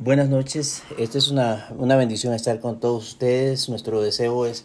Buenas 0.00 0.28
noches. 0.28 0.84
Esta 0.96 1.18
es 1.18 1.28
una, 1.28 1.66
una 1.76 1.96
bendición 1.96 2.32
estar 2.32 2.60
con 2.60 2.78
todos 2.78 3.08
ustedes. 3.08 3.68
Nuestro 3.68 4.00
deseo 4.00 4.46
es 4.46 4.64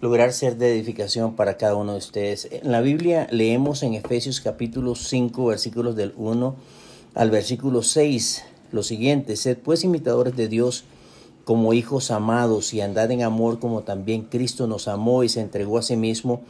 lograr 0.00 0.32
ser 0.32 0.56
de 0.56 0.72
edificación 0.72 1.36
para 1.36 1.58
cada 1.58 1.74
uno 1.74 1.92
de 1.92 1.98
ustedes. 1.98 2.48
En 2.50 2.72
la 2.72 2.80
Biblia 2.80 3.26
leemos 3.30 3.82
en 3.82 3.92
Efesios 3.92 4.40
capítulo 4.40 4.94
5, 4.94 5.44
versículos 5.44 5.96
del 5.96 6.14
1 6.16 6.56
al 7.14 7.30
versículo 7.30 7.82
6 7.82 8.42
lo 8.72 8.82
siguiente, 8.82 9.36
sed 9.36 9.58
pues 9.58 9.84
imitadores 9.84 10.34
de 10.34 10.48
Dios 10.48 10.84
como 11.44 11.74
hijos 11.74 12.10
amados 12.10 12.72
y 12.72 12.80
andad 12.80 13.10
en 13.10 13.22
amor 13.22 13.58
como 13.58 13.82
también 13.82 14.22
Cristo 14.22 14.66
nos 14.66 14.88
amó 14.88 15.24
y 15.24 15.28
se 15.28 15.42
entregó 15.42 15.76
a 15.76 15.82
sí 15.82 15.96
mismo 15.96 16.40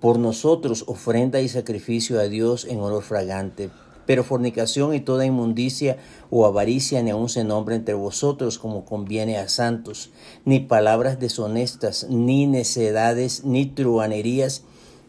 por 0.00 0.18
nosotros, 0.18 0.84
ofrenda 0.86 1.42
y 1.42 1.50
sacrificio 1.50 2.18
a 2.18 2.24
Dios 2.24 2.64
en 2.64 2.80
olor 2.80 3.02
fragante. 3.02 3.68
Pero 4.06 4.24
fornicación 4.24 4.94
y 4.94 5.00
toda 5.00 5.26
inmundicia 5.26 5.96
o 6.30 6.46
avaricia 6.46 7.02
ni 7.02 7.10
aun 7.10 7.28
se 7.28 7.44
nombra 7.44 7.74
entre 7.74 7.94
vosotros 7.94 8.58
como 8.58 8.84
conviene 8.84 9.38
a 9.38 9.48
santos, 9.48 10.10
ni 10.44 10.60
palabras 10.60 11.20
deshonestas, 11.20 12.06
ni 12.10 12.46
necedades, 12.46 13.44
ni 13.44 13.66
truanerías 13.66 14.62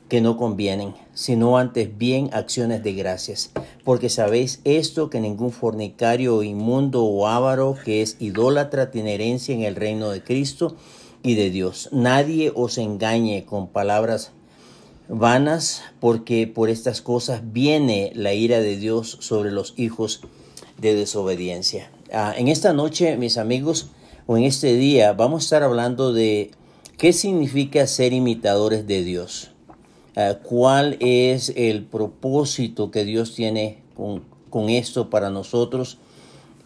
que 0.10 0.22
no 0.22 0.38
convienen, 0.38 0.94
sino 1.14 1.58
antes 1.58 1.98
bien 1.98 2.30
acciones 2.32 2.84
de 2.84 2.94
gracias. 2.94 3.52
Porque 3.84 4.10
sabéis 4.10 4.62
esto, 4.64 5.10
que 5.10 5.20
ningún 5.20 5.52
fornicario 5.52 6.38
o 6.38 6.44
inmundo 6.44 7.04
o 7.04 7.27
avaro 7.27 7.76
que 7.84 8.02
es 8.02 8.18
idólatra 8.20 8.91
tiene 8.91 9.16
herencia 9.16 9.55
en 9.55 9.62
el 9.64 9.76
reino 9.76 10.10
de 10.10 10.24
Cristo 10.24 10.76
y 11.24 11.36
de 11.36 11.50
Dios. 11.50 11.90
Nadie 11.91 12.52
os 12.54 12.77
engañe 12.77 13.46
con 13.46 13.68
palabras 13.68 14.32
vanas, 15.08 15.84
porque 16.00 16.48
por 16.48 16.70
estas 16.70 17.02
cosas 17.02 17.41
viene 17.52 18.12
la 18.16 18.34
ira 18.34 18.59
de 18.59 18.77
Dios 18.77 19.18
sobre 19.22 19.52
los 19.52 19.73
hijos 19.77 20.22
de 20.77 20.96
desobediencia. 20.96 21.91
Ah, 22.12 22.34
en 22.38 22.48
esta 22.48 22.73
noche, 22.73 23.18
mis 23.18 23.38
amigos, 23.38 23.90
o 24.27 24.38
en 24.38 24.44
este 24.44 24.76
día, 24.76 25.13
vamos 25.13 25.44
a 25.44 25.46
estar 25.46 25.63
hablando 25.63 26.13
de 26.13 26.52
qué 26.98 27.13
significa 27.13 27.85
ser 27.88 28.13
imitadores 28.13 28.88
de 28.88 29.04
Dios. 29.04 29.52
Ah, 30.15 30.35
cuál 30.41 30.98
es 30.99 31.54
el 31.55 31.84
propósito 31.84 32.90
que 32.91 33.05
Dios 33.05 33.35
tiene 33.35 33.84
con, 33.96 34.24
con 34.49 34.70
esto 34.70 35.10
para 35.10 35.30
nosotros 35.30 35.99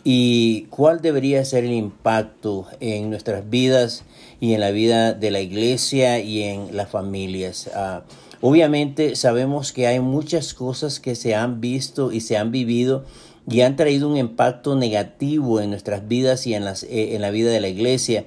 y 0.04 0.64
cuál 0.70 1.02
debería 1.02 1.44
ser 1.44 1.66
el 1.66 1.74
impacto 1.74 2.68
en 2.80 3.10
nuestras 3.10 3.50
vidas 3.50 4.04
y 4.40 4.54
en 4.54 4.62
la 4.62 4.72
vida 4.72 5.14
de 5.14 5.32
la 5.32 5.42
iglesia 5.42 6.20
y 6.20 6.44
en 6.44 6.76
las 6.76 6.90
familias. 6.90 7.70
Uh, 7.76 8.02
obviamente 8.42 9.16
sabemos 9.16 9.74
que 9.74 9.88
hay 9.88 10.00
muchas 10.00 10.54
cosas 10.54 11.00
que 11.00 11.16
se 11.16 11.36
han 11.36 11.62
visto 11.62 12.12
y 12.12 12.22
se 12.22 12.38
han 12.38 12.52
vivido 12.52 13.04
y 13.50 13.62
han 13.62 13.76
traído 13.76 14.08
un 14.10 14.18
impacto 14.18 14.76
negativo 14.76 15.60
en 15.60 15.72
nuestras 15.72 16.08
vidas 16.08 16.46
y 16.46 16.54
en, 16.54 16.66
las, 16.66 16.84
eh, 16.84 17.16
en 17.16 17.22
la 17.22 17.32
vida 17.32 17.52
de 17.52 17.60
la 17.60 17.68
iglesia. 17.68 18.26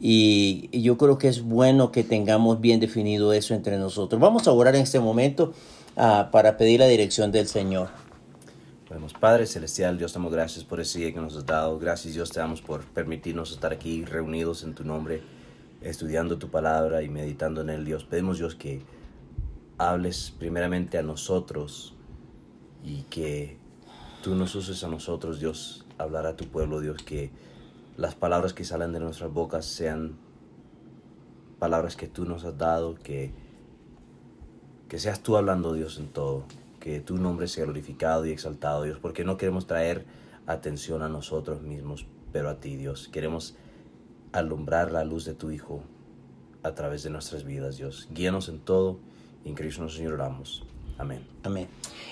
Y 0.00 0.68
yo 0.72 0.96
creo 0.96 1.18
que 1.18 1.28
es 1.28 1.42
bueno 1.42 1.92
que 1.92 2.02
tengamos 2.02 2.60
bien 2.60 2.80
definido 2.80 3.32
eso 3.32 3.54
entre 3.54 3.78
nosotros. 3.78 4.20
Vamos 4.20 4.48
a 4.48 4.52
orar 4.52 4.74
en 4.74 4.82
este 4.82 4.98
momento 4.98 5.52
uh, 5.96 6.30
para 6.32 6.56
pedir 6.56 6.80
la 6.80 6.88
dirección 6.88 7.30
del 7.30 7.46
Señor. 7.46 7.90
Padre 9.20 9.46
Celestial, 9.46 9.96
Dios 9.96 10.12
te 10.12 10.18
damos 10.18 10.32
gracias 10.32 10.64
por 10.64 10.80
ese 10.80 10.98
día 10.98 11.14
que 11.14 11.20
nos 11.20 11.36
has 11.36 11.46
dado. 11.46 11.78
Gracias 11.78 12.14
Dios 12.14 12.30
te 12.30 12.40
damos 12.40 12.60
por 12.60 12.84
permitirnos 12.84 13.52
estar 13.52 13.72
aquí 13.72 14.04
reunidos 14.04 14.64
en 14.64 14.74
tu 14.74 14.84
nombre, 14.84 15.22
estudiando 15.80 16.36
tu 16.38 16.48
palabra 16.48 17.02
y 17.02 17.08
meditando 17.08 17.60
en 17.60 17.70
él. 17.70 17.84
Dios, 17.84 18.04
pedimos 18.04 18.38
Dios 18.38 18.54
que 18.54 18.82
hables 19.88 20.32
primeramente 20.38 20.98
a 20.98 21.02
nosotros 21.02 21.94
y 22.84 23.02
que 23.02 23.58
tú 24.22 24.36
nos 24.36 24.54
uses 24.54 24.84
a 24.84 24.88
nosotros, 24.88 25.40
Dios, 25.40 25.84
hablar 25.98 26.26
a 26.26 26.36
tu 26.36 26.46
pueblo, 26.46 26.80
Dios, 26.80 27.02
que 27.02 27.30
las 27.96 28.14
palabras 28.14 28.52
que 28.52 28.64
salen 28.64 28.92
de 28.92 29.00
nuestras 29.00 29.32
bocas 29.32 29.66
sean 29.66 30.16
palabras 31.58 31.96
que 31.96 32.06
tú 32.06 32.24
nos 32.24 32.44
has 32.44 32.56
dado, 32.56 32.94
que, 32.94 33.32
que 34.88 34.98
seas 34.98 35.20
tú 35.20 35.36
hablando, 35.36 35.74
Dios, 35.74 35.98
en 35.98 36.08
todo, 36.08 36.44
que 36.78 37.00
tu 37.00 37.16
nombre 37.16 37.48
sea 37.48 37.64
glorificado 37.64 38.24
y 38.24 38.30
exaltado, 38.30 38.84
Dios, 38.84 38.98
porque 39.00 39.24
no 39.24 39.36
queremos 39.36 39.66
traer 39.66 40.04
atención 40.46 41.02
a 41.02 41.08
nosotros 41.08 41.62
mismos, 41.62 42.06
pero 42.32 42.48
a 42.48 42.60
ti, 42.60 42.76
Dios. 42.76 43.08
Queremos 43.08 43.56
alumbrar 44.32 44.92
la 44.92 45.04
luz 45.04 45.24
de 45.24 45.34
tu 45.34 45.50
Hijo 45.50 45.82
a 46.62 46.72
través 46.74 47.02
de 47.02 47.10
nuestras 47.10 47.44
vidas, 47.44 47.76
Dios. 47.76 48.08
Guíanos 48.12 48.48
en 48.48 48.60
todo 48.60 49.00
en 49.44 49.54
Cristo 49.54 49.82
nuestro 49.82 49.98
Señor 49.98 50.14
oramos. 50.14 50.62
Amén. 50.98 51.20
Amén. 51.42 51.66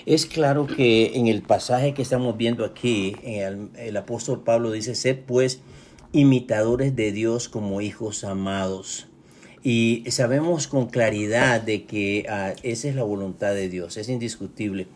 Es 0.05 0.25
claro 0.25 0.67
que 0.67 1.15
en 1.15 1.27
el 1.27 1.41
pasaje 1.41 1.93
que 1.93 2.01
estamos 2.01 2.35
viendo 2.37 2.65
aquí, 2.65 3.15
el, 3.23 3.95
apóstol 3.95 4.41
Pablo 4.43 4.71
dice, 4.71 4.95
sed 4.95 5.19
pues 5.25 5.61
imitadores 6.11 6.95
de 6.95 7.11
Dios 7.11 7.47
como 7.47 7.81
hijos 7.81 8.23
amados. 8.23 9.07
Y 9.63 10.03
sabemos 10.09 10.67
con 10.67 10.87
claridad 10.87 11.61
de 11.61 11.85
que 11.85 12.25
uh, 12.27 12.59
esa 12.63 12.89
es 12.89 12.95
la 12.95 13.03
voluntad 13.03 13.53
de 13.53 13.69
Dios, 13.69 13.95
es 13.97 14.09
indiscutible. 14.09 14.87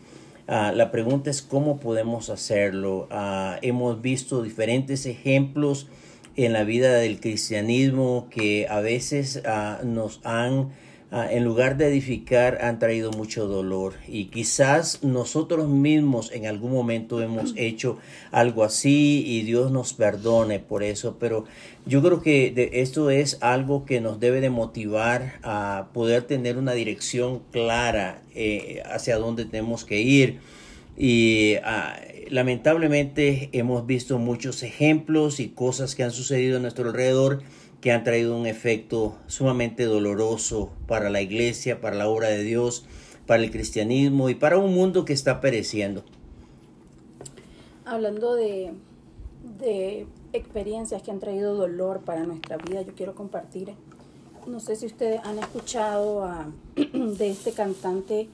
Uh, 0.48 0.74
la 0.74 0.90
pregunta 0.90 1.30
es 1.30 1.40
cómo 1.40 1.78
podemos 1.78 2.30
hacerlo. 2.30 3.08
Uh, 3.10 3.58
hemos 3.62 4.02
visto 4.02 4.42
diferentes 4.42 5.06
ejemplos 5.06 5.86
en 6.34 6.52
la 6.52 6.64
vida 6.64 6.94
del 6.94 7.20
cristianismo 7.20 8.26
que 8.28 8.66
a 8.68 8.80
veces 8.80 9.42
nos 9.84 10.20
han 10.22 10.72
Ah, 11.12 11.28
en 11.30 11.44
lugar 11.44 11.76
de 11.76 11.86
edificar, 11.86 12.58
han 12.62 12.80
traído 12.80 13.12
mucho 13.12 13.46
dolor. 13.46 13.94
Y 14.08 14.24
quizás 14.24 15.04
nosotros 15.04 15.68
mismos 15.68 16.32
en 16.32 16.46
algún 16.46 16.72
momento 16.72 17.22
hemos 17.22 17.52
hecho 17.56 17.98
algo 18.32 18.64
así 18.64 19.22
y 19.24 19.42
Dios 19.42 19.70
nos 19.70 19.94
perdone 19.94 20.58
por 20.58 20.82
eso. 20.82 21.16
Pero 21.20 21.44
yo 21.86 22.02
creo 22.02 22.22
que 22.22 22.70
esto 22.72 23.10
es 23.10 23.38
algo 23.40 23.84
que 23.84 24.00
nos 24.00 24.18
debe 24.18 24.40
de 24.40 24.50
motivar 24.50 25.38
a 25.44 25.90
poder 25.92 26.24
tener 26.24 26.58
una 26.58 26.72
dirección 26.72 27.40
clara 27.52 28.22
eh, 28.34 28.82
hacia 28.84 29.16
dónde 29.16 29.44
tenemos 29.44 29.84
que 29.84 30.00
ir. 30.00 30.40
Y 30.98 31.54
ah, 31.62 32.00
lamentablemente 32.30 33.48
hemos 33.52 33.86
visto 33.86 34.18
muchos 34.18 34.64
ejemplos 34.64 35.38
y 35.38 35.50
cosas 35.50 35.94
que 35.94 36.02
han 36.02 36.10
sucedido 36.10 36.56
a 36.56 36.60
nuestro 36.60 36.88
alrededor 36.88 37.42
que 37.86 37.92
han 37.92 38.02
traído 38.02 38.36
un 38.36 38.46
efecto 38.46 39.14
sumamente 39.28 39.84
doloroso 39.84 40.70
para 40.88 41.08
la 41.08 41.22
iglesia, 41.22 41.80
para 41.80 41.94
la 41.94 42.08
obra 42.08 42.26
de 42.26 42.42
Dios, 42.42 42.84
para 43.28 43.44
el 43.44 43.52
cristianismo 43.52 44.28
y 44.28 44.34
para 44.34 44.58
un 44.58 44.74
mundo 44.74 45.04
que 45.04 45.12
está 45.12 45.40
pereciendo. 45.40 46.02
Hablando 47.84 48.34
de, 48.34 48.72
de 49.60 50.04
experiencias 50.32 51.00
que 51.00 51.12
han 51.12 51.20
traído 51.20 51.54
dolor 51.54 52.00
para 52.00 52.24
nuestra 52.24 52.56
vida, 52.56 52.82
yo 52.82 52.92
quiero 52.96 53.14
compartir. 53.14 53.74
No 54.48 54.58
sé 54.58 54.74
si 54.74 54.86
ustedes 54.86 55.20
han 55.22 55.38
escuchado 55.38 56.24
a, 56.24 56.48
de 56.74 57.30
este 57.30 57.52
cantante 57.52 58.28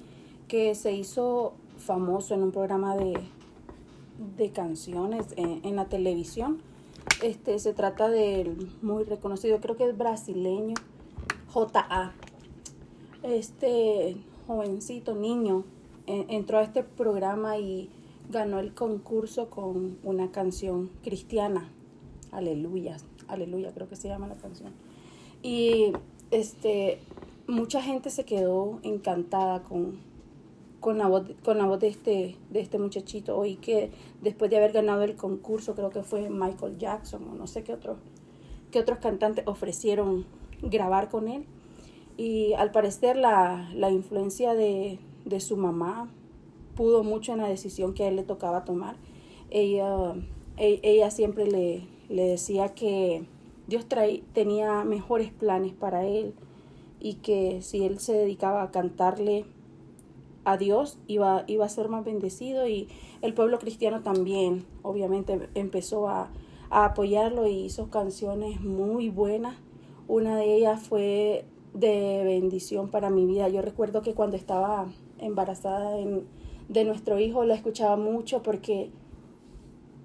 que 0.48 0.74
se 0.74 0.92
hizo 0.92 1.52
famoso 1.76 2.32
en 2.32 2.42
un 2.42 2.52
programa 2.52 2.96
de, 2.96 3.18
de 4.38 4.50
canciones 4.50 5.26
en, 5.36 5.60
en 5.62 5.76
la 5.76 5.90
televisión 5.90 6.71
este, 7.22 7.58
se 7.58 7.72
trata 7.72 8.08
del 8.08 8.70
muy 8.82 9.04
reconocido, 9.04 9.60
creo 9.60 9.76
que 9.76 9.88
es 9.88 9.96
brasileño, 9.96 10.74
J.A. 11.48 12.12
Este 13.22 14.16
jovencito, 14.46 15.14
niño, 15.14 15.64
entró 16.06 16.58
a 16.58 16.62
este 16.62 16.82
programa 16.82 17.58
y 17.58 17.88
ganó 18.30 18.58
el 18.58 18.74
concurso 18.74 19.50
con 19.50 19.98
una 20.02 20.30
canción 20.30 20.90
cristiana. 21.02 21.68
Aleluya, 22.30 22.96
aleluya, 23.28 23.72
creo 23.72 23.88
que 23.88 23.96
se 23.96 24.08
llama 24.08 24.26
la 24.26 24.36
canción. 24.36 24.72
Y 25.42 25.92
este, 26.30 27.00
mucha 27.46 27.82
gente 27.82 28.10
se 28.10 28.24
quedó 28.24 28.80
encantada 28.82 29.62
con, 29.62 29.98
con 30.82 30.98
la 30.98 31.06
voz, 31.06 31.24
de, 31.80 31.88
este, 31.88 32.36
de 32.50 32.60
este 32.60 32.78
muchachito. 32.78 33.38
Oí 33.38 33.54
que 33.54 33.90
después 34.20 34.50
de 34.50 34.58
haber 34.58 34.72
ganado 34.72 35.04
el 35.04 35.14
concurso, 35.14 35.74
creo 35.76 35.90
que 35.90 36.02
fue 36.02 36.28
Michael 36.28 36.76
Jackson 36.76 37.22
o 37.30 37.34
no 37.34 37.46
sé 37.46 37.62
qué, 37.62 37.72
otro, 37.72 37.98
qué 38.72 38.80
otros 38.80 38.98
cantantes 38.98 39.46
ofrecieron 39.46 40.26
grabar 40.60 41.08
con 41.08 41.28
él. 41.28 41.46
Y 42.16 42.52
al 42.54 42.72
parecer 42.72 43.16
la, 43.16 43.70
la 43.74 43.90
influencia 43.90 44.54
de, 44.54 44.98
de, 45.24 45.40
su 45.40 45.56
mamá 45.56 46.10
pudo 46.74 47.04
mucho 47.04 47.32
en 47.32 47.38
la 47.38 47.48
decisión 47.48 47.94
que 47.94 48.02
a 48.02 48.08
él 48.08 48.16
le 48.16 48.24
tocaba 48.24 48.64
tomar. 48.64 48.96
Ella, 49.50 50.14
e, 50.56 50.80
ella 50.82 51.12
siempre 51.12 51.46
le, 51.46 51.86
le 52.08 52.24
decía 52.24 52.74
que 52.74 53.24
Dios 53.68 53.86
tenía 54.32 54.82
mejores 54.82 55.30
planes 55.30 55.74
para 55.74 56.04
él 56.04 56.34
y 56.98 57.14
que 57.14 57.62
si 57.62 57.84
él 57.84 58.00
se 58.00 58.14
dedicaba 58.14 58.64
a 58.64 58.72
cantarle 58.72 59.44
a 60.44 60.56
Dios 60.56 60.98
iba, 61.06 61.44
iba 61.46 61.64
a 61.64 61.68
ser 61.68 61.88
más 61.88 62.04
bendecido 62.04 62.66
y 62.66 62.88
el 63.20 63.34
pueblo 63.34 63.58
cristiano 63.58 64.02
también 64.02 64.64
obviamente 64.82 65.48
empezó 65.54 66.08
a, 66.08 66.30
a 66.70 66.84
apoyarlo 66.86 67.46
y 67.46 67.64
hizo 67.64 67.90
canciones 67.90 68.60
muy 68.60 69.08
buenas. 69.08 69.56
Una 70.08 70.36
de 70.36 70.56
ellas 70.56 70.80
fue 70.80 71.44
de 71.74 72.22
bendición 72.24 72.88
para 72.88 73.10
mi 73.10 73.26
vida. 73.26 73.48
Yo 73.48 73.62
recuerdo 73.62 74.02
que 74.02 74.14
cuando 74.14 74.36
estaba 74.36 74.86
embarazada 75.18 75.94
de 76.68 76.84
nuestro 76.84 77.18
hijo 77.18 77.44
la 77.44 77.54
escuchaba 77.54 77.96
mucho 77.96 78.42
porque 78.42 78.90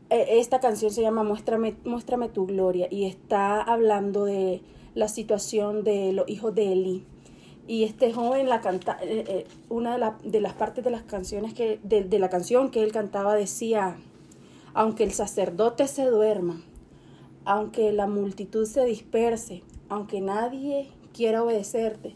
eh, 0.09 0.39
esta 0.39 0.59
canción 0.59 0.91
se 0.91 1.01
llama 1.01 1.23
Muéstrame, 1.23 1.75
Muéstrame 1.83 2.29
tu 2.29 2.45
gloria 2.45 2.87
y 2.89 3.05
está 3.05 3.61
hablando 3.61 4.25
de 4.25 4.61
la 4.93 5.07
situación 5.09 5.83
de 5.83 6.13
los 6.13 6.29
hijos 6.29 6.55
de 6.55 6.71
Eli. 6.71 7.05
Y 7.67 7.83
este 7.83 8.13
joven 8.13 8.47
la 8.47 8.61
canta, 8.61 8.97
eh, 9.01 9.25
eh, 9.27 9.47
una 9.69 9.93
de, 9.93 9.99
la, 9.99 10.17
de, 10.23 10.39
las 10.39 10.53
partes 10.53 10.83
de 10.83 10.89
las 10.89 11.03
canciones 11.03 11.53
que, 11.53 11.79
de, 11.83 12.03
de 12.03 12.19
la 12.19 12.29
canción 12.29 12.71
que 12.71 12.81
él 12.81 12.93
cantaba 12.93 13.35
decía, 13.35 13.97
aunque 14.73 15.03
el 15.03 15.11
sacerdote 15.11 15.87
se 15.87 16.05
duerma, 16.05 16.61
aunque 17.43 17.91
la 17.91 18.07
multitud 18.07 18.65
se 18.65 18.85
disperse, 18.85 19.63
aunque 19.89 20.21
nadie 20.21 20.89
quiera 21.13 21.43
obedecerte, 21.43 22.15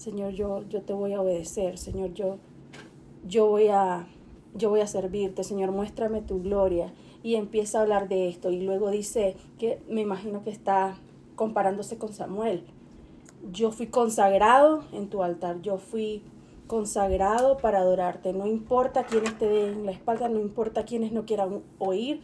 Señor, 0.00 0.32
yo, 0.32 0.66
yo 0.70 0.80
te 0.80 0.94
voy 0.94 1.12
a 1.12 1.20
obedecer, 1.20 1.76
Señor, 1.76 2.14
yo, 2.14 2.38
yo, 3.26 3.48
voy 3.48 3.68
a, 3.68 4.06
yo 4.54 4.70
voy 4.70 4.80
a 4.80 4.86
servirte, 4.86 5.44
Señor, 5.44 5.72
muéstrame 5.72 6.22
tu 6.22 6.42
gloria. 6.42 6.90
Y 7.22 7.34
empieza 7.34 7.76
a 7.76 7.82
hablar 7.82 8.08
de 8.08 8.30
esto 8.30 8.50
y 8.50 8.62
luego 8.62 8.90
dice 8.90 9.36
que 9.58 9.82
me 9.90 10.00
imagino 10.00 10.42
que 10.42 10.48
está 10.48 10.96
comparándose 11.36 11.98
con 11.98 12.14
Samuel. 12.14 12.64
Yo 13.52 13.70
fui 13.70 13.86
consagrado 13.86 14.84
en 14.92 15.08
tu 15.08 15.22
altar, 15.22 15.62
yo 15.62 15.78
fui 15.78 16.22
consagrado 16.66 17.56
para 17.56 17.80
adorarte. 17.80 18.32
No 18.32 18.46
importa 18.46 19.04
quiénes 19.04 19.36
te 19.38 19.48
den 19.48 19.86
la 19.86 19.92
espalda, 19.92 20.28
no 20.28 20.38
importa 20.38 20.84
quiénes 20.84 21.10
no 21.10 21.24
quieran 21.26 21.62
oír, 21.78 22.20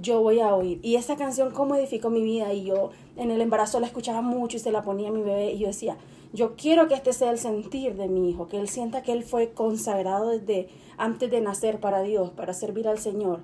yo 0.00 0.20
voy 0.20 0.40
a 0.40 0.54
oír. 0.54 0.80
Y 0.82 0.96
esa 0.96 1.16
canción, 1.16 1.52
cómo 1.52 1.76
edificó 1.76 2.10
mi 2.10 2.22
vida. 2.22 2.52
Y 2.52 2.64
yo 2.64 2.90
en 3.16 3.30
el 3.30 3.40
embarazo 3.40 3.78
la 3.80 3.86
escuchaba 3.86 4.22
mucho 4.22 4.56
y 4.56 4.60
se 4.60 4.72
la 4.72 4.82
ponía 4.82 5.10
a 5.10 5.12
mi 5.12 5.22
bebé. 5.22 5.52
Y 5.52 5.58
yo 5.58 5.68
decía, 5.68 5.96
yo 6.32 6.56
quiero 6.56 6.88
que 6.88 6.94
este 6.94 7.12
sea 7.12 7.30
el 7.30 7.38
sentir 7.38 7.94
de 7.94 8.08
mi 8.08 8.28
hijo, 8.28 8.48
que 8.48 8.58
él 8.58 8.68
sienta 8.68 9.02
que 9.02 9.12
él 9.12 9.22
fue 9.22 9.52
consagrado 9.52 10.30
desde 10.30 10.68
antes 10.96 11.30
de 11.30 11.40
nacer 11.40 11.78
para 11.78 12.02
Dios, 12.02 12.30
para 12.30 12.52
servir 12.52 12.88
al 12.88 12.98
Señor. 12.98 13.40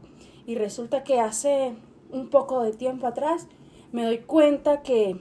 Y 0.47 0.57
resulta 0.57 1.05
que 1.05 1.21
hace 1.21 1.75
un 2.11 2.29
poco 2.29 2.63
de 2.63 2.73
tiempo 2.73 3.07
atrás 3.07 3.47
me 3.93 4.05
doy 4.05 4.19
cuenta 4.19 4.83
que, 4.83 5.21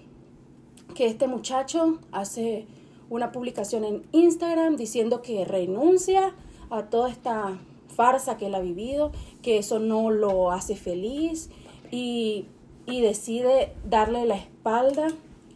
que 0.95 1.05
este 1.07 1.27
muchacho 1.27 1.99
hace 2.11 2.65
una 3.09 3.31
publicación 3.31 3.83
en 3.83 4.03
Instagram 4.11 4.75
diciendo 4.75 5.21
que 5.21 5.45
renuncia 5.45 6.33
a 6.69 6.83
toda 6.83 7.09
esta 7.09 7.57
farsa 7.95 8.37
que 8.37 8.47
él 8.47 8.55
ha 8.55 8.59
vivido, 8.59 9.11
que 9.41 9.57
eso 9.57 9.79
no 9.79 10.11
lo 10.11 10.51
hace 10.51 10.75
feliz 10.75 11.49
y, 11.91 12.45
y 12.85 13.01
decide 13.01 13.73
darle 13.83 14.25
la 14.25 14.35
espalda 14.35 15.07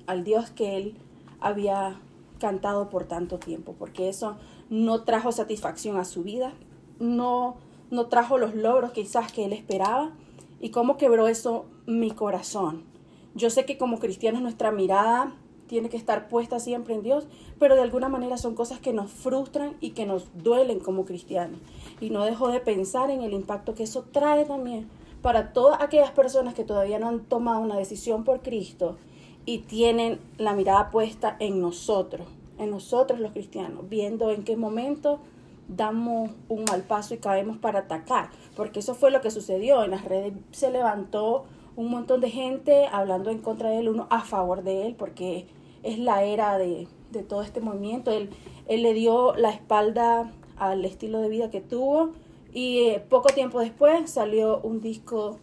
al 0.07 0.24
Dios 0.24 0.50
que 0.50 0.77
él 0.77 0.95
había 1.39 2.00
cantado 2.39 2.89
por 2.89 3.06
tanto 3.06 3.38
tiempo, 3.39 3.75
porque 3.77 4.09
eso 4.09 4.38
no 4.69 5.03
trajo 5.03 5.31
satisfacción 5.31 5.97
a 5.97 6.06
su 6.06 6.24
vida, 6.24 6.53
no, 7.00 7.56
no 7.91 8.07
trajo 8.07 8.38
los 8.38 8.56
logros 8.56 8.91
quizás 8.91 9.31
que 9.31 9.45
él 9.45 9.53
esperaba. 9.53 10.12
¿Y 10.59 10.69
cómo 10.69 10.97
quebró 10.97 11.27
eso 11.27 11.65
mi 11.86 12.12
corazón? 12.12 12.93
Yo 13.35 13.50
sé 13.50 13.65
que 13.65 13.77
como 13.77 14.00
cristianos 14.00 14.41
nuestra 14.41 14.71
mirada 14.71 15.35
tiene 15.68 15.89
que 15.89 15.97
estar 15.97 16.27
puesta 16.27 16.59
siempre 16.59 16.94
en 16.94 17.01
Dios, 17.01 17.27
pero 17.57 17.75
de 17.75 17.81
alguna 17.81 18.09
manera 18.09 18.38
son 18.38 18.53
cosas 18.53 18.80
que 18.80 18.94
nos 18.94 19.12
frustran 19.12 19.75
y 19.81 19.91
que 19.91 20.06
nos 20.06 20.27
duelen 20.35 20.80
como 20.80 21.06
cristianos. 21.06 21.59
Y 22.00 22.09
no 22.09 22.25
dejo 22.25 22.50
de 22.50 22.59
pensar 22.59 23.09
en 23.09 23.21
el 23.21 23.33
impacto 23.33 23.74
que 23.74 23.83
eso 23.83 24.06
trae 24.12 24.45
también 24.45 24.88
para 25.24 25.53
todas 25.53 25.81
aquellas 25.81 26.12
personas 26.12 26.53
que 26.53 26.65
todavía 26.65 27.00
no 27.00 27.07
han 27.07 27.21
tomado 27.21 27.62
una 27.62 27.77
decisión 27.77 28.24
por 28.24 28.41
Cristo 28.41 28.97
y 29.45 29.59
tienen 29.59 30.19
la 30.38 30.53
mirada 30.53 30.91
puesta 30.91 31.36
en 31.39 31.59
nosotros, 31.59 32.27
en 32.59 32.69
nosotros 32.69 33.19
los 33.19 33.31
cristianos, 33.31 33.89
viendo 33.89 34.31
en 34.31 34.44
qué 34.44 34.56
momento 34.56 35.19
damos 35.68 36.31
un 36.50 36.65
mal 36.65 36.83
paso 36.83 37.13
y 37.13 37.18
caemos 37.18 37.57
para 37.57 37.79
atacar, 37.79 38.29
porque 38.56 38.79
eso 38.79 38.95
fue 38.95 39.12
lo 39.12 39.21
que 39.21 39.31
sucedió. 39.31 39.83
En 39.83 39.91
las 39.91 40.06
redes 40.06 40.33
se 40.51 40.69
levantó 40.69 41.45
un 41.75 41.90
montón 41.90 42.22
de 42.22 42.30
gente 42.30 42.88
hablando 42.92 43.30
en 43.30 43.40
contra 43.40 43.70
de 43.70 43.80
él, 43.80 43.90
uno 43.90 44.08
a 44.10 44.22
favor 44.22 44.64
de 44.64 44.88
él, 44.88 44.96
porque 44.96 45.48
es 45.84 46.00
la 46.00 46.24
era 46.24 46.58
de, 46.58 46.88
de 47.12 47.24
todo 47.24 47.42
este 47.42 47.62
movimiento. 47.62 48.12
Él, 48.12 48.30
él 48.68 48.84
le 48.84 48.94
dio 48.94 49.36
la 49.36 49.50
espalda 49.50 50.31
al 50.58 50.86
estilo 50.86 51.20
de 51.20 51.30
vida 51.30 51.50
que 51.50 51.62
tuvo 51.62 52.12
y 52.54 52.80
eh, 52.81 53.04
poco 53.10 53.30
tiempo 53.30 53.60
después 53.60 54.10
salió 54.12 54.60
un 54.62 54.80
disco, 54.80 55.40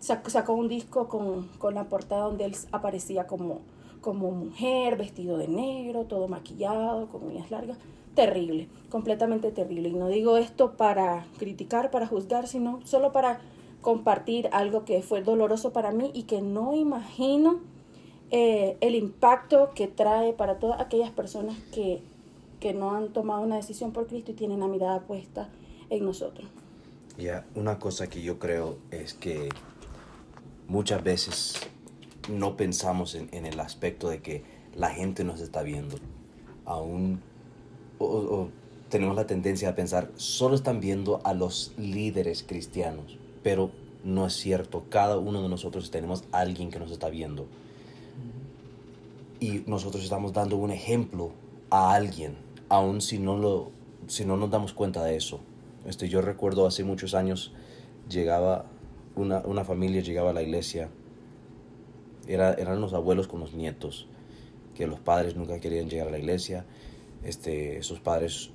sacó 0.00 0.54
un 0.54 0.68
disco 0.68 1.08
con, 1.08 1.48
con, 1.58 1.74
la 1.74 1.88
portada 1.88 2.24
donde 2.24 2.46
él 2.46 2.56
aparecía 2.72 3.26
como, 3.26 3.60
como 4.00 4.30
mujer, 4.30 4.96
vestido 4.96 5.36
de 5.36 5.46
negro, 5.46 6.04
todo 6.04 6.26
maquillado, 6.26 7.08
con 7.08 7.24
uñas 7.24 7.50
largas. 7.50 7.76
Terrible, 8.14 8.68
completamente 8.88 9.50
terrible. 9.50 9.90
Y 9.90 9.94
no 9.94 10.08
digo 10.08 10.38
esto 10.38 10.72
para 10.72 11.26
criticar, 11.36 11.90
para 11.90 12.06
juzgar, 12.06 12.46
sino 12.46 12.80
solo 12.84 13.12
para 13.12 13.40
compartir 13.84 14.48
algo 14.50 14.86
que 14.86 15.02
fue 15.02 15.22
doloroso 15.22 15.74
para 15.74 15.92
mí 15.92 16.10
y 16.14 16.22
que 16.22 16.40
no 16.40 16.74
imagino 16.74 17.60
eh, 18.30 18.78
el 18.80 18.94
impacto 18.94 19.72
que 19.74 19.88
trae 19.88 20.32
para 20.32 20.58
todas 20.58 20.80
aquellas 20.80 21.10
personas 21.10 21.58
que, 21.70 22.00
que 22.60 22.72
no 22.72 22.92
han 22.92 23.12
tomado 23.12 23.42
una 23.42 23.56
decisión 23.56 23.92
por 23.92 24.06
Cristo 24.06 24.30
y 24.30 24.34
tienen 24.34 24.60
la 24.60 24.68
mirada 24.68 25.00
puesta 25.00 25.50
en 25.90 26.02
nosotros. 26.02 26.48
Ya, 27.18 27.46
una 27.54 27.78
cosa 27.78 28.08
que 28.08 28.22
yo 28.22 28.38
creo 28.38 28.78
es 28.90 29.12
que 29.12 29.50
muchas 30.66 31.04
veces 31.04 31.60
no 32.30 32.56
pensamos 32.56 33.14
en, 33.14 33.28
en, 33.32 33.44
el 33.44 33.60
aspecto 33.60 34.08
de 34.08 34.22
que 34.22 34.44
la 34.74 34.88
gente 34.88 35.24
nos 35.24 35.42
está 35.42 35.62
viendo. 35.62 35.96
Aún 36.64 37.20
o, 37.98 38.06
o 38.06 38.48
tenemos 38.88 39.14
la 39.14 39.26
tendencia 39.26 39.68
a 39.68 39.74
pensar, 39.74 40.10
solo 40.16 40.54
están 40.54 40.80
viendo 40.80 41.20
a 41.22 41.34
los 41.34 41.74
líderes 41.76 42.42
cristianos 42.42 43.18
pero 43.44 43.70
no 44.02 44.26
es 44.26 44.32
cierto. 44.32 44.84
Cada 44.88 45.18
uno 45.18 45.40
de 45.40 45.48
nosotros 45.48 45.92
tenemos 45.92 46.24
alguien 46.32 46.70
que 46.70 46.80
nos 46.80 46.90
está 46.90 47.08
viendo. 47.08 47.46
Y 49.38 49.62
nosotros 49.66 50.02
estamos 50.02 50.32
dando 50.32 50.56
un 50.56 50.72
ejemplo 50.72 51.30
a 51.70 51.94
alguien, 51.94 52.36
aun 52.68 53.00
si 53.00 53.18
no, 53.18 53.36
lo, 53.36 53.70
si 54.08 54.24
no 54.24 54.36
nos 54.36 54.50
damos 54.50 54.72
cuenta 54.72 55.04
de 55.04 55.16
eso. 55.16 55.40
Este, 55.84 56.08
yo 56.08 56.22
recuerdo 56.22 56.66
hace 56.66 56.82
muchos 56.82 57.14
años, 57.14 57.52
llegaba 58.08 58.64
una, 59.14 59.40
una 59.40 59.64
familia, 59.64 60.00
llegaba 60.00 60.30
a 60.30 60.32
la 60.32 60.42
iglesia, 60.42 60.88
Era, 62.26 62.54
eran 62.54 62.80
los 62.80 62.94
abuelos 62.94 63.28
con 63.28 63.40
los 63.40 63.52
nietos, 63.52 64.06
que 64.74 64.86
los 64.86 64.98
padres 64.98 65.36
nunca 65.36 65.60
querían 65.60 65.90
llegar 65.90 66.08
a 66.08 66.10
la 66.10 66.18
iglesia, 66.18 66.64
este, 67.22 67.76
esos 67.76 68.00
padres 68.00 68.50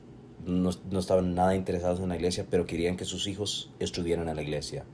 no, 0.46 0.72
no, 0.90 1.00
estaban 1.00 1.36
nada 1.36 1.56
interesados 1.56 2.00
en 2.00 2.10
la 2.10 2.16
iglesia, 2.16 2.46
pero 2.50 2.66
querían 2.66 2.98
que 2.98 3.06
sus 3.06 3.28
hijos 3.28 3.72
estuvieran 3.80 4.30
en 4.30 4.36
la 4.36 4.42
iglesia. 4.42 4.86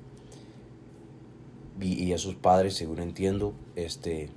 Y, 1.79 2.03
y 2.03 2.13
esos 2.13 2.35
padres, 2.35 2.75
según 2.75 2.99
entiendo, 2.99 3.53
este, 3.75 4.29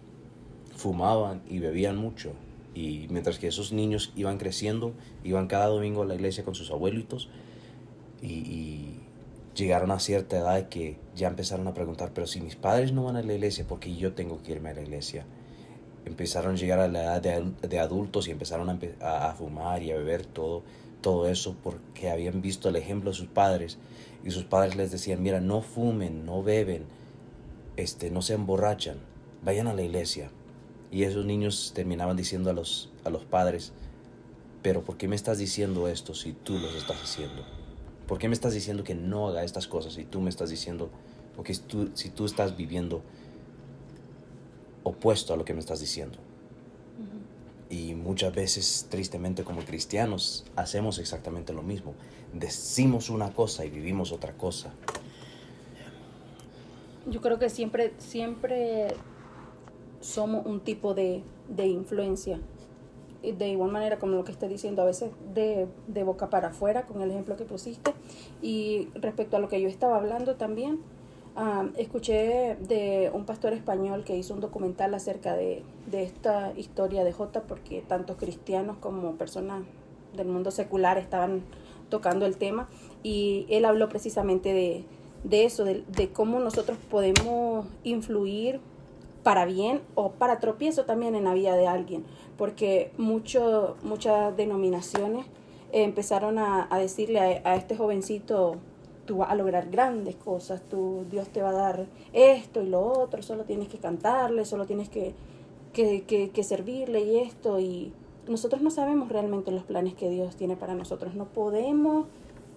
fumaban 0.79 1.43
y 1.49 1.59
bebían 1.59 1.97
mucho. 1.97 2.33
Y 2.75 3.07
mientras 3.11 3.39
que 3.39 3.49
esos 3.49 3.73
niños 3.73 4.13
iban 4.15 4.39
creciendo, 4.39 4.95
iban 5.25 5.49
cada 5.49 5.67
domingo 5.67 6.03
a 6.03 6.07
la 6.07 6.15
iglesia 6.15 6.45
con 6.45 6.55
sus 6.55 6.71
abuelitos 6.71 7.29
y, 8.23 8.95
llegaron 9.55 9.91
a 9.91 9.99
cierta 9.99 10.39
edad 10.39 10.69
que 10.69 10.99
ya 11.17 11.27
empezaron 11.27 11.67
a 11.67 11.75
preguntar, 11.75 12.13
pero 12.15 12.29
si 12.29 12.41
mis 12.41 12.55
padres 12.55 12.93
no 12.93 13.03
van 13.03 13.17
a 13.17 13.23
la 13.23 13.35
iglesia, 13.35 13.67
¿por 13.67 13.81
qué 13.81 13.97
yo 13.97 14.13
tengo 14.13 14.41
que 14.41 14.53
irme 14.53 14.71
a 14.71 14.75
la 14.75 14.83
iglesia? 14.83 15.27
Empezaron 16.05 16.53
a 16.53 16.57
llegar 16.57 16.79
a 16.79 16.87
la 16.87 17.03
edad 17.03 17.21
de, 17.21 17.69
de 17.69 17.79
adultos 17.81 18.29
y 18.29 18.31
empezaron 18.31 18.71
a, 18.71 18.79
a, 19.01 19.31
a 19.31 19.35
fumar 19.35 19.83
y 19.83 19.91
a 19.91 19.97
beber 19.97 20.25
todo 20.25 20.63
todo 21.01 21.29
eso 21.29 21.57
porque 21.63 22.11
habían 22.11 22.41
visto 22.41 22.69
el 22.69 22.77
ejemplo 22.77 23.11
de 23.11 23.17
sus 23.17 23.29
padres 23.29 23.79
y 24.25 24.31
sus 24.31 24.45
padres 24.45 24.77
les 24.77 24.91
decían, 24.91 25.23
mira, 25.23 25.41
no 25.41 25.63
fumen, 25.63 26.27
no 26.27 26.43
beben, 26.43 26.85
este, 27.77 28.11
no 28.11 28.23
se 28.23 28.35
emborrachan, 28.35 28.99
vayan 29.43 29.69
a 29.69 29.75
la 29.75 29.83
iglesia. 29.83 30.31
Y 30.91 31.05
esos 31.05 31.25
niños 31.25 31.73
terminaban 31.75 32.17
diciendo 32.17 32.51
a 32.51 32.53
los, 32.53 32.91
a 33.05 33.11
los 33.11 33.25
padres, 33.25 33.73
pero 34.63 34.83
¿por 34.83 34.97
qué 34.97 35.07
me 35.07 35.17
estás 35.17 35.39
diciendo 35.39 35.89
esto 35.89 36.15
si 36.15 36.33
tú 36.33 36.59
los 36.59 36.75
estás 36.75 37.03
haciendo? 37.03 37.45
¿Por 38.07 38.19
qué 38.19 38.29
me 38.29 38.35
estás 38.35 38.55
diciendo 38.55 38.85
que 38.85 38.95
no 38.95 39.29
haga 39.29 39.45
estas 39.45 39.69
cosas 39.69 39.93
si 39.93 40.05
tú 40.05 40.21
me 40.21 40.31
estás 40.31 40.51
diciendo, 40.51 40.91
porque 41.37 41.55
tú, 41.55 41.91
si 41.95 42.11
tú 42.11 42.25
estás 42.25 42.57
viviendo 42.57 43.03
opuesto 44.83 45.35
a 45.35 45.37
lo 45.37 45.45
que 45.45 45.55
me 45.55 45.61
estás 45.61 45.81
diciendo? 45.81 46.19
Y 47.71 47.95
muchas 47.95 48.35
veces, 48.35 48.87
tristemente, 48.89 49.45
como 49.45 49.61
cristianos, 49.63 50.45
hacemos 50.57 50.99
exactamente 50.99 51.53
lo 51.53 51.63
mismo. 51.63 51.95
Decimos 52.33 53.11
una 53.11 53.33
cosa 53.33 53.65
y 53.65 53.71
vivimos 53.71 54.11
otra 54.13 54.33
cosa. 54.33 54.73
Yo 57.07 57.21
creo 57.21 57.39
que 57.39 57.51
siempre, 57.51 57.93
siempre 57.99 58.89
somos 60.01 60.47
un 60.47 60.61
tipo 60.61 60.95
de, 60.95 61.23
de 61.49 61.67
influencia. 61.67 62.41
De 63.23 63.49
igual 63.49 63.73
manera, 63.73 63.99
como 63.99 64.15
lo 64.15 64.25
que 64.25 64.33
estoy 64.33 64.49
diciendo, 64.49 64.81
a 64.83 64.85
veces 64.85 65.11
de, 65.35 65.67
de 65.89 66.05
boca 66.05 66.31
para 66.31 66.49
afuera, 66.49 66.87
con 66.87 67.03
el 67.03 67.11
ejemplo 67.11 67.37
que 67.37 67.45
pusiste. 67.45 67.93
Y 68.41 68.89
respecto 68.95 69.37
a 69.37 69.41
lo 69.41 69.49
que 69.49 69.61
yo 69.61 69.69
estaba 69.69 69.97
hablando 69.97 70.37
también, 70.37 70.81
Um, 71.39 71.71
escuché 71.77 72.57
de 72.57 73.13
un 73.15 73.25
pastor 73.25 73.53
español 73.53 74.03
que 74.03 74.17
hizo 74.17 74.35
un 74.35 74.41
documental 74.41 74.93
acerca 74.95 75.37
de, 75.37 75.63
de, 75.87 76.03
esta 76.03 76.53
historia 76.57 77.05
de 77.05 77.13
Jota 77.13 77.43
porque 77.43 77.81
tanto 77.81 78.17
cristianos 78.17 78.77
como 78.79 79.13
personas 79.13 79.63
del 80.17 80.27
mundo 80.27 80.51
secular 80.51 80.99
estaban 80.99 81.45
tocando 81.91 82.27
el 82.27 82.37
tema 82.39 82.69
y 83.05 83.47
él 83.51 83.67
habló 83.67 83.89
precisamente 83.89 84.53
de, 84.53 84.85
de 85.23 85.45
eso, 85.45 85.63
de, 85.63 85.85
de 85.87 86.09
cómo 86.09 86.41
nosotros 86.41 86.77
podemos 86.91 87.67
influir 87.85 88.59
para 89.23 89.45
bien 89.45 89.81
o 89.95 90.11
para 90.11 90.41
tropiezo 90.41 90.87
también 90.87 91.15
en 91.15 91.23
la 91.23 91.35
vida 91.35 91.55
de 91.55 91.69
alguien, 91.69 92.05
porque 92.37 92.91
mucho, 92.99 93.77
muchas 93.85 94.37
denominaciones 94.37 95.25
empezaron 95.71 96.41
a, 96.41 96.67
a 96.69 96.79
decirle 96.79 97.21
a, 97.21 97.49
a, 97.49 97.55
este 97.55 97.77
jovencito, 97.77 98.57
tú 99.09 99.17
vas 99.17 99.31
a 99.31 99.35
lograr 99.35 99.71
grandes 99.71 100.17
cosas, 100.17 100.61
tú, 100.69 101.07
Dios 101.11 101.31
te 101.31 101.41
va 101.41 101.49
a 101.49 101.53
dar 101.55 101.87
esto 102.13 102.63
y 102.63 102.69
lo 102.69 102.83
otro, 102.83 103.23
solo 103.23 103.45
tienes 103.45 103.69
que 103.69 103.79
cantarle, 103.79 104.45
solo 104.45 104.67
tienes 104.67 104.91
que, 104.91 105.15
que, 105.73 106.05
que, 106.05 106.45
servirle 106.45 107.01
y 107.01 107.19
esto, 107.21 107.59
y 107.59 107.95
nosotros 108.29 108.61
no 108.61 108.71
sabemos 108.71 109.09
realmente 109.09 109.51
los 109.51 109.65
planes 109.65 109.95
que 109.95 110.11
Dios 110.11 110.37
tiene 110.37 110.57
para 110.57 110.75
nosotros, 110.75 111.15
no 111.15 111.25
podemos 111.25 112.05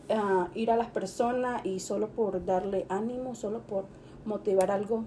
uh, 0.10 0.48
ir 0.54 0.72
a 0.72 0.76
las 0.76 0.90
personas 0.90 1.66
y 1.66 1.80
solo 1.80 2.10
por 2.10 2.44
darle 2.44 2.86
ánimo, 2.90 3.34
solo 3.34 3.62
por 3.62 3.86
motivar 4.26 4.72
algo, 4.72 5.06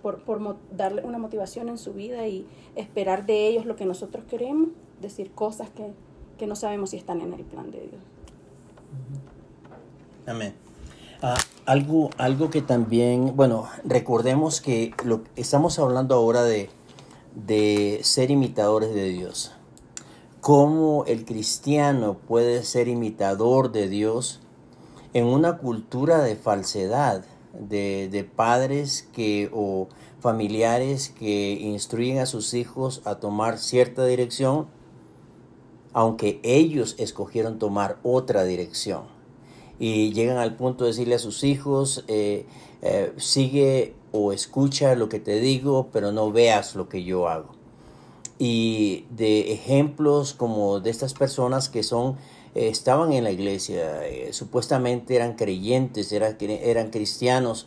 por, 0.00 0.22
por 0.22 0.56
darle 0.70 1.02
una 1.02 1.18
motivación 1.18 1.68
en 1.68 1.76
su 1.76 1.92
vida 1.92 2.28
y 2.28 2.46
esperar 2.76 3.26
de 3.26 3.48
ellos 3.48 3.66
lo 3.66 3.74
que 3.74 3.84
nosotros 3.84 4.24
queremos, 4.26 4.68
decir 5.00 5.32
cosas 5.32 5.70
que, 5.70 5.90
que 6.38 6.46
no 6.46 6.54
sabemos 6.54 6.90
si 6.90 6.98
están 6.98 7.20
en 7.20 7.32
el 7.32 7.42
plan 7.42 7.72
de 7.72 7.80
Dios. 7.80 8.02
Amén. 10.26 10.63
Uh, 11.24 11.28
algo, 11.64 12.10
algo 12.18 12.50
que 12.50 12.60
también, 12.60 13.34
bueno, 13.34 13.66
recordemos 13.82 14.60
que 14.60 14.92
lo, 15.06 15.22
estamos 15.36 15.78
hablando 15.78 16.14
ahora 16.14 16.42
de, 16.42 16.68
de 17.34 18.00
ser 18.02 18.30
imitadores 18.30 18.92
de 18.92 19.04
Dios. 19.04 19.52
Cómo 20.42 21.06
el 21.06 21.24
cristiano 21.24 22.18
puede 22.28 22.62
ser 22.62 22.88
imitador 22.88 23.72
de 23.72 23.88
Dios 23.88 24.42
en 25.14 25.24
una 25.24 25.56
cultura 25.56 26.22
de 26.22 26.36
falsedad, 26.36 27.24
de, 27.58 28.10
de 28.12 28.24
padres 28.24 29.08
que 29.14 29.50
o 29.54 29.88
familiares 30.20 31.08
que 31.08 31.52
instruyen 31.52 32.18
a 32.18 32.26
sus 32.26 32.52
hijos 32.52 33.00
a 33.06 33.14
tomar 33.14 33.56
cierta 33.56 34.04
dirección, 34.04 34.66
aunque 35.94 36.38
ellos 36.42 36.96
escogieron 36.98 37.58
tomar 37.58 37.96
otra 38.02 38.44
dirección. 38.44 39.13
Y 39.78 40.12
llegan 40.12 40.38
al 40.38 40.56
punto 40.56 40.84
de 40.84 40.90
decirle 40.90 41.16
a 41.16 41.18
sus 41.18 41.44
hijos, 41.44 42.04
eh, 42.08 42.46
eh, 42.82 43.12
sigue 43.16 43.94
o 44.12 44.32
escucha 44.32 44.94
lo 44.94 45.08
que 45.08 45.20
te 45.20 45.40
digo, 45.40 45.88
pero 45.92 46.12
no 46.12 46.30
veas 46.30 46.76
lo 46.76 46.88
que 46.88 47.04
yo 47.04 47.28
hago. 47.28 47.54
Y 48.38 49.06
de 49.10 49.52
ejemplos 49.52 50.34
como 50.34 50.80
de 50.80 50.90
estas 50.90 51.14
personas 51.14 51.68
que 51.68 51.82
son 51.82 52.16
eh, 52.54 52.68
estaban 52.68 53.12
en 53.12 53.24
la 53.24 53.30
iglesia, 53.30 54.00
supuestamente 54.30 55.16
eran 55.16 55.34
creyentes, 55.34 56.12
eran, 56.12 56.36
eran 56.40 56.90
cristianos 56.90 57.66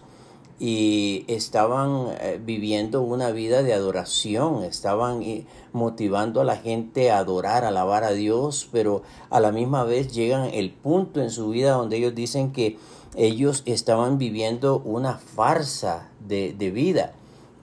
y 0.59 1.23
estaban 1.27 2.07
eh, 2.19 2.39
viviendo 2.43 3.01
una 3.01 3.31
vida 3.31 3.61
de 3.61 3.73
adoración, 3.73 4.63
estaban 4.63 5.21
eh, 5.21 5.45
motivando 5.71 6.41
a 6.41 6.45
la 6.45 6.57
gente 6.57 7.11
a 7.11 7.19
adorar, 7.19 7.63
a 7.63 7.67
alabar 7.67 8.03
a 8.03 8.11
Dios, 8.11 8.67
pero 8.71 9.03
a 9.29 9.39
la 9.39 9.51
misma 9.51 9.83
vez 9.83 10.11
llegan 10.13 10.49
el 10.51 10.71
punto 10.71 11.21
en 11.21 11.29
su 11.29 11.49
vida 11.49 11.71
donde 11.71 11.97
ellos 11.97 12.15
dicen 12.15 12.51
que 12.51 12.77
ellos 13.15 13.61
estaban 13.65 14.17
viviendo 14.17 14.81
una 14.83 15.17
farsa 15.17 16.09
de, 16.27 16.53
de 16.53 16.71
vida, 16.71 17.13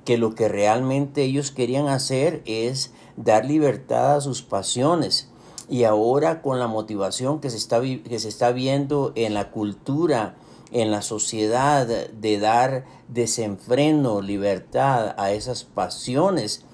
que 0.04 0.16
lo 0.16 0.34
que 0.34 0.48
realmente 0.48 1.22
ellos 1.22 1.50
querían 1.50 1.88
hacer 1.88 2.42
es 2.44 2.92
dar 3.16 3.44
libertad 3.44 4.16
a 4.16 4.20
sus 4.20 4.42
pasiones. 4.42 5.28
Y 5.68 5.84
ahora 5.84 6.42
con 6.42 6.58
la 6.58 6.66
motivación 6.66 7.40
que 7.40 7.50
se 7.50 7.56
está, 7.56 7.80
que 7.80 8.18
se 8.18 8.28
está 8.28 8.52
viendo 8.52 9.12
en 9.14 9.34
la 9.34 9.50
cultura, 9.50 10.34
en 10.74 10.90
la 10.90 11.00
sociedad 11.00 11.86
de 11.86 12.38
dar 12.38 12.84
desenfreno, 13.08 14.20
libertad 14.20 15.14
a 15.16 15.32
esas 15.32 15.64
pasiones 15.64 16.64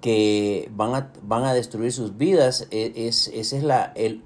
que 0.00 0.70
van 0.74 0.94
a, 0.94 1.12
van 1.22 1.44
a 1.44 1.54
destruir 1.54 1.92
sus 1.92 2.18
vidas, 2.18 2.66
e, 2.70 2.92
es, 2.94 3.28
esa, 3.28 3.56
es 3.56 3.62
la, 3.62 3.92
el, 3.94 4.22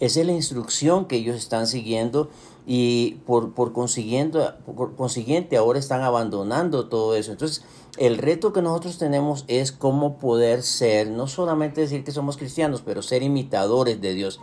esa 0.00 0.20
es 0.20 0.26
la 0.26 0.32
instrucción 0.32 1.06
que 1.06 1.16
ellos 1.16 1.36
están 1.36 1.66
siguiendo 1.66 2.28
y 2.66 3.20
por, 3.26 3.54
por, 3.54 3.72
consiguiente, 3.72 4.40
por 4.66 4.96
consiguiente 4.96 5.56
ahora 5.56 5.78
están 5.78 6.02
abandonando 6.02 6.88
todo 6.88 7.14
eso. 7.14 7.30
Entonces, 7.30 7.62
el 7.96 8.18
reto 8.18 8.52
que 8.52 8.60
nosotros 8.60 8.98
tenemos 8.98 9.44
es 9.46 9.70
cómo 9.70 10.18
poder 10.18 10.64
ser, 10.64 11.08
no 11.08 11.28
solamente 11.28 11.80
decir 11.80 12.02
que 12.02 12.10
somos 12.10 12.36
cristianos, 12.36 12.82
pero 12.84 13.02
ser 13.02 13.22
imitadores 13.22 14.00
de 14.00 14.14
Dios. 14.14 14.40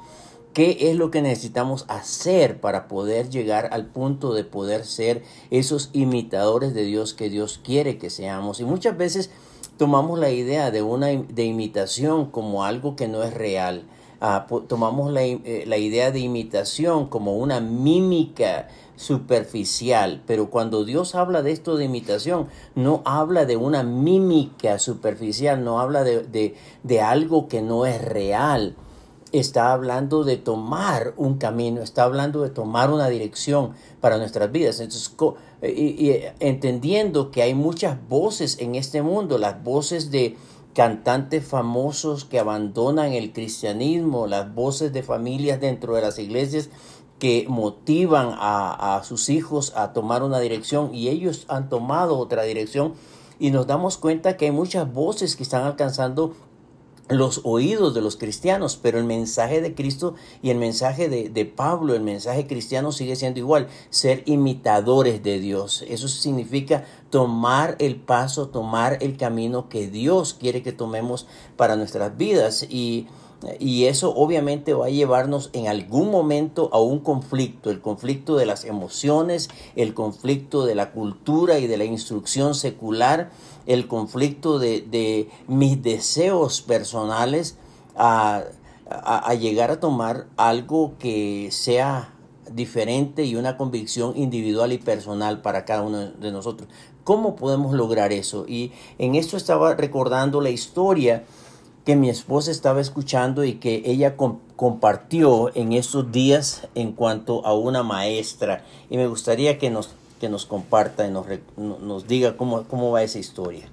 ¿Qué 0.53 0.89
es 0.91 0.97
lo 0.97 1.11
que 1.11 1.21
necesitamos 1.21 1.85
hacer 1.87 2.59
para 2.59 2.89
poder 2.89 3.29
llegar 3.29 3.69
al 3.71 3.85
punto 3.85 4.33
de 4.33 4.43
poder 4.43 4.85
ser 4.85 5.23
esos 5.49 5.89
imitadores 5.93 6.73
de 6.73 6.83
Dios 6.83 7.13
que 7.13 7.29
Dios 7.29 7.57
quiere 7.63 7.97
que 7.97 8.09
seamos? 8.09 8.59
Y 8.59 8.65
muchas 8.65 8.97
veces 8.97 9.29
tomamos 9.77 10.19
la 10.19 10.29
idea 10.29 10.69
de 10.69 10.81
una 10.81 11.07
de 11.07 11.45
imitación 11.45 12.25
como 12.25 12.65
algo 12.65 12.97
que 12.97 13.07
no 13.07 13.23
es 13.23 13.33
real. 13.33 13.83
Uh, 14.21 14.59
tomamos 14.59 15.13
la, 15.13 15.23
eh, 15.23 15.63
la 15.65 15.77
idea 15.77 16.11
de 16.11 16.19
imitación 16.19 17.07
como 17.07 17.37
una 17.37 17.61
mímica 17.61 18.67
superficial, 18.97 20.21
pero 20.27 20.49
cuando 20.49 20.83
Dios 20.83 21.15
habla 21.15 21.41
de 21.43 21.53
esto 21.53 21.77
de 21.77 21.85
imitación, 21.85 22.49
no 22.75 23.01
habla 23.05 23.45
de 23.45 23.55
una 23.55 23.83
mímica 23.83 24.79
superficial, 24.79 25.63
no 25.63 25.79
habla 25.79 26.03
de, 26.03 26.23
de, 26.23 26.55
de 26.83 27.01
algo 27.01 27.47
que 27.47 27.61
no 27.61 27.85
es 27.85 28.03
real 28.03 28.75
está 29.31 29.71
hablando 29.71 30.23
de 30.23 30.37
tomar 30.37 31.13
un 31.17 31.37
camino, 31.37 31.81
está 31.81 32.03
hablando 32.03 32.41
de 32.41 32.49
tomar 32.49 32.91
una 32.91 33.07
dirección 33.07 33.71
para 33.99 34.17
nuestras 34.17 34.51
vidas. 34.51 34.79
Entonces, 34.79 35.15
y, 35.63 36.09
y, 36.09 36.23
entendiendo 36.39 37.31
que 37.31 37.41
hay 37.41 37.53
muchas 37.53 37.97
voces 38.09 38.57
en 38.59 38.75
este 38.75 39.01
mundo, 39.01 39.37
las 39.37 39.63
voces 39.63 40.11
de 40.11 40.37
cantantes 40.73 41.45
famosos 41.45 42.25
que 42.25 42.39
abandonan 42.39 43.13
el 43.13 43.33
cristianismo, 43.33 44.27
las 44.27 44.53
voces 44.53 44.93
de 44.93 45.03
familias 45.03 45.59
dentro 45.59 45.95
de 45.95 46.01
las 46.01 46.17
iglesias 46.19 46.69
que 47.19 47.45
motivan 47.47 48.33
a, 48.33 48.95
a 48.97 49.03
sus 49.03 49.29
hijos 49.29 49.73
a 49.75 49.93
tomar 49.93 50.23
una 50.23 50.39
dirección 50.39 50.93
y 50.93 51.09
ellos 51.09 51.45
han 51.49 51.69
tomado 51.69 52.17
otra 52.17 52.43
dirección 52.43 52.93
y 53.37 53.51
nos 53.51 53.67
damos 53.67 53.97
cuenta 53.97 54.37
que 54.37 54.45
hay 54.45 54.51
muchas 54.51 54.91
voces 54.91 55.35
que 55.35 55.43
están 55.43 55.63
alcanzando 55.63 56.33
los 57.11 57.41
oídos 57.43 57.93
de 57.93 58.01
los 58.01 58.15
cristianos, 58.15 58.79
pero 58.81 58.97
el 58.97 59.03
mensaje 59.03 59.61
de 59.61 59.75
Cristo 59.75 60.15
y 60.41 60.49
el 60.49 60.57
mensaje 60.57 61.09
de, 61.09 61.29
de, 61.29 61.45
Pablo, 61.45 61.93
el 61.93 62.01
mensaje 62.01 62.47
cristiano 62.47 62.91
sigue 62.91 63.15
siendo 63.15 63.39
igual, 63.39 63.67
ser 63.89 64.23
imitadores 64.25 65.21
de 65.23 65.39
Dios. 65.39 65.83
Eso 65.87 66.07
significa 66.07 66.85
tomar 67.09 67.75
el 67.79 67.97
paso, 67.97 68.47
tomar 68.47 68.97
el 69.01 69.17
camino 69.17 69.69
que 69.69 69.87
Dios 69.87 70.33
quiere 70.33 70.63
que 70.63 70.71
tomemos 70.71 71.27
para 71.57 71.75
nuestras 71.75 72.17
vidas 72.17 72.65
y 72.69 73.07
y 73.59 73.85
eso 73.85 74.13
obviamente 74.15 74.73
va 74.73 74.87
a 74.87 74.89
llevarnos 74.89 75.49
en 75.53 75.67
algún 75.67 76.11
momento 76.11 76.69
a 76.73 76.79
un 76.79 76.99
conflicto, 76.99 77.71
el 77.71 77.81
conflicto 77.81 78.35
de 78.35 78.45
las 78.45 78.65
emociones, 78.65 79.49
el 79.75 79.93
conflicto 79.93 80.65
de 80.65 80.75
la 80.75 80.91
cultura 80.91 81.57
y 81.57 81.67
de 81.67 81.77
la 81.77 81.85
instrucción 81.85 82.53
secular, 82.53 83.31
el 83.65 83.87
conflicto 83.87 84.59
de, 84.59 84.81
de 84.81 85.29
mis 85.47 85.81
deseos 85.81 86.61
personales 86.61 87.57
a, 87.95 88.43
a, 88.89 89.29
a 89.29 89.33
llegar 89.35 89.71
a 89.71 89.79
tomar 89.79 90.27
algo 90.37 90.93
que 90.99 91.49
sea 91.51 92.13
diferente 92.53 93.23
y 93.23 93.35
una 93.35 93.57
convicción 93.57 94.13
individual 94.15 94.73
y 94.73 94.77
personal 94.77 95.41
para 95.41 95.65
cada 95.65 95.83
uno 95.83 96.11
de 96.11 96.31
nosotros. 96.31 96.69
¿Cómo 97.03 97.35
podemos 97.35 97.73
lograr 97.73 98.11
eso? 98.11 98.45
Y 98.47 98.71
en 98.97 99.15
esto 99.15 99.37
estaba 99.37 99.75
recordando 99.75 100.41
la 100.41 100.49
historia 100.49 101.23
que 101.85 101.95
mi 101.95 102.09
esposa 102.09 102.51
estaba 102.51 102.79
escuchando 102.79 103.43
y 103.43 103.55
que 103.55 103.81
ella 103.85 104.15
com 104.15 104.39
compartió 104.55 105.49
en 105.55 105.73
estos 105.73 106.11
días 106.11 106.67
en 106.75 106.91
cuanto 106.91 107.43
a 107.45 107.55
una 107.55 107.81
maestra. 107.81 108.63
Y 108.91 108.97
me 108.97 109.07
gustaría 109.07 109.57
que 109.57 109.71
nos, 109.71 109.89
que 110.21 110.29
nos 110.29 110.45
comparta 110.45 111.07
y 111.07 111.09
nos, 111.09 111.25
nos 111.57 112.07
diga 112.07 112.37
cómo, 112.37 112.63
cómo 112.65 112.91
va 112.91 113.01
esa 113.01 113.17
historia. 113.17 113.67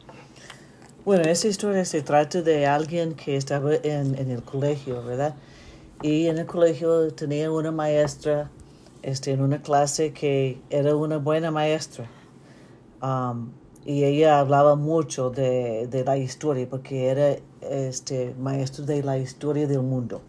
Bueno, 1.04 1.24
esa 1.24 1.46
historia 1.46 1.84
se 1.84 2.00
trata 2.00 2.40
de 2.40 2.66
alguien 2.66 3.12
que 3.12 3.36
estaba 3.36 3.74
en, 3.74 4.18
en 4.18 4.30
el 4.30 4.42
colegio, 4.42 5.04
¿verdad? 5.04 5.34
Y 6.00 6.26
en 6.26 6.38
el 6.38 6.46
colegio 6.46 7.12
tenía 7.12 7.50
una 7.50 7.70
maestra 7.70 8.50
este, 9.02 9.32
en 9.32 9.42
una 9.42 9.60
clase 9.60 10.14
que 10.14 10.58
era 10.70 10.96
una 10.96 11.18
buena 11.18 11.50
maestra. 11.50 12.08
Um, 13.02 13.50
y 13.84 14.04
ella 14.04 14.40
hablaba 14.40 14.74
mucho 14.74 15.28
de, 15.28 15.86
de, 15.86 16.02
la 16.02 16.16
historia 16.16 16.66
porque 16.68 17.08
era 17.08 17.36
este 17.60 18.34
maestro 18.38 18.86
de 18.86 19.02
la 19.02 19.18
historia 19.18 19.66
del 19.66 19.82
mundo. 19.82 20.22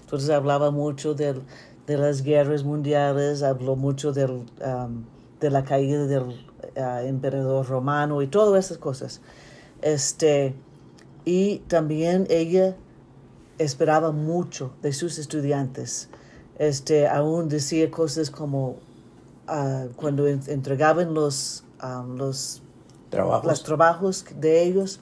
Entonces 0.00 0.30
hablaba 0.30 0.70
mucho 0.70 1.12
del, 1.12 1.42
de 1.86 1.98
las 1.98 2.22
guerras 2.22 2.64
mundiales, 2.64 3.42
habló 3.42 3.76
mucho 3.76 4.12
del, 4.12 4.30
um, 4.64 5.04
de 5.40 5.50
la 5.50 5.64
caída 5.64 6.06
del 6.06 6.22
uh, 6.22 7.06
emperador 7.06 7.66
romano 7.66 8.22
y 8.22 8.26
todas 8.26 8.64
esas 8.66 8.78
cosas. 8.78 9.20
Este, 9.82 10.54
y 11.24 11.58
también 11.68 12.26
ella 12.30 12.76
esperaba 13.58 14.12
mucho 14.12 14.72
de 14.82 14.92
sus 14.92 15.18
estudiantes. 15.18 16.08
Este, 16.58 17.06
aún 17.06 17.48
decía 17.48 17.90
cosas 17.90 18.30
como 18.30 18.76
ah, 19.46 19.86
cuando 19.96 20.26
en- 20.26 20.42
entregaban 20.46 21.12
los, 21.14 21.64
ah, 21.80 22.04
los, 22.08 22.62
Trabajos. 23.10 23.46
los 23.46 23.62
trabajos 23.62 24.24
de 24.40 24.62
ellos, 24.64 25.00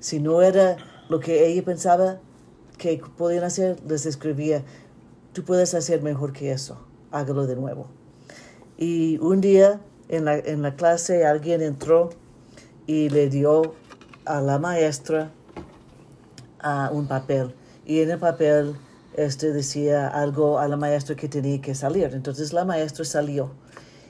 si 0.00 0.20
no 0.20 0.42
era 0.42 0.76
lo 1.08 1.20
que 1.20 1.46
ella 1.46 1.64
pensaba 1.64 2.18
que 2.78 3.00
podían 3.16 3.44
hacer, 3.44 3.80
les 3.86 4.06
escribía, 4.06 4.62
tú 5.32 5.44
puedes 5.44 5.74
hacer 5.74 6.02
mejor 6.02 6.32
que 6.32 6.52
eso, 6.52 6.78
hágalo 7.10 7.46
de 7.46 7.56
nuevo. 7.56 7.86
Y 8.82 9.16
un 9.18 9.40
día 9.40 9.78
en 10.08 10.24
la, 10.24 10.36
en 10.36 10.60
la 10.60 10.74
clase 10.74 11.24
alguien 11.24 11.62
entró 11.62 12.10
y 12.88 13.10
le 13.10 13.28
dio 13.28 13.76
a 14.24 14.40
la 14.40 14.58
maestra 14.58 15.30
ah, 16.58 16.90
un 16.92 17.06
papel. 17.06 17.54
Y 17.86 18.00
en 18.00 18.10
el 18.10 18.18
papel 18.18 18.74
este 19.14 19.52
decía 19.52 20.08
algo 20.08 20.58
a 20.58 20.66
la 20.66 20.76
maestra 20.76 21.14
que 21.14 21.28
tenía 21.28 21.60
que 21.60 21.76
salir. 21.76 22.10
Entonces 22.12 22.52
la 22.52 22.64
maestra 22.64 23.04
salió. 23.04 23.52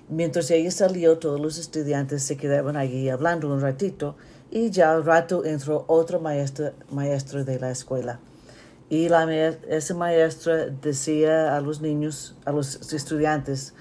Mientras 0.08 0.50
ella 0.50 0.70
salió, 0.70 1.18
todos 1.18 1.38
los 1.38 1.58
estudiantes 1.58 2.22
se 2.22 2.38
quedaban 2.38 2.78
allí 2.78 3.10
hablando 3.10 3.52
un 3.52 3.60
ratito 3.60 4.16
y 4.50 4.70
ya 4.70 4.92
al 4.92 5.04
rato 5.04 5.44
entró 5.44 5.84
otra 5.86 6.18
maestra, 6.18 6.72
maestra 6.90 7.44
de 7.44 7.60
la 7.60 7.70
escuela. 7.70 8.20
Y 8.88 9.10
la, 9.10 9.30
esa 9.68 9.94
maestra 9.94 10.68
decía 10.68 11.54
a 11.54 11.60
los 11.60 11.82
niños, 11.82 12.36
a 12.46 12.52
los 12.52 12.90
estudiantes, 12.94 13.74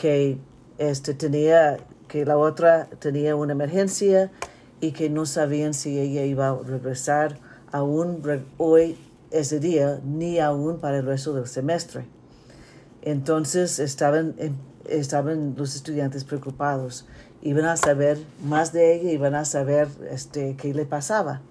que 0.00 0.38
este, 0.78 1.12
tenía, 1.12 1.76
que 2.08 2.24
la 2.24 2.38
otra 2.38 2.88
tenía 3.00 3.36
una 3.36 3.52
emergencia 3.52 4.30
y 4.80 4.92
que 4.92 5.10
no 5.10 5.26
sabían 5.26 5.74
si 5.74 5.98
ella 5.98 6.24
iba 6.24 6.48
a 6.48 6.58
regresar 6.58 7.38
aún 7.70 8.22
hoy, 8.56 8.96
ese 9.30 9.60
día, 9.60 10.00
ni 10.02 10.38
aún 10.38 10.78
para 10.78 10.98
el 10.98 11.06
resto 11.06 11.34
del 11.34 11.46
semestre. 11.46 12.06
Entonces 13.02 13.78
estaban, 13.78 14.34
estaban 14.88 15.54
los 15.56 15.76
estudiantes 15.76 16.24
preocupados. 16.24 17.06
Iban 17.42 17.66
a 17.66 17.76
saber 17.76 18.18
más 18.42 18.72
de 18.72 18.94
ella, 18.94 19.12
iban 19.12 19.34
a 19.34 19.44
saber 19.44 19.88
este, 20.10 20.56
qué 20.56 20.72
le 20.72 20.86
pasaba. 20.86 21.42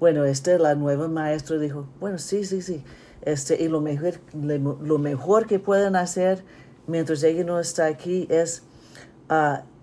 Bueno, 0.00 0.24
este, 0.24 0.58
la 0.58 0.74
nueva 0.74 1.06
maestra 1.06 1.58
dijo, 1.58 1.86
bueno, 2.00 2.16
sí, 2.16 2.44
sí, 2.44 2.62
sí. 2.62 2.82
Este, 3.20 3.62
y 3.62 3.68
lo 3.68 3.82
mejor, 3.82 4.14
lo 4.32 4.98
mejor 4.98 5.46
que 5.46 5.58
pueden 5.58 5.96
hacer 5.96 6.42
mientras 6.86 7.22
ella 7.22 7.44
no 7.44 7.58
está 7.60 7.86
aquí 7.86 8.26
es 8.30 8.62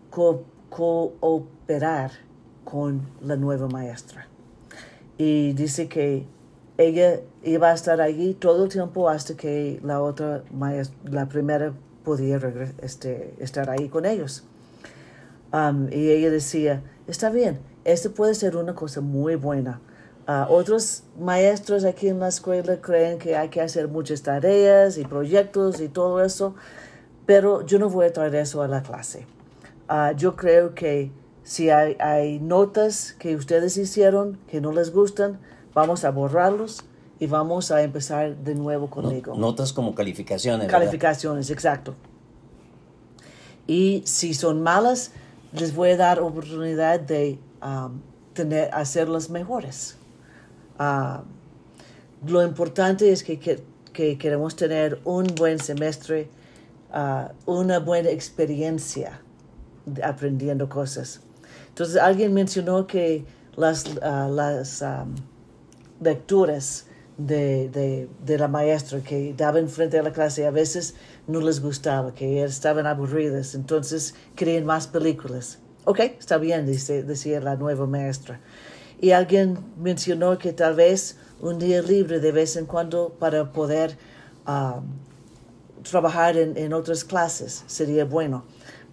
co- 0.10 0.43
cooperar 0.70 2.12
con 2.63 3.01
la 3.22 3.36
nueva 3.36 3.67
maestra. 3.67 4.27
Y 5.17 5.53
dice 5.53 5.88
que 5.88 6.25
ella 6.77 7.20
iba 7.43 7.70
a 7.70 7.74
estar 7.74 8.01
allí 8.01 8.34
todo 8.34 8.63
el 8.63 8.70
tiempo 8.70 9.10
hasta 9.10 9.36
que 9.36 9.79
la 9.84 10.01
otra 10.01 10.43
maestra, 10.51 10.98
la 11.03 11.27
primera, 11.27 11.74
podía 12.03 12.39
este, 12.81 13.36
estar 13.39 13.70
ahí 13.70 13.89
con 13.89 14.05
ellos. 14.05 14.43
Um, 15.53 15.89
y 15.91 16.10
ella 16.10 16.31
decía, 16.31 16.81
está 17.08 17.29
bien, 17.29 17.60
esto 17.84 18.12
puede 18.13 18.34
ser 18.36 18.55
una 18.55 18.74
cosa 18.74 19.01
muy 19.01 19.36
buena. 19.36 19.81
Ah, 20.27 20.48
otros 20.50 21.03
maestros 21.20 21.84
aquí 21.84 22.08
en 22.08 22.20
la 22.20 22.29
escuela 22.29 22.79
creen 22.79 23.20
que 23.20 23.36
hay 23.36 23.50
que 23.50 23.60
hacer 23.60 23.88
muchas 23.88 24.22
tareas 24.22 24.98
y 24.98 25.03
proyectos 25.03 25.81
y 25.81 25.89
todo 25.89 26.24
eso, 26.24 26.55
pero 27.32 27.66
yo 27.66 27.80
no 27.80 27.90
voy 27.90 28.08
a 28.08 28.12
traer 28.12 28.36
eso 28.36 28.62
a 28.62 28.68
la 28.68 28.84
clase. 28.84 29.26
Ah, 29.88 30.12
yo 30.12 30.36
creo 30.36 30.76
que 30.76 31.12
si 31.44 31.70
hay, 31.70 31.96
hay 32.02 32.40
notas 32.40 33.14
que 33.20 33.38
ustedes 33.38 33.78
hicieron 33.78 34.38
que 34.50 34.60
no 34.60 34.74
les 34.74 34.92
gustan, 34.92 35.40
vamos 35.74 36.04
a 36.04 36.12
borrarlos 36.12 36.84
y 37.22 37.28
vamos 37.28 37.72
a 37.72 37.84
empezar 37.84 38.36
de 38.36 38.54
nuevo 38.54 38.90
conmigo. 38.90 39.34
notas 39.36 39.72
como 39.72 39.96
calificaciones. 39.96 40.68
¿verdad? 40.68 40.78
Calificaciones, 40.80 41.50
exacto. 41.52 41.96
Y 43.66 44.04
si 44.06 44.34
son 44.34 44.62
malas, 44.62 45.12
les 45.54 45.74
voy 45.74 45.92
a 45.92 45.98
dar 45.98 46.20
oportunidad 46.20 47.00
de 47.00 47.40
um, 47.64 48.02
tener, 48.34 48.70
hacerlas 48.74 49.30
mejores. 49.30 49.96
Ah, 50.78 51.24
lo 52.28 52.44
importante 52.44 53.10
es 53.13 53.24
que, 53.24 53.39
que- 53.39 53.63
que 53.94 54.17
queremos 54.17 54.58
tener 54.58 55.00
un 55.06 55.28
buen 55.36 55.60
semestre, 55.60 56.30
ah, 56.91 57.32
una 57.45 57.80
buena 57.80 58.10
experiencia 58.10 59.21
aprendiendo 60.04 60.69
cosas. 60.69 61.21
Entonces, 61.69 61.97
alguien 61.97 62.34
mencionó 62.34 62.88
que 62.88 63.25
las, 63.56 63.86
ah, 64.01 64.30
las 64.32 64.84
lecturas 65.99 66.86
de, 67.17 67.69
de, 67.69 68.10
de 68.25 68.38
la 68.38 68.47
maestra 68.47 69.01
que 69.01 69.34
daban 69.36 69.67
frente 69.69 69.99
a 69.99 70.04
la 70.04 70.12
clase 70.12 70.45
a 70.45 70.51
veces 70.51 70.95
no 71.27 71.39
les 71.41 71.62
gustaba, 71.62 72.13
que 72.13 72.43
estaban 72.43 72.88
aburridas, 72.88 73.54
entonces 73.54 74.15
querían 74.36 74.65
más 74.65 74.88
películas. 74.88 75.60
Ok, 75.86 75.99
está 75.99 76.38
bien, 76.38 76.65
dice, 76.65 77.04
decía 77.04 77.39
la 77.41 77.56
nueva 77.56 77.88
maestra. 77.88 78.39
Y 78.99 79.12
alguien 79.12 79.58
mencionó 79.77 80.38
que 80.38 80.54
tal 80.54 80.75
vez 80.75 81.17
un 81.39 81.58
día 81.58 81.82
libre 81.82 82.19
de 82.19 82.32
vez 82.32 82.56
en 82.56 82.67
cuando 82.67 83.10
para 83.17 83.51
poder 83.51 83.97
trabajar 85.89 86.38
en, 86.38 86.58
en 86.58 86.74
otras 86.74 87.04
clases 87.04 87.63
sería 87.67 88.06
bueno, 88.06 88.44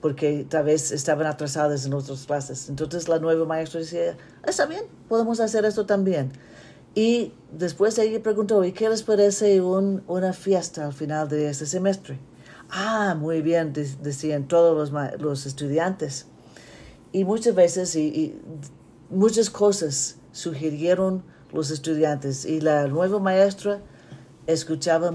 porque 0.00 0.46
tal 0.48 0.64
vez 0.64 0.90
estaban 0.92 1.26
atrasadas 1.26 1.84
en 1.86 1.94
otras 1.94 2.24
clases. 2.26 2.68
Entonces 2.68 3.08
la 3.08 3.18
nueva 3.18 3.44
maestra 3.44 3.80
decía, 3.80 4.16
está 4.46 4.66
bien, 4.66 4.84
podemos 5.08 5.40
hacer 5.40 5.64
esto 5.64 5.86
también. 5.86 6.32
Y 6.94 7.32
después 7.52 7.98
ella 7.98 8.22
preguntó, 8.22 8.64
¿y 8.64 8.72
qué 8.72 8.88
les 8.88 9.02
parece 9.02 9.60
un- 9.60 10.02
una 10.08 10.32
fiesta 10.32 10.86
al 10.86 10.92
final 10.92 11.28
de 11.28 11.48
este 11.50 11.66
semestre? 11.66 12.18
Ah, 12.70 13.14
muy 13.18 13.40
bien, 13.42 13.72
de- 13.72 13.88
decían 14.02 14.48
todos 14.48 14.90
los, 14.90 15.20
los 15.20 15.46
estudiantes. 15.46 16.26
Y 17.12 17.24
muchas 17.24 17.54
veces, 17.54 17.94
y 17.96 18.34
muchas 19.10 19.48
cosas 19.50 20.16
sugirieron 20.32 21.22
los 21.52 21.70
estudiantes. 21.70 22.44
Y 22.44 22.60
la 22.60 22.86
nueva 22.88 23.18
maestra 23.18 23.80
escuchaba 24.46 25.12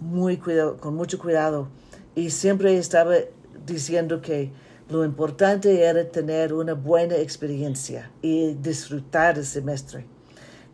muy 0.00 0.36
cuidado, 0.36 0.76
con 0.76 0.94
mucho 0.94 1.18
cuidado 1.18 1.68
y 2.14 2.30
siempre 2.30 2.76
estaba 2.76 3.14
diciendo 3.66 4.20
que 4.20 4.52
lo 4.88 5.04
importante 5.04 5.82
era 5.82 6.08
tener 6.08 6.52
una 6.52 6.74
buena 6.74 7.16
experiencia 7.16 8.10
y 8.22 8.54
disfrutar 8.54 9.36
el 9.36 9.44
semestre. 9.44 10.06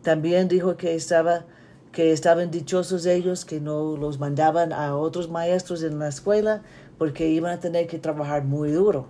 También 0.03 0.47
dijo 0.47 0.77
que 0.77 0.95
estaba 0.95 1.45
que 1.91 2.11
estaban 2.11 2.49
dichosos 2.49 3.05
ellos 3.05 3.45
que 3.45 3.61
no 3.61 3.95
los 3.95 4.19
mandaban 4.19 4.73
a 4.73 4.97
otros 4.97 5.29
maestros 5.29 5.83
en 5.83 5.99
la 5.99 6.07
escuela 6.07 6.63
porque 6.97 7.29
iban 7.29 7.53
a 7.53 7.59
tener 7.59 7.85
que 7.87 7.99
trabajar 7.99 8.43
muy 8.43 8.71
duro. 8.71 9.05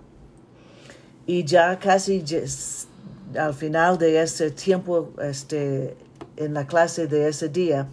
Y 1.26 1.44
ya 1.44 1.78
casi 1.78 2.22
al 3.38 3.54
final 3.54 3.96
de 3.96 4.20
ese 4.20 4.50
tiempo 4.50 5.10
este, 5.22 5.96
en 6.36 6.52
la 6.52 6.66
clase 6.66 7.06
de 7.06 7.28
ese 7.28 7.48
día, 7.48 7.88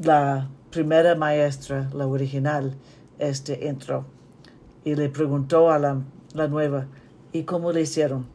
la 0.00 0.48
primera 0.74 1.14
maestra, 1.14 1.88
la 1.94 2.04
original, 2.04 2.74
este, 3.20 3.68
entró 3.68 4.04
y 4.84 4.96
le 4.96 5.08
preguntó 5.08 5.70
a 5.70 5.78
la, 5.78 6.02
la 6.34 6.48
nueva, 6.48 6.88
¿y 7.32 7.44
cómo 7.44 7.70
le 7.70 7.82
hicieron? 7.82 8.26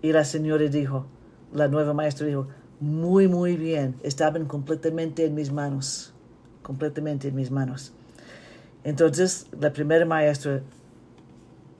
Y 0.00 0.12
la 0.12 0.24
señora 0.24 0.64
dijo, 0.64 1.04
la 1.52 1.68
nueva 1.68 1.92
maestra 1.92 2.26
dijo, 2.26 2.48
muy, 2.80 3.28
muy 3.28 3.58
bien, 3.58 3.94
estaban 4.02 4.46
completamente 4.46 5.26
en 5.26 5.34
mis 5.34 5.52
manos, 5.52 6.14
completamente 6.62 7.28
en 7.28 7.36
mis 7.36 7.50
manos. 7.50 7.92
Entonces, 8.84 9.46
la 9.60 9.70
primera 9.74 10.06
maestra 10.06 10.62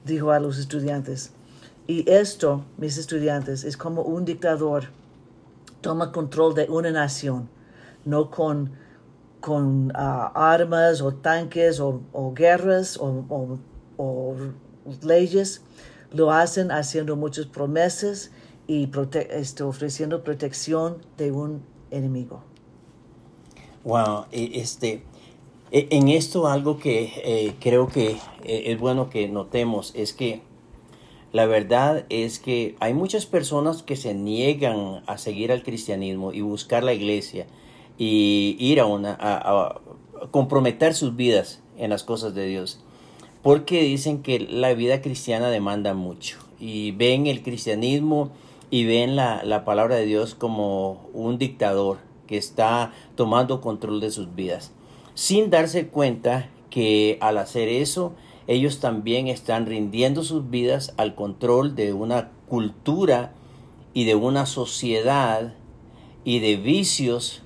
dijo 0.05 0.31
a 0.31 0.41
los 0.41 0.59
estudiantes, 0.59 1.33
y 1.87 2.09
esto, 2.09 2.67
mis 2.77 2.99
estudiantes, 2.99 3.65
es 3.65 3.79
como 3.79 4.03
un 4.03 4.27
dictador 4.27 4.85
toma 5.81 6.13
control 6.13 6.55
de 6.55 6.67
una 6.69 6.91
nación, 6.91 7.49
no 8.05 8.31
con, 8.31 8.82
con 9.43 9.93
ah, 9.95 10.33
armas 10.35 11.03
o 11.03 11.13
tanques 11.13 11.81
o, 11.81 12.01
o 12.15 12.33
guerras 12.33 12.97
o, 12.97 13.27
o- 13.29 13.59
o 13.99 14.35
leyes, 15.03 15.63
lo 16.13 16.31
hacen 16.31 16.71
haciendo 16.71 17.17
muchas 17.17 17.47
promesas 17.47 18.31
y 18.67 18.87
prote- 18.87 19.27
este, 19.31 19.63
ofreciendo 19.65 20.23
protección 20.25 20.99
de 21.19 21.33
un 21.33 21.63
enemigo. 21.91 22.43
Wow, 23.85 24.27
e- 24.33 24.53
este, 24.55 25.03
e- 25.73 25.89
en 25.91 26.09
esto 26.09 26.47
algo 26.47 26.79
que 26.79 27.13
eh, 27.25 27.55
creo 27.61 27.89
que 27.89 28.13
eh, 28.45 28.63
es 28.67 28.79
bueno 28.79 29.11
que 29.11 29.29
notemos 29.29 29.93
es 29.97 30.13
que 30.13 30.41
la 31.33 31.47
verdad 31.47 32.05
es 32.11 32.39
que 32.39 32.77
hay 32.79 32.95
muchas 32.95 33.27
personas 33.27 33.83
que 33.83 33.97
se 33.97 34.15
niegan 34.15 35.03
a 35.07 35.19
seguir 35.19 35.51
al 35.51 35.63
cristianismo 35.63 36.33
y 36.33 36.43
buscar 36.43 36.85
la 36.85 36.93
iglesia 36.93 37.47
y 37.99 38.57
ir 38.59 38.81
a 38.81 38.87
una 38.87 39.17
a, 39.21 39.81
comprometer 40.31 40.95
sus 40.95 41.17
vidas 41.17 41.63
en 41.77 41.91
las 41.91 42.05
cosas 42.05 42.35
de 42.35 42.47
Dios. 42.47 42.81
Porque 43.43 43.83
dicen 43.83 44.23
que 44.23 44.39
la 44.39 44.73
vida 44.75 45.03
cristiana 45.03 45.51
demanda 45.51 45.95
mucho 45.95 46.39
y 46.61 46.93
ven 46.93 47.27
el 47.27 47.43
cristianismo 47.43 48.31
y 48.71 48.85
ven 48.85 49.17
la, 49.17 49.43
la 49.45 49.65
palabra 49.65 49.97
de 49.97 50.07
Dios 50.07 50.35
como 50.35 51.09
un 51.13 51.39
dictador 51.39 51.99
que 52.27 52.37
está 52.37 52.93
tomando 53.17 53.61
control 53.61 54.01
de 54.01 54.11
sus 54.11 54.35
vidas. 54.35 54.73
Sin 55.15 55.51
darse 55.51 55.89
cuenta 55.89 56.49
que 56.71 57.19
al 57.21 57.37
hacer 57.39 57.69
eso 57.69 58.15
ellos 58.47 58.81
también 58.81 59.29
están 59.29 59.67
rindiendo 59.67 60.23
sus 60.25 60.51
vidas 60.51 60.95
al 60.97 61.15
control 61.15 61.75
de 61.75 61.93
una 61.93 62.31
cultura 62.49 63.33
y 63.95 64.05
de 64.05 64.15
una 64.15 64.47
sociedad 64.47 65.55
y 66.25 66.41
de 66.41 66.57
vicios 66.57 67.42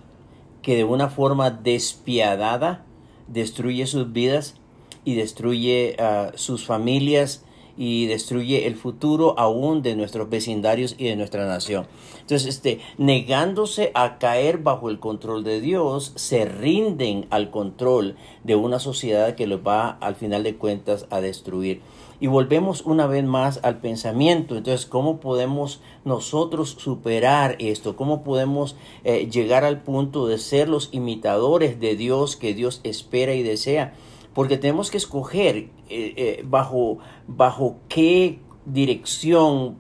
que 0.67 0.75
de 0.75 0.83
una 0.83 1.09
forma 1.09 1.53
despiadada 1.53 2.85
destruye 3.29 3.87
sus 3.87 4.13
vidas 4.13 4.57
y 5.05 5.15
destruye 5.15 5.95
a 6.01 6.33
sus 6.35 6.67
familias 6.67 7.45
y 7.77 8.07
destruye 8.07 8.67
el 8.67 8.75
futuro 8.75 9.39
aún 9.39 9.83
de 9.83 9.95
nuestros 9.95 10.29
vecindarios 10.29 10.97
y 10.99 11.05
de 11.05 11.15
nuestra 11.15 11.47
nación. 11.47 11.87
Entonces, 12.21 12.49
este, 12.49 12.81
negándose 12.99 13.93
a 13.95 14.19
caer 14.19 14.59
bajo 14.59 14.91
el 14.91 14.99
control 14.99 15.45
de 15.45 15.61
Dios, 15.61 16.11
se 16.17 16.47
rinden 16.47 17.27
al 17.31 17.53
control 17.53 18.17
de 18.43 18.57
una 18.57 18.81
sociedad 18.81 19.37
que 19.37 19.47
los 19.47 19.61
va 19.61 19.91
al 20.01 20.17
final 20.17 20.43
de 20.43 20.57
cuentas 20.57 21.07
a 21.11 21.21
destruir. 21.21 21.81
Y 22.21 22.29
volvemos 22.29 22.83
una 22.83 23.07
vez 23.07 23.25
más 23.25 23.61
al 23.63 23.81
pensamiento. 23.81 24.57
Entonces, 24.57 24.87
¿cómo 24.87 25.21
podemos 25.21 25.81
nosotros 26.05 26.77
superar 26.79 27.57
esto? 27.59 27.97
¿Cómo 27.97 28.23
podemos 28.25 28.77
eh, 29.05 29.29
llegar 29.31 29.65
al 29.65 29.83
punto 29.83 30.27
de 30.27 30.39
ser 30.39 30.69
los 30.69 30.89
imitadores 30.93 31.79
de 31.81 31.97
Dios 31.97 32.37
que 32.37 32.55
Dios 32.55 32.81
espera 32.85 33.35
y 33.35 33.43
desea? 33.43 33.95
porque 34.37 34.59
tenemos 34.59 34.91
que 34.91 34.99
escoger 34.99 35.57
eh, 35.57 35.71
eh, 35.89 36.45
bajo, 36.45 36.99
bajo 37.27 37.79
qué 37.89 38.39
dirección 38.67 39.79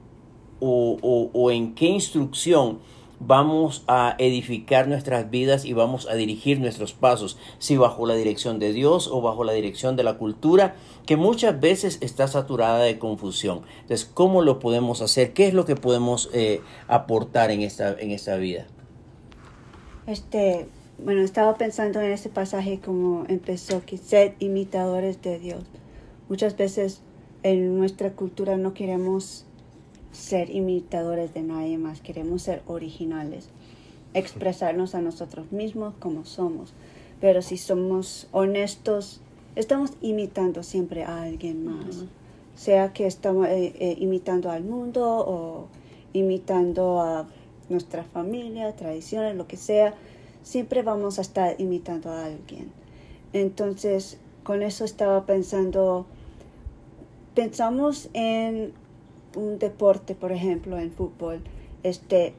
o, 0.60 1.28
o, 1.34 1.50
en 1.50 1.74
qué 1.74 1.88
instrucción 1.88 2.78
vamos 3.26 3.84
a 3.88 4.14
edificar 4.18 4.86
nuestras 4.88 5.30
vidas 5.30 5.64
y 5.64 5.72
vamos 5.72 6.08
a 6.08 6.14
dirigir 6.14 6.60
nuestros 6.60 6.92
pasos, 6.92 7.38
si 7.58 7.76
bajo 7.76 8.06
la 8.06 8.14
dirección 8.14 8.58
de 8.58 8.72
Dios 8.72 9.08
o 9.08 9.20
bajo 9.20 9.42
la 9.44 9.52
dirección 9.52 9.96
de 9.96 10.04
la 10.04 10.16
cultura, 10.18 10.76
que 11.06 11.16
muchas 11.16 11.58
veces 11.60 11.98
está 12.00 12.28
saturada 12.28 12.78
de 12.78 12.98
confusión. 12.98 13.62
Entonces, 13.82 14.08
¿cómo 14.12 14.42
lo 14.42 14.58
podemos 14.58 15.02
hacer? 15.02 15.32
¿Qué 15.32 15.48
es 15.48 15.54
lo 15.54 15.64
que 15.64 15.76
podemos 15.76 16.30
eh, 16.32 16.60
aportar 16.88 17.50
en 17.50 17.62
esta, 17.62 17.98
en 17.98 18.12
esta 18.12 18.36
vida? 18.36 18.66
Este, 20.06 20.68
bueno, 20.98 21.22
estaba 21.22 21.56
pensando 21.56 22.00
en 22.00 22.12
este 22.12 22.28
pasaje 22.28 22.80
como 22.80 23.24
empezó, 23.28 23.84
que 23.84 23.98
sed 23.98 24.32
imitadores 24.38 25.20
de 25.20 25.38
Dios. 25.38 25.64
Muchas 26.28 26.56
veces 26.56 27.02
en 27.42 27.76
nuestra 27.76 28.12
cultura 28.12 28.56
no 28.56 28.72
queremos 28.72 29.46
ser 30.16 30.50
imitadores 30.50 31.34
de 31.34 31.42
nadie 31.42 31.78
más, 31.78 32.00
queremos 32.00 32.42
ser 32.42 32.62
originales, 32.66 33.48
expresarnos 34.14 34.94
a 34.94 35.00
nosotros 35.00 35.52
mismos 35.52 35.94
como 35.98 36.24
somos. 36.24 36.72
Pero 37.20 37.42
si 37.42 37.56
somos 37.56 38.28
honestos, 38.32 39.20
estamos 39.54 39.92
imitando 40.00 40.62
siempre 40.62 41.04
a 41.04 41.22
alguien 41.22 41.64
más, 41.64 42.04
sea 42.54 42.92
que 42.92 43.06
estamos 43.06 43.46
eh, 43.48 43.74
eh, 43.78 43.96
imitando 43.98 44.50
al 44.50 44.64
mundo 44.64 45.02
o 45.04 45.68
imitando 46.12 47.00
a 47.00 47.26
nuestra 47.68 48.04
familia, 48.04 48.74
tradiciones, 48.74 49.36
lo 49.36 49.46
que 49.46 49.56
sea 49.56 49.94
siempre 50.42 50.82
vamos 50.82 51.18
a 51.18 51.22
estar 51.22 51.60
imitando 51.60 52.10
a 52.10 52.24
alguien. 52.24 52.70
Entonces, 53.32 54.18
con 54.44 54.62
eso 54.62 54.84
estaba 54.84 55.26
pensando, 55.26 56.06
pensamos 57.34 58.08
en 58.14 58.72
un 59.36 59.58
deporte, 59.58 60.14
por 60.14 60.32
ejemplo, 60.32 60.78
en 60.78 60.90
fútbol. 60.90 61.42
Este, 61.82 62.34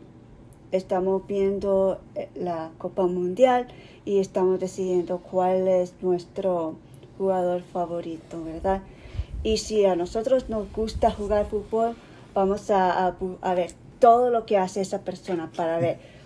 estamos 0.72 1.26
viendo 1.26 2.02
eh, 2.16 2.28
la 2.36 2.72
Copa 2.78 3.08
Mundial 3.08 3.68
y 4.04 4.20
estamos 4.20 4.60
decidiendo 4.60 5.20
cuál 5.20 5.68
es 5.68 5.94
nuestro 6.02 6.76
jugador 7.18 7.62
favorito, 7.62 8.44
¿verdad? 8.44 8.82
Y 9.44 9.58
si 9.58 9.86
a 9.86 9.96
nosotros 9.96 10.50
nos 10.50 10.70
gusta 10.74 11.12
jugar 11.12 11.46
fútbol, 11.46 11.96
vamos 12.34 12.70
a, 12.72 13.16
a 13.42 13.54
ver 13.54 13.72
todo 14.00 14.30
lo 14.30 14.46
que 14.46 14.58
hace 14.58 14.82
esa 14.82 15.02
persona 15.02 15.50
para 15.56 15.80
ver 15.80 16.18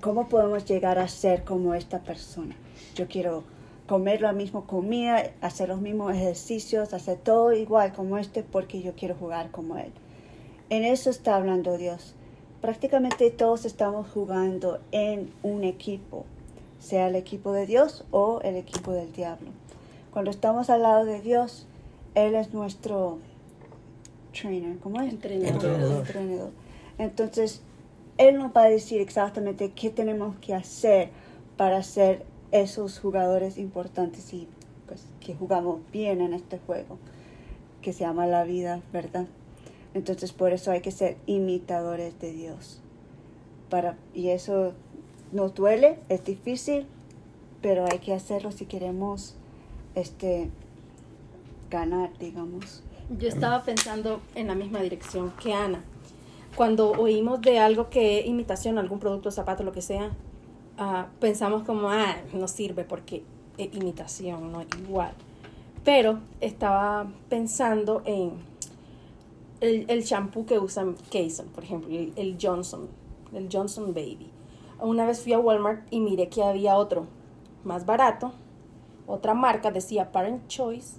¿Cómo 0.00 0.30
podemos 0.30 0.64
llegar 0.64 0.98
a 0.98 1.08
ser 1.08 1.44
como 1.44 1.74
esta 1.74 1.98
persona? 1.98 2.56
Yo 2.94 3.06
quiero 3.06 3.44
comer 3.86 4.22
la 4.22 4.32
misma 4.32 4.62
comida, 4.62 5.24
hacer 5.42 5.68
los 5.68 5.82
mismos 5.82 6.14
ejercicios, 6.14 6.94
hacer 6.94 7.18
todo 7.18 7.52
igual 7.52 7.92
como 7.92 8.16
este 8.16 8.42
porque 8.42 8.80
yo 8.80 8.94
quiero 8.94 9.14
jugar 9.14 9.50
como 9.50 9.76
él. 9.76 9.92
En 10.70 10.84
eso 10.84 11.10
está 11.10 11.36
hablando 11.36 11.76
Dios. 11.76 12.14
Prácticamente 12.60 13.30
todos 13.30 13.64
estamos 13.64 14.08
jugando 14.08 14.80
en 14.92 15.32
un 15.42 15.64
equipo, 15.64 16.24
sea 16.78 17.08
el 17.08 17.16
equipo 17.16 17.52
de 17.52 17.66
Dios 17.66 18.04
o 18.10 18.40
el 18.42 18.56
equipo 18.56 18.92
del 18.92 19.12
diablo. 19.12 19.48
Cuando 20.12 20.30
estamos 20.30 20.70
al 20.70 20.82
lado 20.82 21.04
de 21.04 21.20
Dios, 21.20 21.66
Él 22.14 22.34
es 22.34 22.54
nuestro 22.54 23.18
trainer, 24.32 24.78
¿cómo 24.78 25.00
es? 25.00 25.12
Entrenador. 25.12 26.06
Entrenador. 26.06 26.50
Entonces, 26.98 27.62
él 28.20 28.36
nos 28.36 28.54
va 28.54 28.64
a 28.64 28.68
decir 28.68 29.00
exactamente 29.00 29.72
qué 29.72 29.88
tenemos 29.88 30.36
que 30.36 30.54
hacer 30.54 31.08
para 31.56 31.82
ser 31.82 32.26
esos 32.52 32.98
jugadores 32.98 33.56
importantes 33.56 34.34
y 34.34 34.46
pues 34.86 35.06
que 35.20 35.34
jugamos 35.34 35.80
bien 35.90 36.20
en 36.20 36.34
este 36.34 36.58
juego 36.58 36.98
que 37.80 37.94
se 37.94 38.00
llama 38.00 38.26
la 38.26 38.44
vida, 38.44 38.82
¿verdad? 38.92 39.26
Entonces 39.94 40.32
por 40.32 40.52
eso 40.52 40.70
hay 40.70 40.80
que 40.80 40.90
ser 40.90 41.16
imitadores 41.26 42.18
de 42.20 42.32
Dios. 42.32 42.80
Para, 43.68 43.96
y 44.14 44.28
eso 44.28 44.72
nos 45.32 45.54
duele, 45.54 45.98
es 46.08 46.24
difícil, 46.24 46.86
pero 47.62 47.86
hay 47.90 47.98
que 47.98 48.12
hacerlo 48.14 48.52
si 48.52 48.66
queremos 48.66 49.36
este 49.94 50.50
ganar, 51.70 52.10
digamos. 52.18 52.82
Yo 53.18 53.28
estaba 53.28 53.64
pensando 53.64 54.20
en 54.34 54.48
la 54.48 54.54
misma 54.54 54.80
dirección 54.80 55.32
que 55.42 55.52
Ana 55.52 55.84
cuando 56.56 56.90
oímos 56.92 57.40
de 57.40 57.58
algo 57.58 57.90
que 57.90 58.26
imitación, 58.26 58.78
algún 58.78 58.98
producto, 58.98 59.30
zapato, 59.30 59.62
lo 59.62 59.72
que 59.72 59.82
sea, 59.82 60.10
uh, 60.78 61.04
pensamos 61.20 61.62
como, 61.62 61.90
ah, 61.90 62.16
no 62.32 62.48
sirve 62.48 62.84
porque 62.84 63.22
es 63.56 63.74
imitación, 63.74 64.52
no 64.52 64.60
es 64.60 64.68
igual. 64.78 65.12
Pero 65.84 66.18
estaba 66.40 67.06
pensando 67.28 68.02
en 68.04 68.32
el, 69.60 69.84
el 69.88 70.02
shampoo 70.02 70.46
que 70.46 70.58
usan 70.58 70.96
Kayson, 71.12 71.48
por 71.48 71.64
ejemplo, 71.64 71.90
el, 71.90 72.12
el, 72.16 72.36
Johnson, 72.40 72.88
el 73.32 73.48
Johnson 73.50 73.94
Baby. 73.94 74.30
Una 74.80 75.06
vez 75.06 75.22
fui 75.22 75.32
a 75.32 75.38
Walmart 75.38 75.86
y 75.90 76.00
miré 76.00 76.28
que 76.28 76.42
había 76.42 76.76
otro 76.76 77.06
más 77.64 77.84
barato, 77.84 78.32
otra 79.06 79.34
marca 79.34 79.70
decía 79.70 80.12
Parent 80.12 80.46
Choice, 80.48 80.96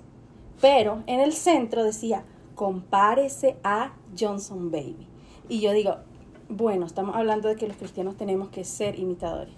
pero 0.59 1.03
en 1.07 1.19
el 1.19 1.33
centro 1.33 1.83
decía 1.83 2.23
compárese 2.55 3.57
a 3.63 3.93
Johnson 4.17 4.69
Baby. 4.69 5.07
Y 5.49 5.61
yo 5.61 5.71
digo, 5.71 5.95
bueno, 6.47 6.85
estamos 6.85 7.15
hablando 7.15 7.47
de 7.47 7.55
que 7.55 7.67
los 7.67 7.77
cristianos 7.77 8.17
tenemos 8.17 8.49
que 8.49 8.63
ser 8.63 8.99
imitadores. 8.99 9.53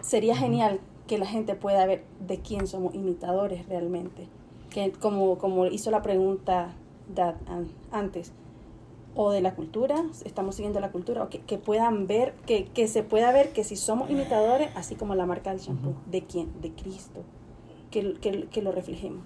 Sería 0.00 0.36
genial 0.36 0.80
que 1.06 1.18
la 1.18 1.26
gente 1.26 1.54
pueda 1.54 1.84
ver 1.86 2.04
de 2.20 2.38
quién 2.38 2.66
somos 2.66 2.94
imitadores 2.94 3.66
realmente. 3.66 4.28
Que 4.70 4.92
como, 4.92 5.38
como 5.38 5.66
hizo 5.66 5.90
la 5.90 6.02
pregunta 6.02 6.74
antes, 7.90 8.32
o 9.14 9.30
de 9.30 9.40
la 9.40 9.54
cultura, 9.54 9.96
estamos 10.24 10.56
siguiendo 10.56 10.80
la 10.80 10.90
cultura, 10.90 11.22
o 11.22 11.28
que, 11.28 11.40
que 11.40 11.58
puedan 11.58 12.06
ver, 12.06 12.34
que, 12.46 12.66
que, 12.66 12.88
se 12.88 13.02
pueda 13.02 13.32
ver 13.32 13.52
que 13.52 13.64
si 13.64 13.76
somos 13.76 14.10
imitadores, 14.10 14.70
así 14.74 14.96
como 14.96 15.14
la 15.14 15.26
marca 15.26 15.50
del 15.50 15.60
shampoo, 15.60 15.94
¿de 16.10 16.24
quién? 16.24 16.48
De 16.60 16.72
Cristo, 16.72 17.22
que, 17.90 18.14
que, 18.14 18.48
que, 18.48 18.62
lo 18.62 18.72
reflejemos. 18.72 19.22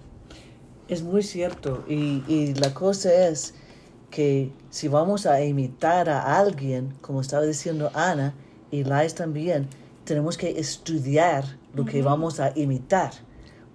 Es 0.87 1.01
muy 1.03 1.23
cierto, 1.23 1.83
y, 1.87 2.23
y 2.27 2.53
la 2.53 2.73
cosa 2.73 3.27
es 3.27 3.55
que 4.11 4.51
si 4.69 4.87
vamos 4.87 5.25
a 5.25 5.43
imitar 5.43 6.09
a 6.09 6.39
alguien, 6.39 6.93
como 7.01 7.21
estaba 7.21 7.43
diciendo 7.43 7.91
Ana 7.93 8.33
y 8.71 8.83
Lais 8.83 9.15
también, 9.15 9.67
tenemos 10.03 10.37
que 10.37 10.59
estudiar 10.59 11.45
lo 11.73 11.85
que 11.85 12.01
vamos 12.01 12.39
a 12.39 12.51
imitar, 12.55 13.11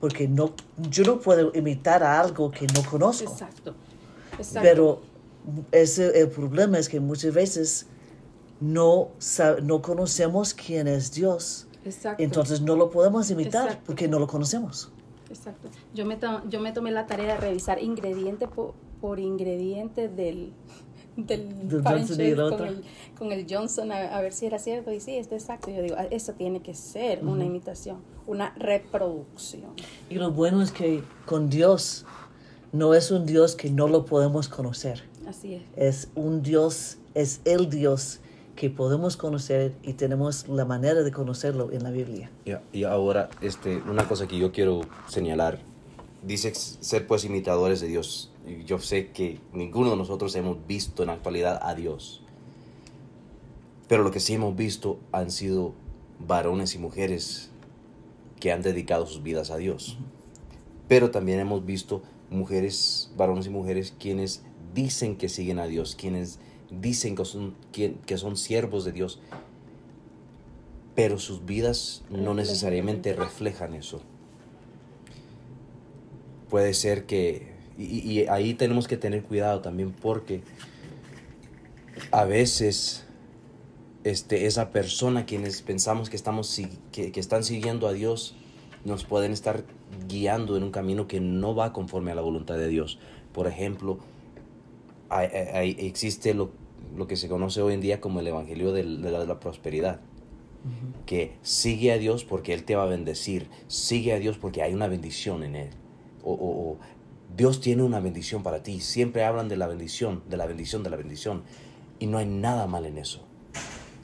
porque 0.00 0.26
no, 0.28 0.52
yo 0.90 1.04
no 1.04 1.20
puedo 1.20 1.52
imitar 1.54 2.02
a 2.02 2.20
algo 2.20 2.50
que 2.50 2.66
no 2.66 2.82
conozco. 2.88 3.30
Exacto. 3.30 3.74
Pero 4.62 5.02
ese, 5.72 6.20
el 6.20 6.28
problema 6.28 6.78
es 6.78 6.88
que 6.88 7.00
muchas 7.00 7.34
veces 7.34 7.86
no, 8.60 9.10
no 9.62 9.82
conocemos 9.82 10.54
quién 10.54 10.88
es 10.88 11.12
Dios. 11.12 11.66
Exacto. 11.84 12.22
Entonces 12.22 12.60
no 12.60 12.76
lo 12.76 12.90
podemos 12.90 13.30
imitar 13.30 13.80
porque 13.84 14.08
no 14.08 14.18
lo 14.18 14.26
conocemos. 14.26 14.90
Exacto. 15.28 15.68
Yo 15.94 16.06
me, 16.06 16.18
yo 16.48 16.60
me 16.60 16.72
tomé 16.72 16.92
la 16.92 17.06
tarea 17.06 17.34
de 17.34 17.40
revisar 17.40 17.82
ingrediente 17.82 18.46
por, 18.46 18.74
por 19.00 19.18
ingrediente 19.18 20.08
del, 20.08 20.52
del, 21.16 21.68
Johnson 21.70 22.16
con, 23.16 23.32
el, 23.32 23.46
Johnson 23.48 23.92
a, 23.92 24.20
ver 24.20 24.32
si 24.32 24.46
era 24.46 24.58
cierto 24.58 24.92
y 24.92 25.00
sí, 25.00 25.16
está 25.16 25.34
exacto. 25.34 25.70
Yo 25.70 25.82
digo, 25.82 25.96
ah, 25.98 26.06
eso 26.10 26.32
tiene 26.32 26.60
que 26.62 26.74
ser 26.74 27.24
una 27.24 27.44
imitación, 27.44 27.98
una 28.26 28.54
reproducción. 28.56 29.72
Y 30.08 30.14
lo 30.14 30.30
bueno 30.30 30.62
es 30.62 30.72
que 30.72 31.02
con 31.26 31.50
Dios 31.50 32.06
no 32.74 32.92
es 32.92 33.12
un 33.12 33.24
Dios 33.24 33.54
que 33.54 33.70
no 33.70 33.86
lo 33.86 34.04
podemos 34.04 34.48
conocer. 34.48 35.04
Así 35.28 35.54
es. 35.54 35.62
Es 35.76 36.08
un 36.16 36.42
Dios, 36.42 36.98
es 37.14 37.40
el 37.44 37.70
Dios 37.70 38.18
que 38.56 38.68
podemos 38.68 39.16
conocer 39.16 39.72
y 39.84 39.92
tenemos 39.92 40.48
la 40.48 40.64
manera 40.64 41.04
de 41.04 41.12
conocerlo 41.12 41.70
en 41.70 41.84
la 41.84 41.92
Biblia. 41.92 42.30
y 42.72 42.82
ahora, 42.82 43.30
este, 43.40 43.76
una 43.88 44.08
cosa 44.08 44.26
que 44.26 44.38
yo 44.38 44.50
quiero 44.50 44.80
señalar 45.08 45.60
dice 46.26 46.52
ser 46.54 47.06
pues 47.06 47.24
imitadores 47.24 47.80
de 47.80 47.86
Dios. 47.86 48.32
Yo 48.66 48.80
sé 48.80 49.10
que 49.10 49.40
ninguno 49.52 49.90
de 49.90 49.96
nosotros 49.96 50.34
hemos 50.34 50.66
visto 50.66 51.04
en 51.04 51.08
la 51.08 51.14
actualidad 51.14 51.60
a 51.62 51.76
Dios. 51.76 52.22
Pero 53.86 54.02
lo 54.02 54.10
que 54.10 54.18
sí 54.18 54.34
hemos 54.34 54.56
visto 54.56 54.98
han 55.12 55.30
sido 55.30 55.74
varones 56.18 56.74
y 56.74 56.78
mujeres 56.78 57.50
que 58.40 58.50
han 58.50 58.62
dedicado 58.62 59.06
sus 59.06 59.22
vidas 59.22 59.52
a 59.52 59.58
Dios. 59.58 59.96
Pero 60.88 61.10
también 61.12 61.38
hemos 61.38 61.64
visto 61.64 62.02
mujeres, 62.34 63.10
varones 63.16 63.46
y 63.46 63.50
mujeres 63.50 63.94
quienes 63.98 64.42
dicen 64.74 65.16
que 65.16 65.28
siguen 65.28 65.58
a 65.58 65.66
Dios, 65.66 65.96
quienes 65.96 66.38
dicen 66.70 67.16
que 67.16 67.24
son, 67.24 67.54
que, 67.72 67.96
que 68.06 68.18
son 68.18 68.36
siervos 68.36 68.84
de 68.84 68.92
Dios, 68.92 69.20
pero 70.94 71.18
sus 71.18 71.44
vidas 71.44 72.02
no 72.10 72.34
necesariamente 72.34 73.14
reflejan 73.14 73.74
eso. 73.74 74.00
Puede 76.48 76.74
ser 76.74 77.06
que, 77.06 77.52
y, 77.78 77.98
y 78.08 78.26
ahí 78.28 78.54
tenemos 78.54 78.86
que 78.86 78.96
tener 78.96 79.22
cuidado 79.22 79.60
también 79.60 79.92
porque 79.92 80.42
a 82.10 82.24
veces 82.24 83.04
este, 84.04 84.46
esa 84.46 84.70
persona 84.70 85.26
quienes 85.26 85.62
pensamos 85.62 86.10
que, 86.10 86.16
estamos, 86.16 86.60
que, 86.92 87.10
que 87.10 87.20
están 87.20 87.42
siguiendo 87.42 87.88
a 87.88 87.92
Dios 87.92 88.36
nos 88.84 89.04
pueden 89.04 89.32
estar 89.32 89.64
guiando 90.08 90.56
en 90.56 90.62
un 90.62 90.70
camino 90.70 91.06
que 91.08 91.20
no 91.20 91.54
va 91.54 91.72
conforme 91.72 92.10
a 92.10 92.14
la 92.14 92.22
voluntad 92.22 92.56
de 92.56 92.68
Dios. 92.68 92.98
Por 93.32 93.46
ejemplo, 93.46 93.98
hay- 95.08 95.28
hay- 95.28 95.76
existe 95.78 96.34
lo, 96.34 96.50
lo 96.96 97.06
que 97.06 97.16
se 97.16 97.28
conoce 97.28 97.62
hoy 97.62 97.74
en 97.74 97.80
día 97.80 98.00
como 98.00 98.20
el 98.20 98.26
Evangelio 98.26 98.72
de 98.72 98.84
la, 98.84 99.20
de 99.20 99.26
la 99.26 99.40
prosperidad. 99.40 100.00
Que 101.04 101.36
sigue 101.42 101.92
a 101.92 101.98
Dios 101.98 102.24
porque 102.24 102.54
Él 102.54 102.64
te 102.64 102.74
va 102.74 102.84
a 102.84 102.86
bendecir. 102.86 103.48
Sigue 103.68 104.14
a 104.14 104.18
Dios 104.18 104.38
porque 104.38 104.62
hay 104.62 104.72
una 104.72 104.88
bendición 104.88 105.42
en 105.42 105.56
Él. 105.56 105.70
O, 106.22 106.32
o- 106.32 106.70
o 106.72 106.78
Dios 107.36 107.60
tiene 107.60 107.82
una 107.82 108.00
bendición 108.00 108.42
para 108.42 108.62
ti. 108.62 108.80
Siempre 108.80 109.24
hablan 109.24 109.48
de 109.48 109.56
la 109.58 109.66
bendición, 109.66 110.22
de 110.30 110.36
la 110.38 110.46
bendición, 110.46 110.82
de 110.82 110.90
la 110.90 110.96
bendición. 110.96 111.42
Y 111.98 112.06
no 112.06 112.16
hay 112.18 112.26
nada 112.26 112.66
mal 112.66 112.86
en 112.86 112.96
eso. 112.96 113.22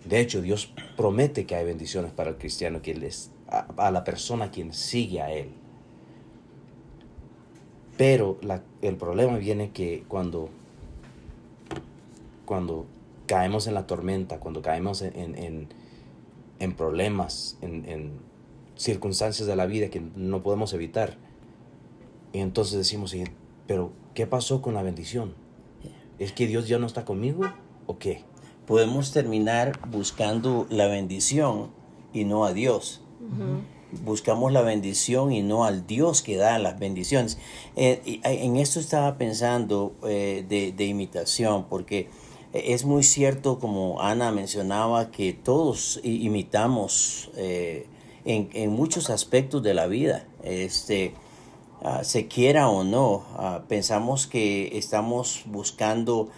De 0.05 0.21
hecho, 0.21 0.43
Dios 0.43 0.73
promete 0.97 1.47
que 1.47 1.55
hay 1.55 1.65
bendiciones 1.65 2.13
para 2.13 2.31
el 2.31 2.37
cristiano, 2.37 2.83
que 2.83 2.95
les, 2.95 3.31
a, 3.51 3.67
a 3.77 3.91
la 3.91 4.05
persona 4.05 4.51
quien 4.51 4.73
sigue 4.73 5.21
a 5.21 5.33
Él. 5.33 5.51
Pero 7.97 8.39
la- 8.43 8.63
el 8.83 8.97
problema 8.97 9.37
viene 9.37 9.71
que 9.71 10.05
cuando, 10.09 10.49
cuando 12.47 12.87
caemos 13.27 13.67
en 13.67 13.75
la 13.75 13.87
tormenta, 13.87 14.41
cuando 14.41 14.63
caemos 14.63 15.03
en, 15.03 15.15
en- 15.17 15.37
en- 15.39 15.69
en 16.59 16.75
problemas, 16.75 17.59
en, 17.61 17.85
en 17.89 18.13
circunstancias 18.77 19.47
de 19.47 19.57
la 19.57 19.67
vida 19.67 19.89
que 19.89 20.01
no 20.17 20.43
podemos 20.43 20.73
evitar, 20.73 21.17
y 22.33 22.39
entonces 22.39 22.79
decimos, 22.79 23.11
"Sí, 23.11 23.25
pero 23.67 23.93
¿qué 24.15 24.27
pasó 24.27 24.63
con 24.63 24.75
la 24.75 24.83
bendición? 24.83 25.35
¿Es 26.19 26.33
que 26.33 26.47
Dios 26.47 26.69
ya 26.69 26.79
no 26.79 26.87
está 26.87 27.05
conmigo 27.05 27.43
o 27.87 27.99
qué? 27.99 28.25
Podemos 28.67 29.13
terminar 29.13 29.79
buscando 29.91 30.67
la 30.71 30.87
bendición 30.87 31.71
y 32.13 32.25
no 32.25 32.45
a 32.45 32.53
Dios. 32.53 33.03
Buscamos 34.05 34.53
la 34.53 34.63
bendición 34.63 35.33
y 35.33 35.43
no 35.43 35.65
al 35.65 35.87
Dios 35.87 36.23
que 36.23 36.37
da 36.37 36.59
las 36.59 36.79
bendiciones. 36.79 37.39
Eh, 37.75 38.01
eh, 38.05 38.21
en 38.23 38.57
esto 38.57 38.79
estaba 38.79 39.19
pensando 39.19 39.95
eh, 40.07 40.45
de, 40.49 40.85
imitación, 40.85 41.65
porque 41.69 42.09
es 42.53 42.85
muy 42.85 43.03
cierto, 43.03 43.59
como 43.59 44.01
Ana 44.01 44.31
mencionaba, 44.31 45.11
que 45.11 45.33
todos 45.33 46.01
imitamos 46.05 47.31
en, 47.37 48.51
en 48.53 48.71
muchos 48.71 49.11
aspectos 49.11 49.63
de 49.63 49.75
la 49.75 49.87
vida. 49.87 50.25
Este, 50.43 51.15
ah, 51.83 52.05
se 52.05 52.29
quiera 52.29 52.69
o 52.69 52.85
no, 52.85 53.25
ah, 53.37 53.63
pensamos 53.69 54.27
que 54.27 54.79
estamos 54.79 55.43
buscando 55.47 56.29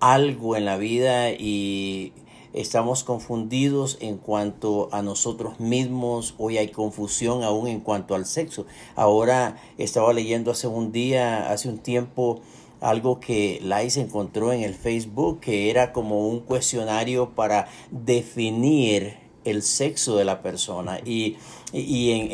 algo 0.00 0.56
en 0.56 0.64
la 0.64 0.76
vida 0.76 1.30
y 1.30 2.12
estamos 2.56 3.04
confundidos 3.04 3.98
en 4.00 4.16
cuanto 4.16 4.88
a 4.90 5.02
nosotros 5.02 5.60
mismos. 5.60 6.34
Hoy 6.38 6.58
hay 6.58 6.68
confusión 6.68 7.42
aún 7.42 7.68
en 7.68 7.80
cuanto 7.80 8.14
al 8.14 8.24
sexo. 8.24 8.66
Ahora 8.96 9.56
estaba 9.78 10.12
leyendo 10.12 10.50
hace 10.50 10.66
un 10.66 10.90
día, 10.90 11.50
hace 11.50 11.68
un 11.68 11.78
tiempo, 11.78 12.40
algo 12.80 13.20
que 13.20 13.60
Lais 13.62 13.96
encontró 13.98 14.52
en 14.52 14.62
el 14.62 14.74
Facebook, 14.74 15.40
que 15.40 15.70
era 15.70 15.92
como 15.92 16.28
un 16.28 16.40
cuestionario 16.40 17.34
para 17.34 17.68
definir 17.90 19.25
el 19.46 19.62
sexo 19.62 20.16
de 20.16 20.24
la 20.24 20.42
persona 20.42 21.00
y, 21.04 21.36
y, 21.72 21.80
y 21.80 22.12
en- 22.12 22.30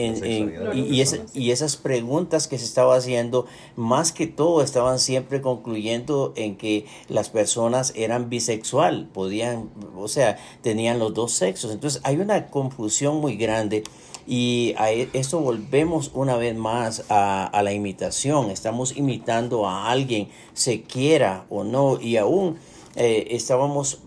y- 0.75 1.01
esa- 1.01 1.17
y 1.35 1.51
esas 1.53 1.77
preguntas 1.77 2.49
que 2.49 2.59
se 2.59 2.65
estaba 2.65 2.97
haciendo, 2.97 3.47
más 3.77 4.13
que 4.13 4.27
todo, 4.27 4.63
estaban 4.63 4.99
siempre 4.99 5.41
concluyendo 5.41 6.33
en 6.37 6.57
que 6.57 6.87
las 7.09 7.29
personas 7.31 7.93
eran 7.97 8.29
bisexual, 8.29 9.09
podían, 9.13 9.71
o 9.97 10.09
sea, 10.09 10.39
tenían 10.63 10.99
los 10.99 11.15
dos 11.15 11.33
sexos. 11.33 11.71
Entonces 11.73 12.01
hay 12.05 12.17
una 12.17 12.47
confusión 12.49 13.17
muy 13.21 13.37
grande 13.37 13.85
y 14.27 14.75
a 14.79 14.93
e- 14.93 15.09
esto 15.15 15.41
volvemos 15.41 16.11
una 16.15 16.37
vez 16.37 16.55
más 16.57 17.05
a, 17.09 17.45
a 17.47 17.63
la 17.63 17.73
imitación. 17.73 18.51
Estamos 18.51 18.97
imitando 18.97 19.67
a 19.69 19.91
alguien, 19.91 20.29
se 20.55 20.83
quiera 20.83 21.45
o 21.51 21.65
no, 21.65 22.01
y 22.01 22.17
aún 22.17 22.57
eh, 22.95 23.29
estábamos, 23.31 23.99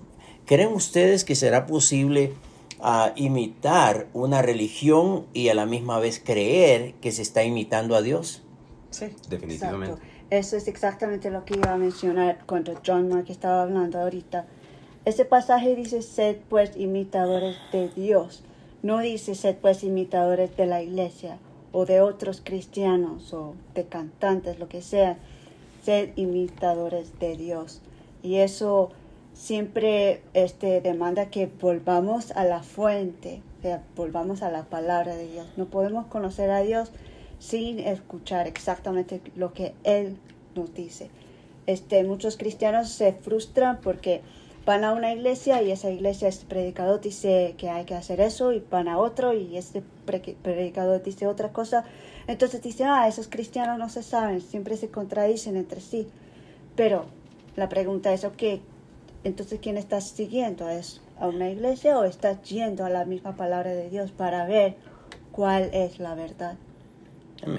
¿creen 0.46 0.74
ustedes 0.74 1.26
que 1.26 1.36
será 1.36 1.66
posible? 1.66 2.32
A 2.82 3.14
imitar 3.16 4.08
una 4.14 4.42
religión 4.42 5.26
y 5.34 5.50
a 5.50 5.54
la 5.54 5.66
misma 5.66 6.00
vez 6.00 6.22
creer 6.24 6.94
que 6.96 7.12
se 7.12 7.22
está 7.22 7.44
imitando 7.44 7.96
a 7.96 8.02
Dios. 8.02 8.44
Sí. 8.92 9.08
Definitivamente. 9.30 9.96
Exacto. 9.96 10.16
Eso 10.32 10.58
es 10.58 10.68
exactamente 10.68 11.30
lo 11.30 11.46
que 11.46 11.56
iba 11.56 11.72
a 11.72 11.78
mencionar 11.78 12.40
cuando 12.48 12.74
John 12.86 13.10
Mark 13.10 13.26
estaba 13.30 13.62
hablando 13.62 14.00
ahorita. 14.00 14.48
Ese 15.06 15.24
pasaje 15.24 15.76
dice, 15.76 16.02
sed 16.02 16.38
pues 16.50 16.76
imitadores 16.76 17.58
de 17.72 17.90
Dios. 17.90 18.44
No 18.82 19.00
dice, 19.00 19.36
sed 19.36 19.56
pues 19.58 19.84
imitadores 19.84 20.58
de 20.58 20.66
la 20.66 20.82
iglesia 20.82 21.38
o 21.72 21.86
de 21.86 22.02
otros 22.02 22.42
cristianos 22.44 23.34
o 23.34 23.54
de 23.76 23.86
cantantes, 23.86 24.58
lo 24.58 24.68
que 24.68 24.82
sea. 24.82 25.18
Sed 25.84 26.10
imitadores 26.16 27.20
de 27.20 27.38
Dios. 27.38 27.82
Y 28.24 28.38
eso 28.38 28.92
siempre 29.36 30.22
este, 30.34 30.82
demanda 30.82 31.30
que 31.30 31.48
volvamos 31.48 32.32
a 32.32 32.46
la 32.46 32.64
fuente, 32.64 33.42
o 33.60 33.62
sea, 33.62 33.84
volvamos 33.96 34.42
a 34.42 34.50
la 34.50 34.64
palabra 34.64 35.16
de 35.16 35.28
Dios. 35.28 35.46
No 35.58 35.66
podemos 35.66 36.08
conocer 36.08 36.50
a 36.50 36.62
Dios 36.62 36.92
sin 37.38 37.80
escuchar 37.80 38.48
exactamente 38.48 39.22
lo 39.36 39.54
que 39.54 39.76
Él 39.84 40.18
nos 40.56 40.74
dice. 40.74 41.10
Este, 41.68 42.04
muchos 42.04 42.38
cristianos 42.38 42.90
se 42.90 43.12
frustran 43.12 43.82
porque 43.82 44.22
van 44.66 44.84
a 44.84 44.94
una 44.94 45.14
iglesia 45.14 45.62
y 45.62 45.72
esa 45.72 45.92
iglesia, 45.92 46.28
este 46.28 46.46
predicador 46.46 47.02
dice 47.02 47.56
que 47.58 47.70
hay 47.70 47.86
que 47.86 47.94
hacer 47.94 48.22
eso 48.22 48.54
y 48.54 48.64
van 48.72 48.88
a 48.88 48.98
otro 48.98 49.34
y 49.34 49.58
este 49.58 49.84
pre- 50.06 50.38
predicador 50.42 51.04
dice 51.04 51.28
otra 51.28 51.50
cosa. 51.52 51.84
Entonces 52.28 52.62
dicen, 52.62 52.88
ah, 52.88 53.08
esos 53.08 53.28
cristianos 53.28 53.78
no 53.78 53.90
se 53.90 54.02
saben, 54.02 54.42
siempre 54.42 54.78
se 54.78 54.88
contradicen 54.90 55.58
entre 55.58 55.82
sí. 55.82 56.08
Pero 56.76 57.06
la 57.56 57.68
pregunta 57.68 58.14
es, 58.14 58.24
ok, 58.24 58.62
entonces 59.26 59.60
¿quién 59.62 59.78
estás 59.78 60.08
siguiendo? 60.08 60.70
¿Es 60.70 61.02
a 61.20 61.28
una 61.28 61.50
iglesia 61.50 61.98
o 61.98 62.04
estás 62.04 62.42
yendo 62.44 62.86
a 62.86 62.90
la 62.90 63.06
misma 63.06 63.36
palabra 63.36 63.72
de 63.72 63.90
Dios 63.90 64.12
para 64.12 64.46
ver 64.46 64.76
cuál 65.32 65.72
es 65.74 66.00
la 66.00 66.16
verdad? 66.16 66.58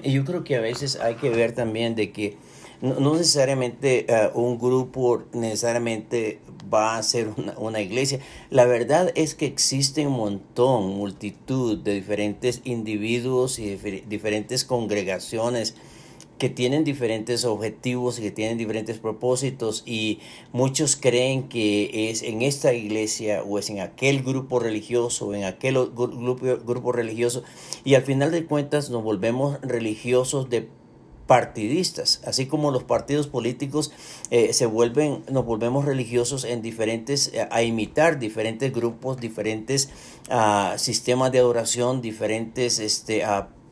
Yo 0.04 0.24
creo 0.24 0.44
que 0.44 0.56
a 0.56 0.60
veces 0.60 0.98
hay 1.00 1.16
que 1.16 1.28
ver 1.28 1.52
también 1.52 1.94
de 1.94 2.12
que 2.12 2.36
no, 2.80 3.14
necesariamente 3.14 4.06
eh, 4.08 4.30
un 4.34 4.58
grupo 4.58 5.24
necesariamente 5.32 6.40
va 6.72 6.96
a 6.96 7.02
ser 7.02 7.30
una, 7.56 7.80
iglesia. 7.80 8.20
La 8.50 8.64
verdad 8.64 9.10
es 9.14 9.34
que 9.34 9.46
existe 9.46 10.06
un 10.06 10.14
montón, 10.14 10.90
multitud 10.96 11.78
de 11.78 11.94
diferentes 11.94 12.60
individuos 12.64 13.58
y 13.58 13.76
difer- 13.76 14.04
diferentes 14.06 14.64
congregaciones 14.64 15.74
que 16.38 16.48
tienen 16.48 16.84
diferentes 16.84 17.44
objetivos 17.44 18.18
y 18.18 18.22
que 18.22 18.30
tienen 18.30 18.58
diferentes 18.58 18.98
propósitos 18.98 19.82
y 19.86 20.20
muchos 20.52 20.96
creen 20.96 21.48
que 21.48 22.10
es 22.10 22.22
en 22.22 22.42
esta 22.42 22.74
iglesia 22.74 23.42
o 23.42 23.58
es 23.58 23.70
en 23.70 23.80
aquel 23.80 24.22
grupo 24.22 24.58
religioso 24.58 25.28
o 25.28 25.34
en 25.34 25.44
aquel 25.44 25.74
grupo, 25.74 26.46
grupo 26.64 26.92
religioso 26.92 27.42
y 27.84 27.94
al 27.94 28.02
final 28.02 28.30
de 28.30 28.44
cuentas 28.44 28.90
nos 28.90 29.02
volvemos 29.02 29.60
religiosos 29.62 30.50
de 30.50 30.68
partidistas, 31.26 32.20
así 32.24 32.46
como 32.46 32.70
los 32.70 32.84
partidos 32.84 33.26
políticos 33.26 33.92
eh, 34.30 34.52
se 34.52 34.66
vuelven, 34.66 35.24
nos 35.30 35.44
volvemos 35.44 35.84
religiosos 35.84 36.44
en 36.44 36.62
diferentes, 36.62 37.32
eh, 37.34 37.48
a 37.50 37.62
imitar 37.62 38.18
diferentes 38.18 38.72
grupos, 38.72 39.18
diferentes 39.18 39.90
ah, 40.30 40.74
sistemas 40.78 41.32
de 41.32 41.40
adoración, 41.40 42.00
diferentes 42.00 42.78
este, 42.78 43.24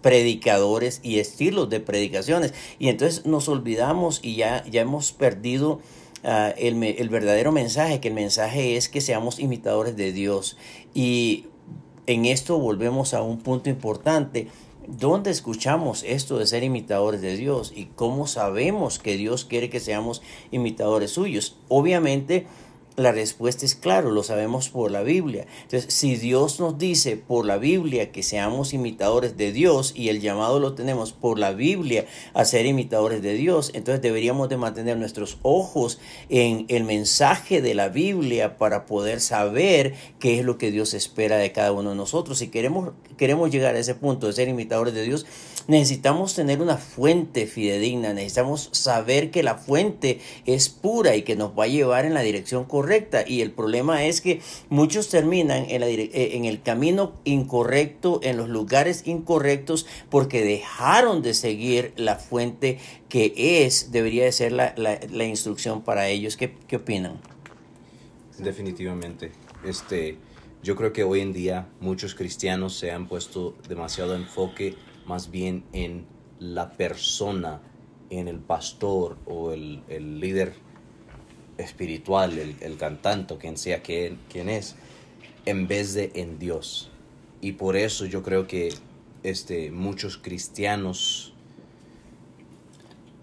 predicadores 0.05 1.01
y 1.03 1.19
estilos 1.19 1.71
de 1.71 1.81
predicaciones. 1.81 2.53
Y 2.79 2.89
entonces 2.89 3.25
nos 3.25 3.49
olvidamos 3.49 4.21
y 4.23 4.37
ya, 4.37 4.63
ya 4.71 4.83
hemos 4.83 5.13
perdido 5.13 5.81
ah, 6.25 6.53
el, 6.59 6.83
el 6.83 7.09
verdadero 7.09 7.53
mensaje, 7.53 8.01
que 8.01 8.09
el 8.09 8.15
mensaje 8.15 8.77
es 8.77 8.91
que 8.91 9.01
seamos 9.01 9.39
imitadores 9.39 9.97
de 9.97 10.13
Dios. 10.13 10.59
Y 10.93 11.47
en 12.07 12.27
esto 12.27 12.59
volvemos 12.59 13.15
a 13.15 13.23
un 13.23 13.39
punto 13.39 13.71
importante. 13.71 14.49
¿Dónde 14.87 15.31
escuchamos 15.31 16.05
esto 16.07 16.39
de 16.39 16.47
ser 16.47 16.65
imitadores 16.65 17.23
de 17.23 17.39
Dios? 17.39 17.73
¿Y 17.75 17.87
cómo 17.87 18.27
sabemos 18.27 18.99
que 18.99 19.17
Dios 19.17 19.47
quiere 19.47 19.71
que 19.71 19.81
seamos 19.81 20.21
imitadores 20.51 21.13
suyos? 21.13 21.57
Obviamente, 21.69 22.47
la 22.97 23.11
respuesta 23.11 23.67
es 23.67 23.75
claro, 23.75 24.13
lo 24.13 24.23
sabemos 24.23 24.69
por 24.69 24.91
la 24.93 25.03
Biblia. 25.03 25.47
Entonces, 25.63 25.93
si 25.93 26.15
Dios 26.15 26.61
nos 26.61 26.79
dice 26.79 27.17
por 27.17 27.45
la 27.45 27.59
Biblia 27.59 28.13
que 28.13 28.23
seamos 28.23 28.73
imitadores 28.73 29.37
de 29.37 29.51
Dios 29.51 29.93
y 29.97 30.11
el 30.11 30.21
llamado 30.21 30.61
lo 30.61 30.75
tenemos 30.75 31.13
por 31.13 31.39
la 31.39 31.53
Biblia 31.53 32.07
a 32.35 32.45
ser 32.45 32.67
imitadores 32.67 33.21
de 33.21 33.35
Dios, 33.35 33.73
entonces 33.75 34.01
deberíamos 34.01 34.49
de 34.49 34.59
mantener 34.59 34.97
nuestros 34.97 35.39
ojos 35.43 35.99
en 36.29 36.67
el 36.69 36.85
mensaje 36.85 37.61
de 37.61 37.75
la 37.75 37.89
Biblia 37.89 38.59
para 38.59 38.87
poder 38.87 39.21
saber 39.21 39.95
qué 40.21 40.39
es 40.39 40.45
lo 40.45 40.57
que 40.57 40.71
Dios 40.71 40.95
espera 40.95 41.37
de 41.37 41.51
cada 41.51 41.73
uno 41.73 41.91
de 41.91 41.97
nosotros. 41.97 42.39
Si 42.39 42.49
queremos, 42.49 42.93
queremos 43.17 43.51
llegar 43.51 43.75
a 43.75 43.81
ese 43.81 43.97
punto 43.97 44.29
de 44.29 44.35
ser 44.35 44.47
imitadores 44.47 44.95
de 44.95 45.03
Dios, 45.03 45.27
necesitamos 45.67 46.35
tener 46.35 46.63
una 46.63 46.77
fuente 46.77 47.47
fidedigna, 47.47 48.13
necesitamos 48.13 48.69
saber 48.73 49.33
que 49.33 49.43
la 49.43 49.57
fuente 49.57 50.21
es 50.47 50.69
pura 50.69 51.17
y 51.17 51.23
que 51.23 51.35
nos 51.35 51.59
va 51.59 51.65
a 51.65 51.69
llevar 51.69 52.05
en 52.05 52.15
la 52.15 52.21
dirección 52.21 52.65
correcta. 52.65 52.84
Y 53.27 53.41
el 53.41 53.53
problema 53.53 54.05
es 54.05 54.21
que 54.21 54.41
muchos 54.69 55.09
terminan 55.09 55.67
en, 55.69 55.83
eh, 55.83 56.11
en 56.13 56.45
el 56.45 56.63
camino 56.63 57.15
incorrecto, 57.25 58.21
en 58.23 58.37
los 58.37 58.49
lugares 58.49 59.07
incorrectos, 59.07 59.87
porque 60.11 60.45
dejaron 60.45 61.23
de 61.23 61.35
seguir 61.35 61.93
la 61.97 62.17
fuente 62.17 62.79
que 63.09 63.33
es, 63.65 63.93
debería 63.93 64.25
de 64.25 64.33
ser 64.33 64.53
la, 64.53 64.75
la, 64.77 65.25
instrucción 65.25 65.83
para 65.83 66.09
ellos. 66.09 66.37
¿Qué, 66.37 66.55
¿Qué 66.67 66.77
opinan? 66.77 67.21
Definitivamente. 68.39 69.33
Este, 69.65 70.19
yo 70.63 70.77
creo 70.77 70.93
que 70.93 71.05
hoy 71.05 71.21
en 71.21 71.33
día 71.33 71.69
muchos 71.81 72.15
cristianos 72.15 72.77
se 72.77 72.91
han 72.91 73.07
puesto 73.07 73.55
demasiado 73.69 74.15
enfoque 74.15 74.75
más 75.07 75.31
bien 75.31 75.65
en 75.73 76.07
la 76.39 76.73
persona, 76.73 77.61
en 78.11 78.29
el 78.29 78.41
pastor 78.41 79.19
o 79.27 79.53
el, 79.53 79.83
líder 80.21 80.55
espiritual, 81.59 82.39
el, 82.39 82.77
cantante, 82.77 83.37
quien 83.37 83.57
sea 83.57 83.83
quien, 83.83 84.19
quien 84.31 84.49
es, 84.49 84.77
en 85.47 85.69
vez 85.69 85.95
de 85.95 86.11
en 86.15 86.39
Dios. 86.39 86.91
Y 87.41 87.53
por 87.53 87.77
eso 87.77 88.07
yo 88.07 88.23
creo 88.23 88.47
que 88.47 88.75
este, 89.23 89.71
muchos 89.71 90.17
cristianos, 90.17 91.35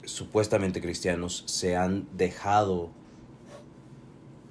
supuestamente 0.03 0.81
cristianos, 0.81 1.43
se 1.47 1.75
han 1.75 2.07
dejado 2.15 2.89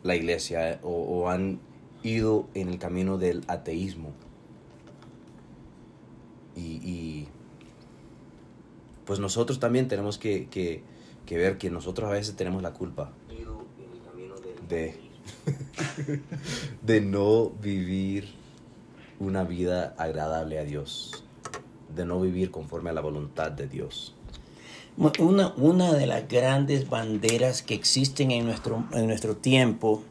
la 0.02 0.16
iglesia 0.16 0.80
o, 0.82 0.90
o 0.90 1.28
han 1.28 1.60
ido 2.02 2.48
en 2.54 2.68
el 2.68 2.78
camino 2.78 3.18
del 3.18 3.44
ateísmo 3.46 4.14
y, 6.60 7.28
pues 9.04 9.18
nosotros 9.18 9.58
también 9.58 9.88
tenemos 9.88 10.18
que, 10.18 10.48
que, 10.48 10.82
ver 11.36 11.58
que 11.58 11.70
nosotros 11.70 12.08
a 12.08 12.12
veces 12.12 12.36
tenemos 12.36 12.62
la 12.62 12.72
culpa 12.72 13.12
de, 14.70 14.94
de 16.83 17.00
no 17.02 17.50
vivir 17.50 18.33
una 19.18 19.44
vida 19.44 19.94
agradable 19.98 20.59
a 20.59 20.64
Dios, 20.64 21.24
de 21.94 22.06
no 22.06 22.20
vivir 22.20 22.50
conforme 22.50 22.88
a 22.88 22.92
la 22.94 23.02
voluntad 23.02 23.50
de 23.52 23.66
Dios. 23.68 24.14
Una, 25.18 25.54
una 25.56 25.92
de 25.92 26.06
las 26.06 26.26
grandes 26.28 26.88
banderas 26.88 27.62
que 27.62 27.74
existen 27.74 28.30
en 28.30 28.46
nuestro, 28.46 28.85
en 28.92 29.06
nuestro 29.06 29.37
tiempo 29.37 30.02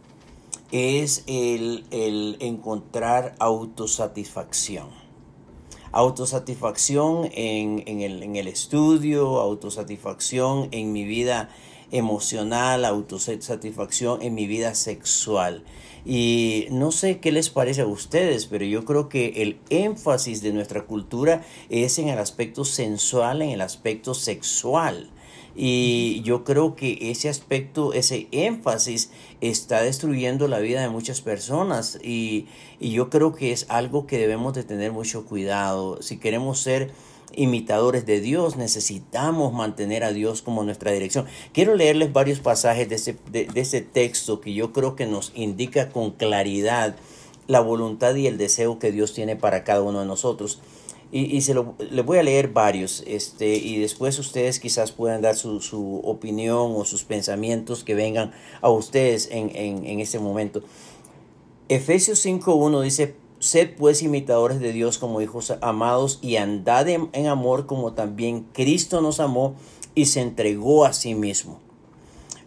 es 0.72 1.24
el, 1.28 1.86
el 1.92 2.38
encontrar 2.40 3.36
autosatisfacción 3.40 5.00
autosatisfacción 5.92 7.30
en, 7.34 7.84
en, 7.88 8.02
el, 8.02 8.22
en 8.22 8.36
el 8.36 8.48
estudio, 8.48 9.40
autosatisfacción 9.40 10.68
en 10.72 10.92
mi 10.92 11.04
vida 11.04 11.50
emocional, 11.92 12.86
autosatisfacción 12.86 14.22
en 14.22 14.36
mi 14.36 14.48
vida 14.48 14.76
sexual. 14.76 15.64
Y 16.06 16.68
no 16.72 16.92
sé 16.92 17.20
qué 17.20 17.32
les 17.32 17.50
parece 17.50 17.82
a 17.82 17.88
ustedes, 17.88 18.46
pero 18.46 18.66
yo 18.66 18.86
creo 18.86 19.10
que 19.10 19.42
el 19.42 19.60
énfasis 19.70 20.42
de 20.42 20.54
nuestra 20.54 20.86
cultura 20.86 21.44
es 21.70 22.00
en 22.00 22.08
el 22.08 22.20
aspecto 22.20 22.66
sensual, 22.66 23.42
en 23.42 23.50
el 23.50 23.62
aspecto 23.62 24.14
sexual. 24.14 25.10
Y 25.56 26.22
yo 26.22 26.46
creo 26.46 26.76
que 26.76 27.12
ese 27.12 27.28
aspecto, 27.28 27.94
ese 27.94 28.28
énfasis 28.32 29.12
está 29.42 29.82
destruyendo 29.82 30.48
la 30.48 30.60
vida 30.60 30.82
de 30.82 30.90
muchas 30.90 31.22
personas 31.22 32.00
y, 32.02 32.48
yo 32.80 33.10
creo 33.10 33.36
que 33.36 33.52
es 33.52 33.66
algo 33.68 34.08
que 34.08 34.18
debemos 34.18 34.54
de 34.54 34.64
tener 34.64 34.94
mucho 34.94 35.26
cuidado. 35.26 36.02
Si 36.02 36.18
queremos 36.18 36.60
ser 36.60 36.92
imitadores 37.36 38.06
de 38.06 38.22
Dios, 38.22 38.58
necesitamos 38.58 39.54
mantener 39.54 40.04
a 40.04 40.12
Dios 40.12 40.42
como 40.42 40.64
nuestra 40.64 40.92
dirección. 40.92 41.26
Quiero 41.54 41.76
leerles 41.76 42.14
varios 42.14 42.40
pasajes 42.40 42.90
de 42.90 42.96
ese, 42.96 43.18
de, 43.32 43.48
ese 43.56 43.82
texto 43.82 44.42
que 44.42 44.54
yo 44.54 44.74
creo 44.74 44.96
que 44.96 45.06
nos 45.06 45.32
indica 45.36 45.90
con 45.90 46.12
claridad 46.12 46.96
la 47.48 47.60
voluntad 47.60 48.16
y 48.16 48.28
el 48.28 48.38
deseo 48.38 48.80
que 48.80 48.92
Dios 48.92 49.14
tiene 49.14 49.36
para 49.36 49.64
cada 49.64 49.82
uno 49.82 50.00
de 50.00 50.06
nosotros. 50.06 50.60
Y, 51.12 51.42
se 51.42 51.56
lo, 51.56 51.74
les 51.80 52.06
voy 52.06 52.20
a 52.20 52.24
leer 52.24 52.50
varios, 52.50 53.04
este, 53.08 53.56
y 53.56 53.80
después 53.80 54.20
ustedes 54.20 54.60
quizás 54.60 54.92
puedan 54.92 55.24
dar 55.24 55.36
su, 55.36 55.60
su 55.60 56.02
opinión 56.04 56.74
o 56.76 56.86
sus 56.86 57.04
pensamientos 57.04 57.84
que 57.84 57.96
vengan 57.96 58.32
a 58.62 58.70
ustedes 58.70 59.28
en, 59.32 59.50
en, 59.56 59.88
en 59.88 60.00
este 60.02 60.20
momento. 60.20 60.62
Efesios 61.68 62.24
5.1 62.24 62.84
dice, 62.84 63.16
sed 63.40 63.72
pues 63.78 64.02
imitadores 64.02 64.60
de 64.60 64.74
Dios 64.74 64.98
como 64.98 65.22
hijos 65.22 65.54
amados 65.62 66.20
y 66.22 66.36
andad 66.36 66.88
en, 66.90 67.28
amor 67.28 67.66
como 67.66 67.94
también 67.94 68.46
Cristo 68.54 69.02
nos 69.02 69.20
amó 69.20 69.56
y 69.96 70.06
se 70.06 70.22
entregó 70.22 70.86
a 70.86 70.94
sí 70.94 71.16
mismo. 71.16 71.60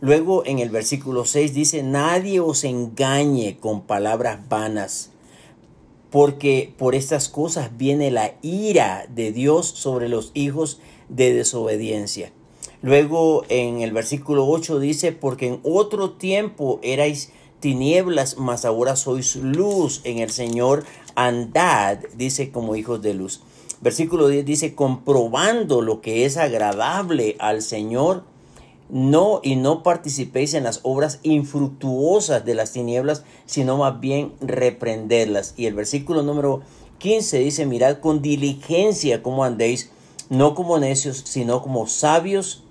Luego 0.01 0.45
en 0.45 0.59
el 0.59 0.71
versículo 0.71 1.25
6 1.25 1.55
dice, 1.55 1.83
nadie 1.83 2.41
os 2.41 2.65
engañe 2.65 3.59
con 3.59 3.83
palabras 3.83 4.49
vanas 4.49 5.11
porque 6.11 6.75
por 6.77 6.95
estas 6.95 7.29
cosas 7.29 7.71
viene 7.79 8.11
la 8.11 8.35
ira 8.43 9.07
de 9.09 9.33
Dios 9.33 9.67
sobre 9.67 10.11
los 10.11 10.31
hijos 10.35 10.79
de 11.09 11.33
desobediencia. 11.33 12.33
Luego 12.83 13.45
en 13.49 13.81
el 13.81 13.93
versículo 13.93 14.47
8 14.47 14.79
dice, 14.79 15.13
porque 15.13 15.47
en 15.47 15.61
otro 15.63 16.11
tiempo 16.11 16.81
erais 16.83 17.33
tinieblas, 17.63 18.37
mas 18.37 18.67
ahora 18.67 18.97
sois 18.97 19.37
luz 19.37 20.03
en 20.05 20.19
el 20.19 20.31
Señor, 20.31 20.85
andad, 21.15 21.99
dice 22.19 22.51
como 22.51 22.77
hijos 22.77 23.01
de 23.01 23.15
luz. 23.15 23.41
Versículo 23.81 24.29
10 24.29 24.45
dice, 24.45 24.75
comprobando 24.75 25.81
lo 25.81 26.03
que 26.03 26.27
es 26.27 26.37
agradable 26.37 27.37
al 27.39 27.63
Señor, 27.63 28.25
no 28.91 29.41
y 29.43 29.57
no 29.57 29.83
participéis 29.83 30.53
en 30.53 30.65
las 30.65 30.81
obras 30.83 31.21
infructuosas 31.23 32.45
de 32.45 32.55
las 32.55 32.73
tinieblas, 32.73 33.25
sino 33.47 33.79
más 33.79 33.99
bien 34.01 34.35
reprenderlas. 34.41 35.55
Y 35.57 35.65
el 35.65 35.75
versículo 35.75 36.23
número 36.23 36.61
15 36.99 37.39
dice, 37.39 37.65
mirad 37.65 37.99
con 37.99 38.21
diligencia 38.23 39.23
cómo 39.23 39.45
andéis, 39.45 39.91
no 40.29 40.55
como 40.55 40.79
necios, 40.79 41.23
sino 41.25 41.63
como 41.63 41.87
sabios, 41.87 42.65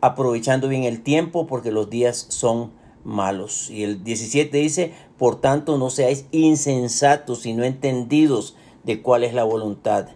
aprovechando 0.00 0.68
bien 0.68 0.84
el 0.84 1.02
tiempo, 1.02 1.46
porque 1.46 1.70
los 1.70 1.90
días 1.90 2.26
son 2.30 2.72
malos. 3.04 3.70
Y 3.70 3.84
el 3.84 4.04
17 4.04 4.56
dice, 4.56 4.92
por 5.18 5.40
tanto 5.40 5.78
no 5.78 5.90
seáis 5.90 6.26
insensatos, 6.32 7.42
sino 7.42 7.64
entendidos 7.64 8.56
de 8.84 9.02
cuál 9.02 9.24
es 9.24 9.34
la 9.34 9.44
voluntad 9.44 10.08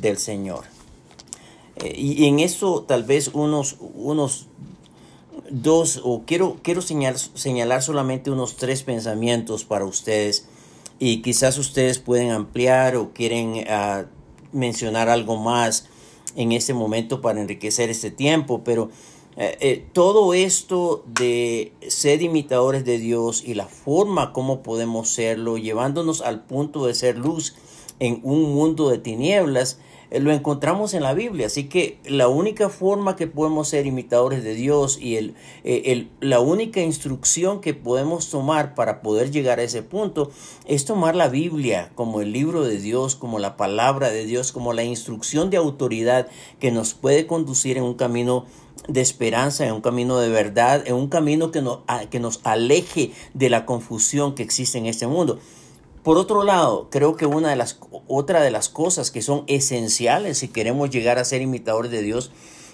del 0.00 0.18
Señor. 0.18 0.64
Eh, 1.76 1.94
y, 1.96 2.26
en 2.26 2.40
eso 2.40 2.82
tal 2.82 3.04
vez 3.04 3.30
unos, 3.32 3.76
unos 3.94 4.46
dos, 5.50 6.00
o 6.04 6.22
quiero, 6.26 6.58
quiero 6.62 6.82
señalar, 6.82 7.18
señalar 7.18 7.82
solamente 7.82 8.30
unos 8.30 8.56
tres 8.56 8.82
pensamientos 8.82 9.64
para 9.64 9.84
ustedes 9.84 10.46
y 10.98 11.22
quizás 11.22 11.58
ustedes 11.58 11.98
pueden 11.98 12.30
ampliar 12.30 12.96
o 12.96 13.12
quieren 13.12 13.64
ah, 13.68 14.04
mencionar 14.52 15.08
algo 15.08 15.36
más 15.36 15.86
en 16.36 16.52
este 16.52 16.74
momento 16.74 17.20
para 17.20 17.40
enriquecer 17.40 17.90
este 17.90 18.10
tiempo, 18.10 18.62
pero 18.64 18.90
eh, 19.36 19.56
eh, 19.60 19.86
todo 19.92 20.34
esto 20.34 21.04
de 21.06 21.72
ser 21.88 22.20
imitadores 22.20 22.84
de 22.84 22.98
Dios 22.98 23.42
y 23.44 23.54
la 23.54 23.66
forma 23.66 24.32
como 24.32 24.62
podemos 24.62 25.08
serlo, 25.08 25.56
llevándonos 25.56 26.20
al 26.20 26.44
punto 26.44 26.86
de 26.86 26.94
ser 26.94 27.16
luz 27.16 27.54
en 27.98 28.20
un 28.24 28.54
mundo 28.54 28.90
de 28.90 28.98
tinieblas, 28.98 29.78
eh, 30.10 30.20
lo 30.20 30.32
encontramos 30.32 30.92
en 30.92 31.02
la 31.02 31.14
Biblia. 31.14 31.46
Así 31.46 31.64
que 31.70 31.98
la 32.04 32.28
única 32.28 32.68
forma 32.68 33.16
que 33.16 33.26
podemos 33.26 33.68
ser 33.68 33.86
imitadores 33.86 34.44
de 34.44 34.52
Dios 34.52 34.98
y 35.00 35.16
el, 35.16 35.34
el, 35.64 36.10
la 36.20 36.40
única 36.40 36.82
instrucción 36.82 37.62
que 37.62 37.72
podemos 37.72 38.28
tomar 38.28 38.74
para 38.74 39.00
poder 39.00 39.30
llegar 39.30 39.60
a 39.60 39.62
ese 39.62 39.82
punto 39.82 40.30
es 40.66 40.84
tomar 40.84 41.16
la 41.16 41.28
Biblia 41.28 41.90
como 41.94 42.20
el 42.20 42.32
libro 42.32 42.64
de 42.64 42.78
Dios, 42.78 43.16
como 43.16 43.38
la 43.38 43.56
palabra 43.56 44.10
de 44.10 44.26
Dios, 44.26 44.52
como 44.52 44.74
la 44.74 44.84
instrucción 44.84 45.48
de 45.48 45.56
autoridad 45.56 46.28
que 46.60 46.70
nos 46.70 46.92
puede 46.92 47.26
conducir 47.26 47.78
en 47.78 47.84
un 47.84 47.94
camino 47.94 48.44
de 48.88 49.00
esperanza, 49.00 49.66
en 49.66 49.72
un 49.72 49.80
camino 49.80 50.18
de 50.18 50.28
verdad, 50.28 50.82
en 50.86 50.94
un 50.94 51.08
camino 51.08 51.50
que 51.50 51.62
nos, 51.62 51.80
que 52.10 52.20
nos 52.20 52.40
aleje 52.44 53.12
de 53.34 53.50
la 53.50 53.64
confusión 53.64 54.34
que 54.34 54.42
existe 54.42 54.78
en 54.78 54.86
este 54.86 55.06
mundo. 55.06 55.38
Por 56.02 56.18
otro 56.18 56.42
lado, 56.42 56.88
creo 56.90 57.16
que 57.16 57.26
una 57.26 57.50
de 57.50 57.56
las, 57.56 57.78
otra 58.08 58.40
de 58.42 58.50
las 58.50 58.68
cosas 58.68 59.12
que 59.12 59.22
son 59.22 59.44
esenciales 59.46 60.38
si 60.38 60.48
queremos 60.48 60.90
llegar 60.90 61.18
a 61.18 61.24
ser 61.24 61.42
imitadores 61.42 61.92
de 61.92 62.02
Dios, 62.02 62.32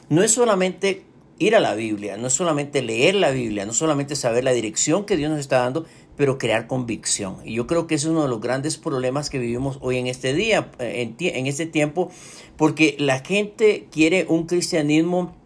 no 0.09 0.23
es 0.23 0.33
solamente 0.33 1.05
ir 1.39 1.55
a 1.55 1.61
la 1.61 1.75
Biblia, 1.75 2.17
no 2.17 2.29
es 2.29 2.33
solamente 2.33 2.83
leer 2.83 3.15
la 3.15 3.31
Biblia, 3.31 3.67
no 3.67 3.75
solamente 3.75 4.17
saber 4.17 4.45
la 4.45 4.53
dirección 4.53 5.05
que 5.05 5.17
Dios 5.17 5.31
nos 5.31 5.41
está 5.41 5.59
dando, 5.59 5.85
pero 6.17 6.39
crear 6.39 6.67
convicción. 6.67 7.37
Y 7.45 7.55
yo 7.55 7.67
creo 7.67 7.87
que 7.87 7.95
es 7.95 8.07
uno 8.07 8.23
de 8.23 8.29
los 8.29 8.41
grandes 8.41 8.79
problemas 8.79 9.29
que 9.29 9.39
vivimos 9.39 9.79
hoy 9.83 9.99
en 9.99 10.07
este 10.07 10.33
día, 10.33 10.71
eh, 10.79 11.15
en, 11.19 11.37
en 11.37 11.47
este 11.47 11.67
tiempo, 11.67 12.11
porque 12.57 12.97
la 12.99 13.21
gente 13.21 13.89
quiere 13.93 14.25
un 14.29 14.47
cristianismo 14.47 15.37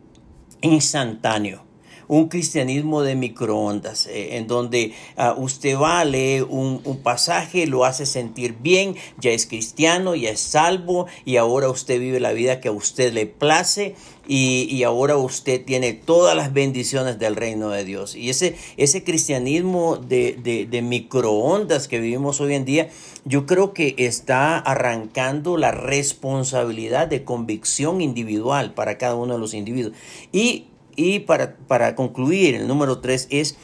instantáneo 0.63 1.73
un 2.13 2.29
cristianismo 2.29 3.01
de 3.01 3.15
microondas, 3.15 4.07
eh, 4.07 4.37
en 4.37 4.47
donde 4.47 4.93
uh, 5.17 5.41
usted 5.41 5.79
va, 5.79 6.05
lee 6.05 6.43
un, 6.43 6.83
un, 6.85 6.99
pasaje, 6.99 7.67
lo 7.67 7.87
hace 7.87 8.05
sentir 8.05 8.57
bien, 8.61 8.97
ya 9.19 9.31
es 9.31 9.47
cristiano, 9.47 10.15
ya 10.15 10.29
es 10.29 10.41
salvo 10.41 11.07
y 11.25 11.37
ahora 11.37 11.71
usted 11.71 11.99
vive 11.99 12.21
la 12.21 12.33
vida 12.33 12.61
que 12.61 12.69
a 12.69 12.73
usted 12.73 13.15
le 13.15 13.25
place 13.25 13.95
y, 14.29 14.69
y, 14.71 14.83
ahora 14.83 15.17
usted 15.17 15.65
tiene 15.65 15.95
todas 15.95 16.37
las 16.37 16.53
bendiciones 16.53 17.19
del 17.19 17.35
reino 17.35 17.71
de 17.71 17.85
Dios. 17.85 18.15
Y 18.15 18.29
ese, 18.29 18.57
ese 18.77 19.05
cristianismo 19.05 19.97
de, 19.97 20.67
de 20.71 20.83
microondas 20.83 21.89
que 21.89 21.99
vivimos 21.99 22.43
hoy 22.43 22.55
en 22.55 22.67
día, 22.67 22.91
yo 23.25 23.47
creo 23.47 23.73
que 23.73 23.95
está 23.99 24.59
arrancando 24.59 25.57
la 25.57 25.71
responsabilidad 25.71 27.07
de 27.09 27.25
convicción 27.25 28.01
individual 28.01 28.75
para 28.75 28.99
cada 28.99 29.15
uno 29.15 29.35
de 29.35 29.41
los 29.41 29.55
individuos. 29.55 29.95
Y 30.33 30.67
y 30.97 31.21
para, 31.21 31.57
para 31.57 31.95
concluir, 31.95 32.55
el 32.55 32.69
número 32.69 33.01
tres 33.01 33.27
es 33.31 33.57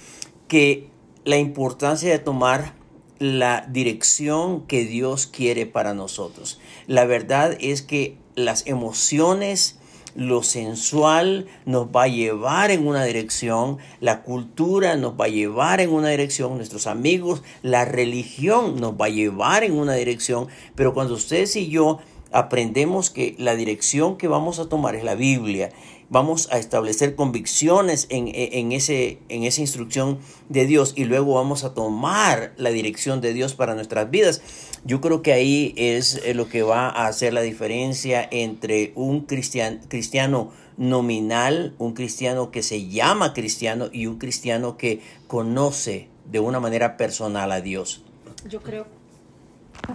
que 0.47 0.89
la 1.25 1.37
importancia 1.37 2.11
de 2.11 2.19
tomar 2.19 2.75
la 3.19 3.67
dirección 3.69 4.67
que 4.67 4.85
Dios 4.85 5.27
quiere 5.27 5.67
para 5.67 5.93
nosotros. 5.93 6.61
La 6.87 7.05
verdad 7.05 7.57
es 7.61 7.83
que 7.83 8.17
las 8.35 8.67
emociones, 8.67 9.78
lo 10.19 10.43
sensual 10.43 11.47
nos 11.65 11.87
va 11.87 12.03
a 12.03 12.09
llevar 12.09 12.73
en 12.73 12.89
una 12.89 13.05
dirección, 13.05 13.79
la 14.01 14.25
cultura 14.25 14.97
nos 14.97 15.13
va 15.13 15.27
a 15.27 15.29
llevar 15.29 15.81
en 15.81 15.93
una 15.93 16.09
dirección, 16.09 16.57
nuestros 16.57 16.89
amigos, 16.89 17.45
la 17.63 17.85
religión 17.85 18.81
nos 18.81 18.95
va 18.95 19.07
a 19.07 19.11
llevar 19.11 19.63
en 19.63 19.79
una 19.79 19.95
dirección, 19.95 20.49
pero 20.75 20.93
cuando 20.93 21.15
ustedes 21.15 21.55
y 21.55 21.69
yo 21.69 22.01
aprendemos 22.33 23.11
que 23.11 23.37
la 23.39 23.55
dirección 23.55 24.17
que 24.17 24.27
vamos 24.27 24.59
a 24.59 24.69
tomar 24.69 24.97
es 24.97 25.05
la 25.05 25.15
Biblia 25.15 25.71
vamos 26.11 26.49
a 26.51 26.59
establecer 26.59 27.15
convicciones 27.15 28.07
en, 28.11 28.29
en, 28.33 28.73
ese, 28.73 29.19
en 29.29 29.45
esa 29.45 29.61
instrucción 29.61 30.19
de 30.49 30.67
Dios 30.67 30.95
y 30.97 31.05
luego 31.05 31.35
vamos 31.35 31.65
a 31.65 31.75
tomar 31.75 32.53
la 32.57 32.71
dirección 32.71 33.21
de 33.21 33.33
Dios 33.33 33.55
para 33.55 33.75
nuestras 33.75 34.11
vidas. 34.11 34.43
Yo 34.85 35.01
creo 35.01 35.23
que 35.23 35.33
ahí 35.33 35.75
es 35.77 36.21
eh, 36.25 36.35
lo 36.35 36.49
que 36.49 36.63
va 36.63 36.89
a 36.89 37.07
hacer 37.07 37.33
la 37.33 37.43
diferencia 37.43 38.27
entre 38.31 38.93
un 38.95 39.23
cristian, 39.23 39.81
cristiano 39.89 40.51
nominal, 40.77 41.75
un 41.79 41.93
cristiano 41.93 42.51
que 42.51 42.63
se 42.63 42.89
llama 42.89 43.35
cristiano 43.35 43.89
y 43.93 44.07
un 44.07 44.19
cristiano 44.19 44.77
que 44.77 45.01
conoce 45.27 46.09
de 46.31 46.41
una 46.41 46.61
manera 46.61 46.97
personal 46.97 47.53
a 47.53 47.61
Dios. 47.61 48.03
Yo 48.49 48.61
creo, 48.61 48.87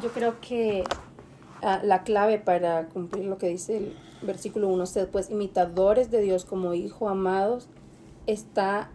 yo 0.02 0.12
creo 0.12 0.40
que 0.42 0.84
uh, 1.62 1.86
la 1.86 2.04
clave 2.04 2.38
para 2.38 2.88
cumplir 2.88 3.26
lo 3.26 3.38
que 3.38 3.48
dice 3.48 3.78
el 3.78 3.94
versículo 4.26 4.68
1, 4.70 4.86
sed 4.86 5.10
pues 5.10 5.30
imitadores 5.30 6.12
de 6.12 6.22
Dios 6.22 6.46
como 6.46 6.74
hijos 6.74 7.10
amados, 7.10 7.68
está 8.28 8.92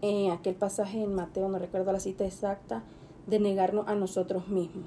en 0.00 0.30
aquel 0.30 0.54
pasaje 0.54 1.02
en 1.02 1.14
Mateo, 1.14 1.48
no 1.48 1.58
recuerdo 1.58 1.92
la 1.92 2.00
cita 2.00 2.24
exacta, 2.24 2.82
de 3.26 3.38
negarnos 3.38 3.86
a 3.88 3.94
nosotros 3.94 4.48
mismos, 4.48 4.86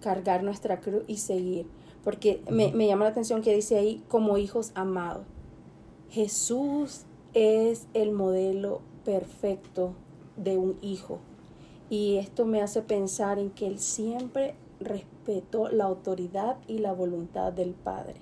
cargar 0.00 0.42
nuestra 0.42 0.80
cruz 0.80 1.02
y 1.06 1.16
seguir. 1.16 1.66
Porque 2.04 2.42
me, 2.50 2.72
me 2.72 2.86
llama 2.86 3.04
la 3.04 3.10
atención 3.10 3.42
que 3.42 3.54
dice 3.54 3.78
ahí 3.78 4.02
como 4.08 4.36
hijos 4.36 4.72
amados. 4.74 5.24
Jesús 6.10 7.06
es 7.32 7.86
el 7.94 8.12
modelo 8.12 8.80
perfecto 9.04 9.94
de 10.36 10.58
un 10.58 10.76
hijo. 10.82 11.20
Y 11.88 12.16
esto 12.16 12.44
me 12.44 12.60
hace 12.60 12.82
pensar 12.82 13.38
en 13.38 13.50
que 13.50 13.66
Él 13.66 13.78
siempre 13.78 14.54
respetó 14.80 15.68
la 15.68 15.84
autoridad 15.84 16.56
y 16.66 16.78
la 16.78 16.92
voluntad 16.92 17.52
del 17.52 17.74
Padre. 17.74 18.20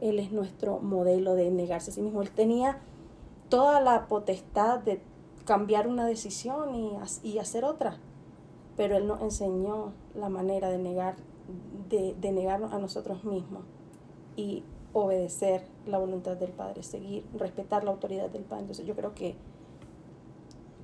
Él 0.00 0.18
es 0.18 0.32
nuestro 0.32 0.78
modelo 0.78 1.34
de 1.34 1.50
negarse 1.50 1.90
a 1.90 1.94
sí 1.94 2.02
mismo. 2.02 2.22
Él 2.22 2.30
tenía 2.30 2.80
toda 3.48 3.80
la 3.80 4.08
potestad 4.08 4.80
de 4.80 5.00
cambiar 5.44 5.86
una 5.86 6.06
decisión 6.06 6.74
y, 7.22 7.38
hacer 7.38 7.64
otra, 7.64 7.98
pero 8.76 8.96
Él 8.96 9.06
nos 9.06 9.22
enseñó 9.22 9.92
la 10.14 10.28
manera 10.28 10.70
de 10.70 10.78
negar, 10.78 11.16
de, 11.88 12.14
de 12.20 12.32
negarnos 12.32 12.72
a 12.72 12.78
nosotros 12.78 13.24
mismos 13.24 13.62
y 14.34 14.64
obedecer 14.92 15.66
la 15.86 15.98
voluntad 15.98 16.36
del 16.36 16.50
Padre, 16.50 16.82
seguir, 16.82 17.24
respetar 17.38 17.84
la 17.84 17.90
autoridad 17.90 18.30
del 18.30 18.42
Padre. 18.42 18.62
Entonces 18.62 18.86
yo 18.86 18.94
creo 18.94 19.14
que 19.14 19.36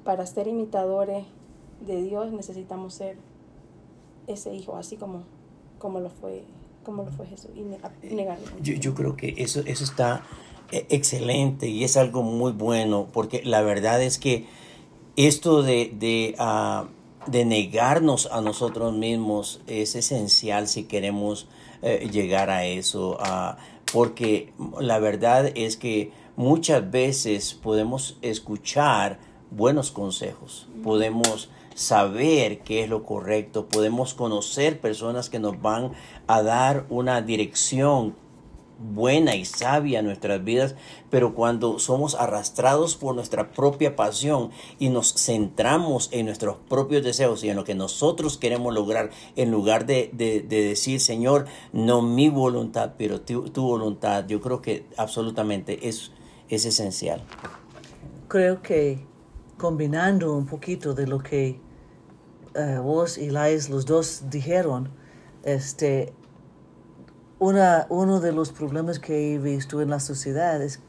para 0.04 0.26
ser 0.26 0.48
imitadores 0.48 1.26
de 1.84 2.02
Dios 2.02 2.32
necesitamos 2.32 2.94
ser 2.94 3.16
ese 4.26 4.54
hijo, 4.54 4.76
así 4.76 4.96
como, 4.96 5.24
como 5.78 6.00
lo 6.00 6.10
fue 6.10 6.44
como 6.82 7.04
lo 7.04 7.10
fue 7.10 7.26
Jesús 7.26 7.50
y 7.54 8.14
negarlo. 8.14 8.44
Yo, 8.60 8.74
yo 8.74 8.94
creo 8.94 9.16
que 9.16 9.34
eso, 9.38 9.60
eso 9.66 9.84
está 9.84 10.24
eh, 10.70 10.86
excelente 10.88 11.68
y 11.68 11.84
es 11.84 11.96
algo 11.96 12.22
muy 12.22 12.52
bueno 12.52 13.08
porque 13.12 13.42
la 13.44 13.62
verdad 13.62 14.02
es 14.02 14.18
que 14.18 14.46
esto 15.16 15.62
de, 15.62 15.92
de, 15.94 16.34
uh, 16.38 16.86
de 17.30 17.44
negarnos 17.44 18.26
a 18.32 18.40
nosotros 18.40 18.94
mismos 18.94 19.60
es 19.66 19.94
esencial 19.94 20.68
si 20.68 20.84
queremos 20.84 21.46
uh, 21.82 22.08
llegar 22.08 22.48
a 22.48 22.64
eso, 22.64 23.18
uh, 23.20 23.56
porque 23.92 24.52
la 24.80 24.98
verdad 24.98 25.52
es 25.54 25.76
que 25.76 26.12
muchas 26.36 26.90
veces 26.90 27.52
podemos 27.52 28.16
escuchar 28.22 29.18
buenos 29.50 29.90
consejos, 29.90 30.66
podemos 30.82 31.50
saber 31.74 32.60
qué 32.60 32.84
es 32.84 32.88
lo 32.88 33.04
correcto, 33.04 33.66
podemos 33.66 34.14
conocer 34.14 34.80
personas 34.80 35.30
que 35.30 35.38
nos 35.38 35.60
van 35.60 35.92
a 36.26 36.42
dar 36.42 36.86
una 36.88 37.22
dirección 37.22 38.14
buena 38.82 39.36
y 39.36 39.44
sabia 39.44 40.00
a 40.00 40.02
nuestras 40.02 40.42
vidas, 40.42 40.74
pero 41.10 41.34
cuando 41.34 41.78
somos 41.78 42.14
arrastrados 42.14 42.96
por 42.96 43.14
nuestra 43.14 43.52
propia 43.52 43.96
pasión 43.96 44.50
y 44.78 44.88
nos 44.88 45.14
centramos 45.14 46.08
en 46.12 46.26
nuestros 46.26 46.56
propios 46.68 47.02
deseos 47.02 47.44
y 47.44 47.50
en 47.50 47.56
lo 47.56 47.64
que 47.64 47.74
nosotros 47.74 48.38
queremos 48.38 48.74
lograr, 48.74 49.10
en 49.36 49.50
lugar 49.50 49.86
de, 49.86 50.10
de, 50.12 50.40
de 50.40 50.62
decir, 50.62 51.00
Señor, 51.00 51.46
no 51.72 52.02
mi 52.02 52.28
voluntad, 52.28 52.94
pero 52.98 53.20
tu, 53.20 53.48
tu, 53.50 53.62
voluntad, 53.62 54.26
yo 54.26 54.40
creo 54.40 54.60
que 54.60 54.84
absolutamente 54.96 55.88
es, 55.88 56.10
es 56.48 56.64
esencial. 56.64 57.22
Creo 58.28 58.62
que 58.62 58.98
combinando 59.62 60.36
un 60.36 60.44
poquito 60.44 60.92
de 60.92 61.06
lo 61.06 61.20
que 61.20 61.60
uh, 62.56 62.82
vos 62.82 63.16
y 63.16 63.30
Lais, 63.30 63.70
los 63.70 63.86
dos 63.86 64.24
dijeron, 64.28 64.88
este, 65.44 66.12
una, 67.38 67.86
uno 67.88 68.18
de 68.18 68.32
los 68.32 68.50
problemas 68.50 68.98
que 68.98 69.34
he 69.34 69.38
visto 69.38 69.80
en 69.80 69.88
la 69.90 70.00
sociedad 70.00 70.60
es 70.60 70.80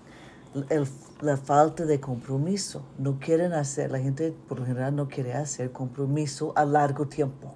el, 0.71 0.87
la 1.21 1.37
falta 1.37 1.85
de 1.85 1.99
compromiso. 1.99 2.81
No 2.97 3.19
quieren 3.19 3.53
hacer, 3.53 3.91
la 3.91 3.99
gente 3.99 4.33
por 4.47 4.57
lo 4.59 4.65
general 4.65 4.95
no 4.95 5.07
quiere 5.07 5.35
hacer 5.35 5.71
compromiso 5.71 6.51
a 6.55 6.65
largo 6.65 7.07
tiempo. 7.07 7.53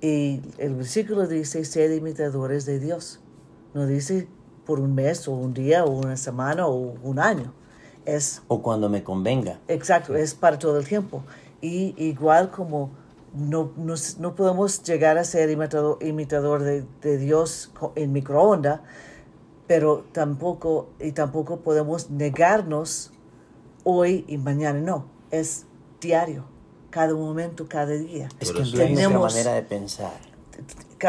Y 0.00 0.40
el 0.56 0.74
versículo 0.74 1.26
dice, 1.26 1.66
sed 1.66 1.92
imitadores 1.92 2.64
de 2.64 2.80
Dios. 2.80 3.20
No 3.74 3.84
dice 3.86 4.26
por 4.64 4.80
un 4.80 4.94
mes 4.94 5.28
o 5.28 5.32
un 5.32 5.52
día 5.52 5.84
o 5.84 5.90
una 5.90 6.16
semana 6.16 6.66
o 6.66 6.94
un 7.02 7.18
año. 7.18 7.52
Es, 8.08 8.42
o 8.48 8.62
cuando 8.62 8.88
me 8.88 9.04
convenga. 9.04 9.60
Exacto, 9.68 10.16
es 10.16 10.34
para 10.34 10.58
todo 10.58 10.78
el 10.78 10.86
tiempo. 10.86 11.22
Y 11.60 11.94
igual 12.02 12.50
como 12.50 12.90
no, 13.34 13.72
no, 13.76 13.94
no 14.18 14.34
podemos 14.34 14.82
llegar 14.82 15.18
a 15.18 15.24
ser 15.24 15.50
imitador, 15.50 15.98
imitador 16.00 16.62
de, 16.62 16.86
de, 17.02 17.18
Dios 17.18 17.70
en 17.96 18.12
microondas, 18.12 18.80
pero 19.66 20.06
tampoco, 20.12 20.88
y 20.98 21.12
tampoco 21.12 21.60
podemos 21.60 22.08
negarnos 22.08 23.12
hoy 23.84 24.24
y 24.26 24.38
mañana, 24.38 24.80
no, 24.80 25.04
es 25.30 25.66
diario, 26.00 26.46
cada 26.88 27.12
momento, 27.12 27.66
cada 27.68 27.92
día. 27.92 28.30
Es 28.40 28.52
que 28.52 28.62
tenemos 28.62 29.20
nuestra 29.20 29.42
manera 29.42 29.52
de 29.52 29.62
pensar. 29.62 30.18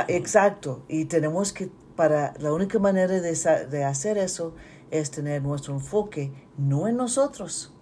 Exacto, 0.10 0.84
y 0.90 1.06
tenemos 1.06 1.54
que, 1.54 1.72
para, 1.96 2.34
la 2.40 2.52
única 2.52 2.78
manera 2.78 3.22
de, 3.22 3.68
de 3.72 3.84
hacer 3.86 4.18
eso 4.18 4.54
es 4.92 5.12
tener 5.12 5.42
nuestro 5.42 5.74
enfoque, 5.74 6.32
no 6.58 6.88
en 6.88 6.98
nosotros, 6.98 7.74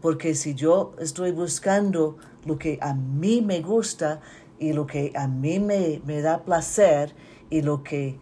porque 0.00 0.34
si 0.34 0.54
yo 0.54 0.94
estoy 0.98 1.32
buscando 1.32 2.16
lo 2.44 2.58
que 2.58 2.78
a 2.80 2.94
mí 2.94 3.42
me 3.42 3.60
gusta 3.60 4.20
y 4.58 4.72
lo 4.72 4.86
que 4.86 5.12
a 5.14 5.28
mí 5.28 5.60
me, 5.60 6.00
me 6.04 6.20
da 6.20 6.44
placer 6.44 7.14
y 7.50 7.62
lo 7.62 7.82
que 7.82 8.18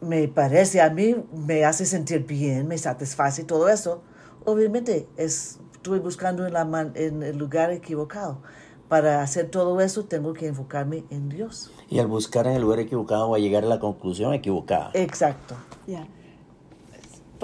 me 0.00 0.28
parece 0.28 0.80
a 0.80 0.90
mí 0.90 1.16
me 1.32 1.64
hace 1.64 1.86
sentir 1.86 2.26
bien, 2.26 2.68
me 2.68 2.78
satisface 2.78 3.44
todo 3.44 3.68
eso, 3.68 4.02
obviamente 4.44 5.08
es, 5.16 5.58
estoy 5.74 5.98
buscando 5.98 6.46
en, 6.46 6.52
la 6.52 6.64
man, 6.64 6.92
en 6.94 7.22
el 7.22 7.36
lugar 7.36 7.70
equivocado. 7.70 8.40
para 8.88 9.22
hacer 9.22 9.50
todo 9.50 9.80
eso 9.80 10.04
tengo 10.04 10.34
que 10.34 10.46
enfocarme 10.46 11.04
en 11.10 11.28
Dios. 11.28 11.72
Y 11.88 11.98
al 11.98 12.06
buscar 12.06 12.46
en 12.46 12.52
el 12.52 12.62
lugar 12.62 12.78
equivocado 12.80 13.30
va 13.30 13.38
a 13.38 13.40
llegar 13.40 13.64
a 13.64 13.66
la 13.66 13.80
conclusión 13.80 14.34
equivocada. 14.34 14.90
Exacto. 14.92 15.56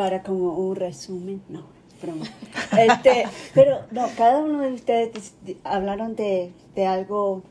Para 0.01 0.23
como 0.23 0.55
un 0.55 0.77
resumen, 0.77 1.43
no, 1.51 1.65
broma. 2.01 2.25
Este, 2.79 3.27
pero 3.55 3.81
no, 3.91 4.07
cada 4.17 4.39
uno 4.39 4.63
de 4.63 4.73
ustedes 4.73 5.35
hablaron 5.63 6.17
de, 6.17 6.53
de 6.75 6.87
algo. 6.87 7.43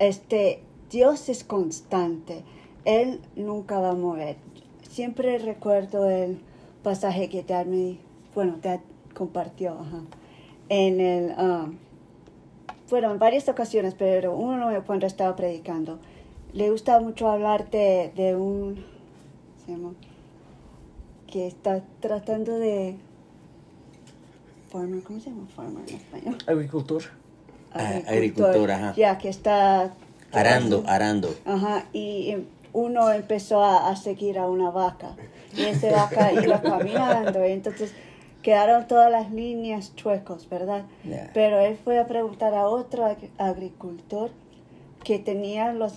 Este, 0.00 0.64
Dios 0.90 1.28
es 1.28 1.44
constante. 1.44 2.42
Él 2.84 3.20
nunca 3.36 3.78
va 3.78 3.90
a 3.90 3.94
mover. 3.94 4.34
Siempre 4.82 5.38
recuerdo 5.38 6.10
el 6.10 6.40
pasaje 6.82 7.28
que 7.28 7.44
Dad 7.44 7.66
me, 7.66 7.98
bueno, 8.34 8.56
Dad 8.60 8.80
compartió, 9.14 9.74
ajá, 9.74 10.02
en 10.70 11.00
el, 11.00 11.38
um, 11.38 11.76
bueno, 12.90 13.12
en 13.12 13.20
varias 13.20 13.48
ocasiones, 13.48 13.94
pero 13.96 14.36
uno 14.36 14.70
cuando 14.84 15.06
estaba 15.06 15.36
predicando. 15.36 16.00
Le 16.52 16.68
gusta 16.68 16.98
mucho 16.98 17.28
hablar 17.28 17.70
de, 17.70 18.10
de 18.16 18.34
un, 18.34 18.84
se 19.64 19.70
llama, 19.70 19.92
que 21.30 21.46
está 21.46 21.82
tratando 22.00 22.58
de, 22.58 22.96
farmer, 24.70 25.02
¿cómo 25.02 25.20
se 25.20 25.30
llama 25.30 25.46
farmer 25.54 25.88
en 25.88 25.96
español? 25.96 26.38
Agricultor. 26.46 27.02
Ah, 27.72 28.00
agricultor, 28.08 28.70
ajá. 28.70 28.94
Ya, 28.96 29.18
que 29.18 29.28
está... 29.28 29.92
Arando, 30.32 30.84
arando. 30.86 31.34
Ajá, 31.44 31.86
y 31.92 32.30
eh, 32.30 32.44
uno 32.72 33.10
empezó 33.12 33.62
a, 33.64 33.88
a 33.90 33.96
seguir 33.96 34.38
a 34.38 34.48
una 34.48 34.70
vaca 34.70 35.16
y 35.56 35.62
esa 35.64 35.90
vaca 35.90 36.32
iba 36.42 36.60
caminando 36.62 37.44
y 37.46 37.50
entonces 37.52 37.92
quedaron 38.42 38.86
todas 38.86 39.10
las 39.10 39.30
líneas 39.32 39.94
chuecos, 39.96 40.48
¿verdad? 40.48 40.84
Ya. 41.04 41.30
Pero 41.34 41.58
él 41.60 41.76
fue 41.82 41.98
a 41.98 42.06
preguntar 42.06 42.54
a 42.54 42.68
otro 42.68 43.04
ag- 43.06 43.28
agricultor 43.38 44.30
que 45.02 45.18
tenía 45.18 45.72
los 45.72 45.94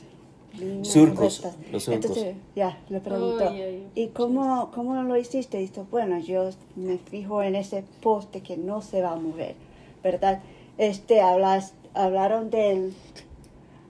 líneas 0.60 0.88
Surcos, 0.88 1.42
rectas. 1.42 1.72
los 1.72 1.84
surcos. 1.84 2.06
Entonces, 2.06 2.36
ya, 2.56 2.78
le 2.90 3.00
preguntó, 3.00 3.50
Ay, 3.50 3.62
ay, 3.62 3.88
¿y 3.96 4.08
cómo, 4.08 4.72
cómo 4.74 5.02
lo 5.04 5.18
hiciste? 5.18 5.60
Y 5.62 5.68
dijo, 5.68 5.86
bueno, 5.92 6.20
yo 6.20 6.50
me 6.76 6.98
fijo 6.98 7.42
en 7.44 7.56
ese 7.56 7.84
poste 8.02 8.42
que 8.42 8.58
no 8.58 8.82
se 8.82 9.02
va 9.02 9.14
a 9.14 9.16
mover, 9.16 9.56
¿verdad? 10.04 10.42
Este, 10.78 11.22
hablas, 11.22 11.74
hablaron 11.94 12.50
de 12.50 12.92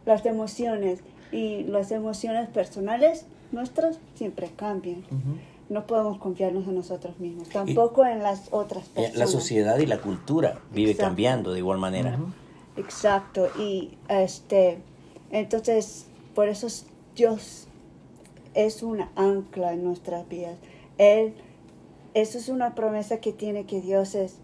las 0.05 0.25
emociones 0.25 0.99
y 1.31 1.63
las 1.63 1.91
emociones 1.91 2.49
personales 2.49 3.25
nuestras 3.51 3.99
siempre 4.15 4.49
cambian. 4.55 5.03
No 5.69 5.87
podemos 5.87 6.17
confiarnos 6.17 6.67
en 6.67 6.75
nosotros 6.75 7.19
mismos, 7.19 7.49
tampoco 7.49 8.05
en 8.05 8.21
las 8.21 8.49
otras 8.51 8.89
personas. 8.89 9.17
La 9.17 9.27
sociedad 9.27 9.77
y 9.79 9.85
la 9.85 9.99
cultura 9.99 10.59
vive 10.71 10.91
Exacto. 10.91 11.09
cambiando 11.09 11.53
de 11.53 11.59
igual 11.59 11.77
manera. 11.79 12.19
Exacto, 12.75 13.47
y 13.59 13.91
este, 14.09 14.79
entonces, 15.31 16.07
por 16.33 16.47
eso 16.47 16.67
es- 16.67 16.85
Dios 17.15 17.67
es 18.53 18.83
una 18.83 19.11
ancla 19.15 19.73
en 19.73 19.83
nuestras 19.83 20.27
vidas. 20.27 20.57
Él, 20.97 21.33
eso 22.13 22.37
es 22.37 22.49
una 22.49 22.75
promesa 22.75 23.17
que 23.19 23.33
tiene 23.33 23.65
que 23.65 23.81
Dios 23.81 24.15
es, 24.15 24.35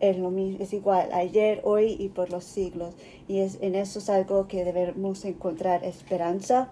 es 0.00 0.18
lo 0.18 0.30
mismo, 0.30 0.62
es 0.62 0.72
igual, 0.72 1.10
ayer, 1.12 1.60
hoy 1.64 1.96
y 1.98 2.08
por 2.08 2.30
los 2.30 2.44
siglos. 2.44 2.94
Y 3.28 3.38
es, 3.38 3.58
en 3.62 3.74
eso 3.74 3.98
es 3.98 4.10
algo 4.10 4.46
que 4.46 4.64
debemos 4.64 5.24
encontrar 5.24 5.84
esperanza 5.84 6.68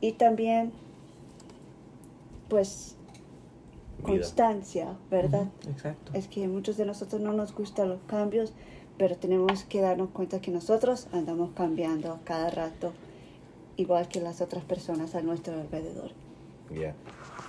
y 0.00 0.12
también, 0.12 0.72
pues, 2.48 2.96
Vida. 3.98 4.18
constancia, 4.18 4.96
¿verdad? 5.10 5.46
Exacto. 5.68 6.12
Es 6.14 6.28
que 6.28 6.46
muchos 6.48 6.76
de 6.76 6.84
nosotros 6.84 7.20
no 7.20 7.32
nos 7.32 7.54
gustan 7.54 7.88
los 7.88 8.00
cambios, 8.06 8.52
pero 8.98 9.16
tenemos 9.16 9.64
que 9.64 9.80
darnos 9.80 10.10
cuenta 10.10 10.40
que 10.40 10.50
nosotros 10.50 11.08
andamos 11.12 11.50
cambiando 11.54 12.12
a 12.12 12.20
cada 12.24 12.50
rato, 12.50 12.92
igual 13.76 14.08
que 14.08 14.20
las 14.20 14.40
otras 14.40 14.64
personas 14.64 15.14
a 15.14 15.22
nuestro 15.22 15.54
alrededor. 15.60 16.10
Ya. 16.74 16.94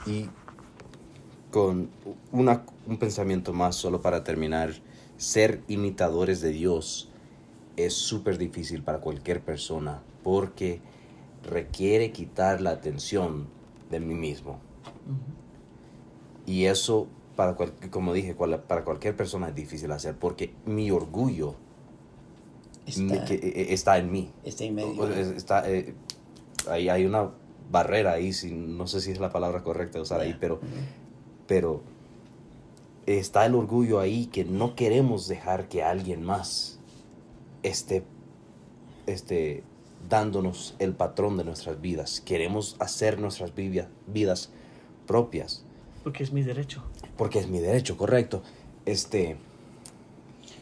Y 0.05 0.29
con 1.51 1.89
una- 2.31 2.63
un 2.85 2.97
pensamiento 2.97 3.53
más, 3.53 3.75
solo 3.75 4.01
para 4.01 4.23
terminar, 4.23 4.71
ser 5.17 5.61
imitadores 5.67 6.41
de 6.41 6.49
Dios 6.49 7.09
es 7.75 7.93
súper 7.93 8.37
difícil 8.37 8.83
para 8.83 8.99
cualquier 8.99 9.41
persona 9.41 10.01
porque 10.23 10.81
requiere 11.43 12.11
quitar 12.11 12.61
la 12.61 12.71
atención 12.71 13.47
de 13.89 13.99
mí 13.99 14.13
mismo. 14.13 14.59
Y 16.45 16.65
eso, 16.65 17.07
para 17.35 17.55
cual- 17.55 17.73
como 17.89 18.13
dije, 18.13 18.35
cual- 18.35 18.61
para 18.63 18.83
cualquier 18.83 19.15
persona 19.15 19.49
es 19.49 19.55
difícil 19.55 19.91
hacer 19.91 20.15
porque 20.15 20.53
mi 20.65 20.91
orgullo 20.91 21.55
me- 22.97 23.13
Está, 23.15 23.25
que- 23.25 23.35
eh, 23.35 23.67
está 23.73 23.97
en 23.97 24.11
mí. 24.11 24.31
está 24.43 24.63
en 24.63 24.75
medio. 24.75 25.07
Está, 25.09 25.69
eh, 25.69 25.93
ahí 26.67 26.89
hay 26.89 27.05
una 27.05 27.31
barrera 27.71 28.13
ahí, 28.13 28.33
si, 28.33 28.51
no 28.51 28.87
sé 28.87 29.01
si 29.01 29.11
es 29.11 29.19
la 29.19 29.29
palabra 29.31 29.63
correcta 29.63 30.01
usar 30.01 30.21
ahí, 30.21 30.35
pero, 30.39 30.59
pero 31.47 31.81
está 33.05 33.45
el 33.45 33.55
orgullo 33.55 33.99
ahí 33.99 34.27
que 34.27 34.45
no 34.45 34.75
queremos 34.75 35.27
dejar 35.27 35.67
que 35.67 35.83
alguien 35.83 36.23
más 36.23 36.79
esté, 37.63 38.03
esté 39.05 39.63
dándonos 40.09 40.75
el 40.79 40.93
patrón 40.93 41.37
de 41.37 41.43
nuestras 41.43 41.81
vidas. 41.81 42.21
Queremos 42.21 42.75
hacer 42.79 43.19
nuestras 43.19 43.53
vidas, 43.55 43.87
vidas 44.07 44.49
propias, 45.05 45.63
Porque 46.03 46.23
es 46.23 46.31
mi 46.31 46.41
derecho. 46.43 46.83
porque 47.17 47.39
es 47.39 47.47
mi 47.47 47.59
derecho, 47.59 47.97
correcto. 47.97 48.43
Este, 48.85 49.37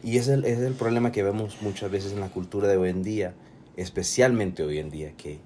y 0.02 0.18
es 0.18 0.28
el, 0.28 0.44
es 0.44 0.58
el 0.58 0.74
problema 0.74 1.12
que 1.12 1.22
vemos 1.22 1.62
muchas 1.62 1.90
veces 1.90 2.12
en 2.12 2.20
la 2.20 2.30
cultura 2.30 2.66
de 2.68 2.76
hoy 2.76 2.90
en 2.90 3.02
día, 3.02 3.34
especialmente 3.76 4.62
hoy 4.62 4.78
en 4.78 4.90
día, 4.90 5.12
que 5.16 5.38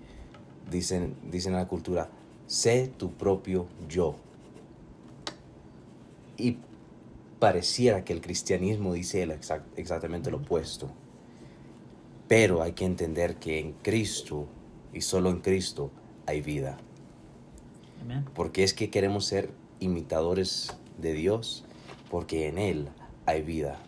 dicen, 0.70 1.14
dicen 1.30 1.52
en 1.52 1.58
la 1.58 1.68
cultura, 1.68 2.08
sé 2.46 2.88
tu 2.96 3.12
propio 3.12 3.66
yo. 3.88 4.16
Y 6.36 6.58
pareciera 7.38 8.04
que 8.04 8.12
el 8.12 8.20
cristianismo 8.20 8.92
dice 8.94 9.22
el 9.22 9.30
exact- 9.30 9.64
exactamente 9.76 10.30
lo 10.30 10.38
opuesto. 10.38 10.88
Pero 12.28 12.62
hay 12.62 12.72
que 12.72 12.84
entender 12.84 13.36
que 13.36 13.58
en 13.58 13.72
Cristo 13.82 14.46
y 14.92 15.00
solo 15.00 15.30
en 15.30 15.40
Cristo 15.40 15.90
hay 16.26 16.40
vida. 16.40 16.78
Porque 18.34 18.62
es 18.64 18.72
que 18.72 18.88
queremos 18.90 19.24
ser 19.26 19.50
imitadores 19.80 20.76
de 20.98 21.12
Dios, 21.12 21.64
porque 22.10 22.48
en 22.48 22.58
Él 22.58 22.88
hay 23.26 23.42
vida. 23.42 23.78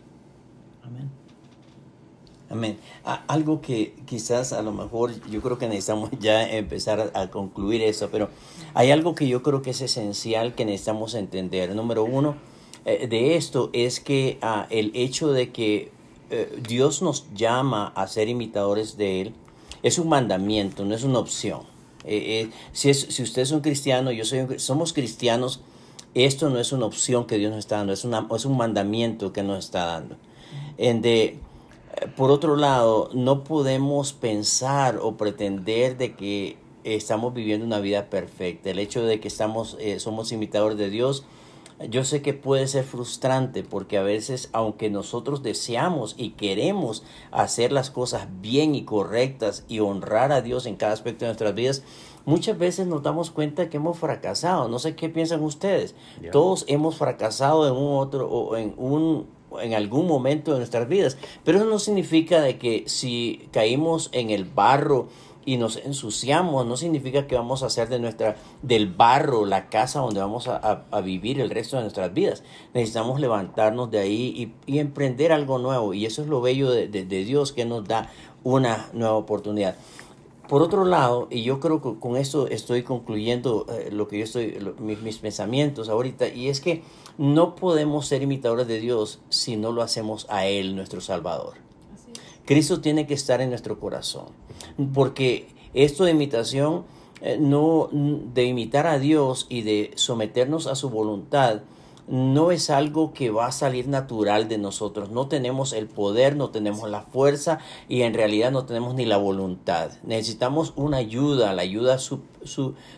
Amén. 0.83 1.09
Amén. 2.53 2.77
Algo 3.03 3.61
que 3.61 3.95
quizás 4.05 4.53
a 4.53 4.61
lo 4.61 4.71
mejor 4.71 5.11
yo 5.27 5.41
creo 5.41 5.57
que 5.57 5.67
necesitamos 5.67 6.11
ya 6.19 6.47
empezar 6.47 7.11
a, 7.15 7.31
concluir 7.31 7.81
eso, 7.81 8.09
pero 8.11 8.29
hay 8.75 8.91
algo 8.91 9.15
que 9.15 9.27
yo 9.27 9.41
creo 9.41 9.63
que 9.63 9.71
es 9.71 9.81
esencial 9.81 10.53
que 10.53 10.63
necesitamos 10.63 11.15
entender. 11.15 11.73
Número 11.75 12.03
uno 12.03 12.35
eh, 12.85 13.07
de 13.07 13.37
esto 13.37 13.71
es 13.73 13.99
que 13.99 14.37
ah, 14.43 14.67
el 14.69 14.91
hecho 14.93 15.31
de 15.31 15.51
que 15.51 15.91
eh, 16.29 16.61
Dios 16.67 17.01
nos 17.01 17.25
llama 17.33 17.87
a 17.95 18.05
ser 18.05 18.29
imitadores 18.29 18.97
de 18.97 19.21
Él 19.21 19.33
es 19.81 19.97
un 19.97 20.09
mandamiento, 20.09 20.85
no 20.85 20.93
es 20.93 21.03
una 21.03 21.17
opción. 21.17 21.61
Eh, 22.05 22.51
si, 22.71 22.91
es, 22.91 22.99
si 22.99 23.23
usted 23.23 23.41
es 23.41 23.51
un 23.51 23.61
cristiano, 23.61 24.11
yo 24.11 24.25
soy 24.25 24.41
un- 24.41 24.59
somos 24.59 24.93
cristianos, 24.93 25.61
esto 26.13 26.51
no 26.51 26.59
es 26.59 26.71
una 26.71 26.85
opción 26.85 27.25
que 27.25 27.39
Dios 27.39 27.49
nos 27.49 27.59
está 27.59 27.77
dando, 27.77 27.93
es, 27.93 28.05
una, 28.05 28.27
es 28.35 28.45
un 28.45 28.57
mandamiento 28.57 29.33
que 29.33 29.41
nos 29.41 29.65
está 29.65 29.85
dando. 29.87 30.17
De, 30.77 31.39
por 32.15 32.31
otro 32.31 32.55
lado, 32.55 33.09
no 33.13 33.43
podemos 33.43 34.13
pensar 34.13 34.99
o 35.01 35.15
pretender 35.17 35.97
de 35.97 36.15
que 36.15 36.57
estamos 36.83 37.33
viviendo 37.33 37.65
una 37.65 37.79
vida 37.79 38.09
perfecta. 38.09 38.69
El 38.69 38.79
hecho 38.79 39.03
de 39.03 39.19
que 39.19 39.27
estamos, 39.27 39.77
eh, 39.79 39.99
somos 39.99 40.31
imitadores 40.31 40.77
de 40.77 40.89
Dios, 40.89 41.25
yo 41.89 42.03
sé 42.05 42.21
que 42.21 42.33
puede 42.33 42.67
ser 42.67 42.83
frustrante 42.83 43.63
porque 43.63 43.97
a 43.97 44.03
veces, 44.03 44.49
aunque 44.53 44.89
nosotros 44.89 45.43
deseamos 45.43 46.15
y 46.17 46.31
queremos 46.31 47.03
hacer 47.31 47.71
las 47.71 47.89
cosas 47.89 48.27
bien 48.41 48.75
y 48.75 48.83
correctas 48.83 49.65
y 49.67 49.79
honrar 49.79 50.31
a 50.31 50.41
Dios 50.41 50.65
en 50.65 50.75
cada 50.75 50.93
aspecto 50.93 51.25
de 51.25 51.29
nuestras 51.29 51.55
vidas, 51.55 51.83
muchas 52.25 52.57
veces 52.57 52.87
nos 52.87 53.03
damos 53.03 53.31
cuenta 53.31 53.69
que 53.69 53.77
hemos 53.77 53.97
fracasado. 53.97 54.67
No 54.67 54.79
sé 54.79 54.95
qué 54.95 55.09
piensan 55.09 55.43
ustedes. 55.43 55.95
Todos 56.31 56.63
hemos 56.67 56.95
fracasado 56.95 57.67
en 57.67 57.73
un 57.73 57.97
otro 57.97 58.29
o 58.29 58.55
en 58.55 58.73
un 58.77 59.27
en 59.61 59.73
algún 59.73 60.07
momento 60.07 60.51
de 60.51 60.57
nuestras 60.57 60.87
vidas, 60.87 61.17
pero 61.43 61.57
eso 61.57 61.67
no 61.67 61.79
significa 61.79 62.41
de 62.41 62.57
que 62.57 62.83
si 62.87 63.47
caímos 63.51 64.09
en 64.13 64.29
el 64.29 64.45
barro 64.45 65.07
y 65.45 65.57
nos 65.57 65.75
ensuciamos, 65.75 66.65
no 66.65 66.77
significa 66.77 67.27
que 67.27 67.35
vamos 67.35 67.63
a 67.63 67.65
hacer 67.65 67.89
de 67.89 67.99
nuestra 67.99 68.37
del 68.61 68.87
barro 68.87 69.45
la 69.45 69.67
casa 69.67 69.99
donde 69.99 70.21
vamos 70.21 70.47
a, 70.47 70.85
a- 70.89 71.01
vivir 71.01 71.41
el 71.41 71.49
resto 71.49 71.75
de 71.75 71.81
nuestras 71.81 72.13
vidas. 72.13 72.43
Necesitamos 72.73 73.19
levantarnos 73.19 73.91
de 73.91 73.99
ahí 73.99 74.53
y, 74.67 74.79
emprender 74.79 75.33
algo 75.33 75.57
nuevo 75.59 75.93
y 75.93 76.05
eso 76.05 76.21
es 76.21 76.29
lo 76.29 76.39
bello 76.39 76.71
de- 76.71 76.87
de 76.87 77.03
Dios 77.25 77.51
que 77.51 77.65
nos 77.65 77.83
da 77.85 78.09
una 78.45 78.87
nueva 78.93 79.15
oportunidad. 79.15 79.75
Por 80.47 80.61
otro 80.61 80.83
lado, 80.85 81.27
y 81.31 81.43
yo 81.43 81.59
creo 81.59 81.81
que 81.81 81.99
con 81.99 82.17
esto 82.17 82.47
estoy 82.47 82.83
concluyendo 82.83 83.65
eh, 83.69 83.89
lo 83.91 84.07
que 84.07 84.17
yo 84.19 84.23
estoy, 84.25 84.51
lo- 84.59 84.73
mis, 84.75 85.01
mis 85.01 85.17
pensamientos 85.17 85.87
ahorita, 85.89 86.27
y 86.27 86.49
es 86.49 86.59
que 86.59 86.83
no 87.17 87.55
podemos 87.55 88.07
ser 88.07 88.21
imitadores 88.23 88.67
de 88.67 88.79
Dios 88.79 89.19
si 89.29 89.55
no 89.55 89.71
lo 89.71 89.81
hacemos 89.81 90.25
a 90.29 90.45
Él, 90.45 90.75
nuestro 90.75 90.99
Salvador. 91.01 91.53
Cristo 92.45 92.81
tiene 92.81 93.07
que 93.07 93.13
estar 93.13 93.39
en 93.39 93.49
nuestro 93.49 93.79
corazón. 93.79 94.25
Porque 94.93 95.47
esto 95.73 96.03
de 96.03 96.11
imitación, 96.11 96.83
eh, 97.21 97.37
no 97.39 97.89
de 97.91 98.43
imitar 98.43 98.85
a 98.85 98.99
Dios 98.99 99.47
y 99.49 99.61
de 99.61 99.91
someternos 99.95 100.67
a 100.67 100.75
su 100.75 100.89
voluntad, 100.89 101.61
no 102.07 102.51
es 102.51 102.69
algo 102.69 103.13
que 103.13 103.29
va 103.29 103.47
a 103.47 103.51
salir 103.51 103.87
natural 103.87 104.47
de 104.47 104.57
nosotros. 104.57 105.09
No 105.09 105.27
tenemos 105.27 105.73
el 105.73 105.87
poder, 105.87 106.35
no 106.35 106.49
tenemos 106.49 106.89
la 106.89 107.01
fuerza 107.01 107.59
y 107.87 108.01
en 108.01 108.13
realidad 108.13 108.51
no 108.51 108.65
tenemos 108.65 108.95
ni 108.95 109.05
la 109.05 109.17
voluntad. 109.17 109.91
Necesitamos 110.03 110.73
una 110.75 110.97
ayuda, 110.97 111.53
la 111.53 111.61
ayuda 111.61 111.97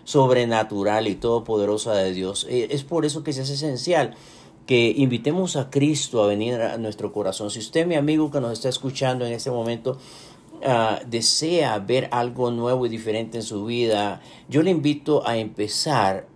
sobrenatural 0.04 1.08
y 1.08 1.16
todopoderosa 1.16 1.94
de 1.94 2.14
Dios. 2.14 2.48
Eh, 2.50 2.68
es 2.72 2.84
por 2.84 3.06
eso 3.06 3.24
que 3.24 3.32
es 3.32 3.38
esencial 3.38 4.16
que 4.66 4.94
invitemos 4.98 5.56
a 5.58 5.70
Cristo 5.70 6.24
a 6.24 6.28
venir 6.28 6.56
a 6.56 6.78
nuestro 6.78 7.14
corazón. 7.14 7.52
Si 7.52 7.60
usted, 7.60 7.86
mi 7.86 7.96
amigo 7.96 8.32
que 8.32 8.42
nos 8.42 8.54
está 8.54 8.70
escuchando 8.70 9.26
en 9.26 9.34
este 9.34 9.52
momento, 9.52 9.98
ah, 10.66 11.00
desea 11.06 11.78
ver 11.78 12.10
algo 12.12 12.50
nuevo 12.50 12.88
y 12.88 12.90
diferente 12.90 13.38
en 13.38 13.44
su 13.44 13.66
vida, 13.66 14.22
yo 14.50 14.64
le 14.64 14.72
invito 14.72 15.28
a 15.28 15.38
empezar 15.38 16.28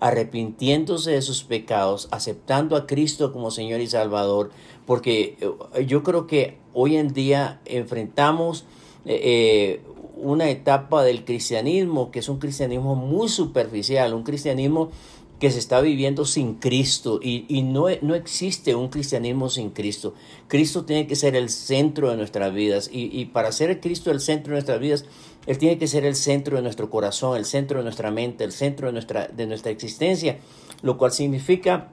arrepintiéndose 0.00 1.12
de 1.12 1.22
sus 1.22 1.44
pecados, 1.44 2.08
aceptando 2.10 2.76
a 2.76 2.86
Cristo 2.86 3.32
como 3.32 3.50
Señor 3.50 3.80
y 3.80 3.86
Salvador, 3.86 4.50
porque 4.86 5.36
eh, 5.74 5.86
yo 5.86 6.02
creo 6.02 6.26
que 6.26 6.58
hoy 6.72 6.96
en 6.96 7.12
día 7.12 7.60
enfrentamos 7.64 8.64
eh, 9.04 9.20
eh, 9.22 9.80
una 10.16 10.48
etapa 10.48 11.02
del 11.02 11.24
cristianismo 11.24 12.10
que 12.10 12.20
es 12.20 12.28
un 12.28 12.38
cristianismo 12.38 12.94
muy 12.94 13.28
superficial, 13.28 14.14
un 14.14 14.22
cristianismo 14.22 14.90
que 15.38 15.50
se 15.50 15.58
está 15.58 15.80
viviendo 15.80 16.24
sin 16.24 16.54
Cristo 16.54 17.20
y, 17.22 17.44
no, 17.62 17.88
no, 18.00 18.14
existe 18.14 18.74
un 18.74 18.88
cristianismo 18.88 19.50
sin 19.50 19.68
Cristo. 19.68 20.14
Cristo 20.48 20.86
tiene 20.86 21.06
que 21.06 21.14
ser 21.14 21.36
el 21.36 21.50
centro 21.50 22.10
de 22.10 22.16
nuestras 22.16 22.54
vidas 22.54 22.88
y, 22.90 23.10
y, 23.12 23.26
para 23.26 23.52
ser 23.52 23.78
Cristo 23.80 24.10
el 24.10 24.20
centro 24.20 24.52
de 24.52 24.56
nuestras 24.56 24.80
vidas, 24.80 25.04
Él 25.46 25.58
tiene 25.58 25.78
que 25.78 25.86
ser 25.86 26.04
el 26.04 26.16
centro 26.16 26.56
de 26.56 26.62
nuestro 26.62 26.90
corazón, 26.90 27.36
el 27.36 27.44
centro 27.44 27.78
de 27.78 27.84
nuestra 27.84 28.10
mente, 28.10 28.44
el 28.44 28.52
centro 28.52 28.88
de 28.88 28.92
nuestra, 28.92 29.28
de 29.28 29.46
nuestra 29.46 29.70
existencia, 29.70 30.38
lo 30.82 30.98
cual 30.98 31.12
significa 31.12 31.88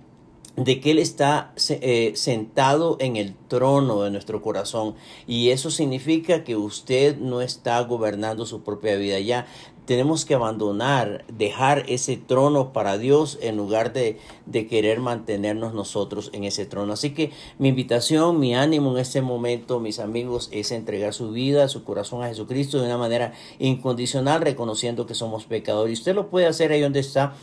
de 0.55 0.79
que 0.79 0.91
Él 0.91 0.99
está 0.99 1.53
eh, 1.69 2.13
sentado 2.15 2.97
en 2.99 3.15
el 3.15 3.35
trono 3.47 4.03
de 4.03 4.11
nuestro 4.11 4.41
corazón 4.41 4.95
y 5.25 5.49
eso 5.49 5.71
significa 5.71 6.43
que 6.43 6.55
usted 6.55 7.17
no 7.17 7.41
está 7.41 7.79
gobernando 7.81 8.45
su 8.45 8.61
propia 8.61 8.95
vida 8.95 9.19
ya 9.19 9.47
tenemos 9.85 10.23
que 10.23 10.33
abandonar, 10.33 11.25
dejar 11.27 11.83
ese 11.89 12.15
trono 12.15 12.71
para 12.71 12.97
Dios 12.97 13.37
en 13.41 13.57
lugar 13.57 13.91
de, 13.93 14.17
de, 14.45 14.67
querer 14.67 14.99
mantenernos 14.99 15.73
nosotros 15.73 16.29
en 16.33 16.45
ese 16.45 16.65
trono. 16.65 16.93
Así 16.93 17.13
que 17.13 17.31
mi 17.59 17.69
invitación, 17.69 18.39
mi 18.39 18.55
ánimo 18.55 18.91
en 18.93 18.99
este 18.99 19.21
momento, 19.21 19.79
mis 19.79 19.99
amigos, 19.99 20.49
es 20.51 20.71
entregar 20.71 21.13
su 21.13 21.31
vida, 21.31 21.67
su 21.67 21.83
corazón 21.83 22.23
a 22.23 22.27
Jesucristo 22.27 22.79
de 22.79 22.85
una 22.85 22.97
manera 22.97 23.33
incondicional, 23.59 24.41
reconociendo 24.41 25.05
que 25.05 25.15
somos 25.15 25.45
pecadores. 25.45 25.97
Y 25.97 25.99
usted 25.99 26.15
lo 26.15 26.29
puede 26.29 26.47
hacer 26.47 26.71
ahí 26.71 26.79
donde 26.79 27.01
está 27.01 27.33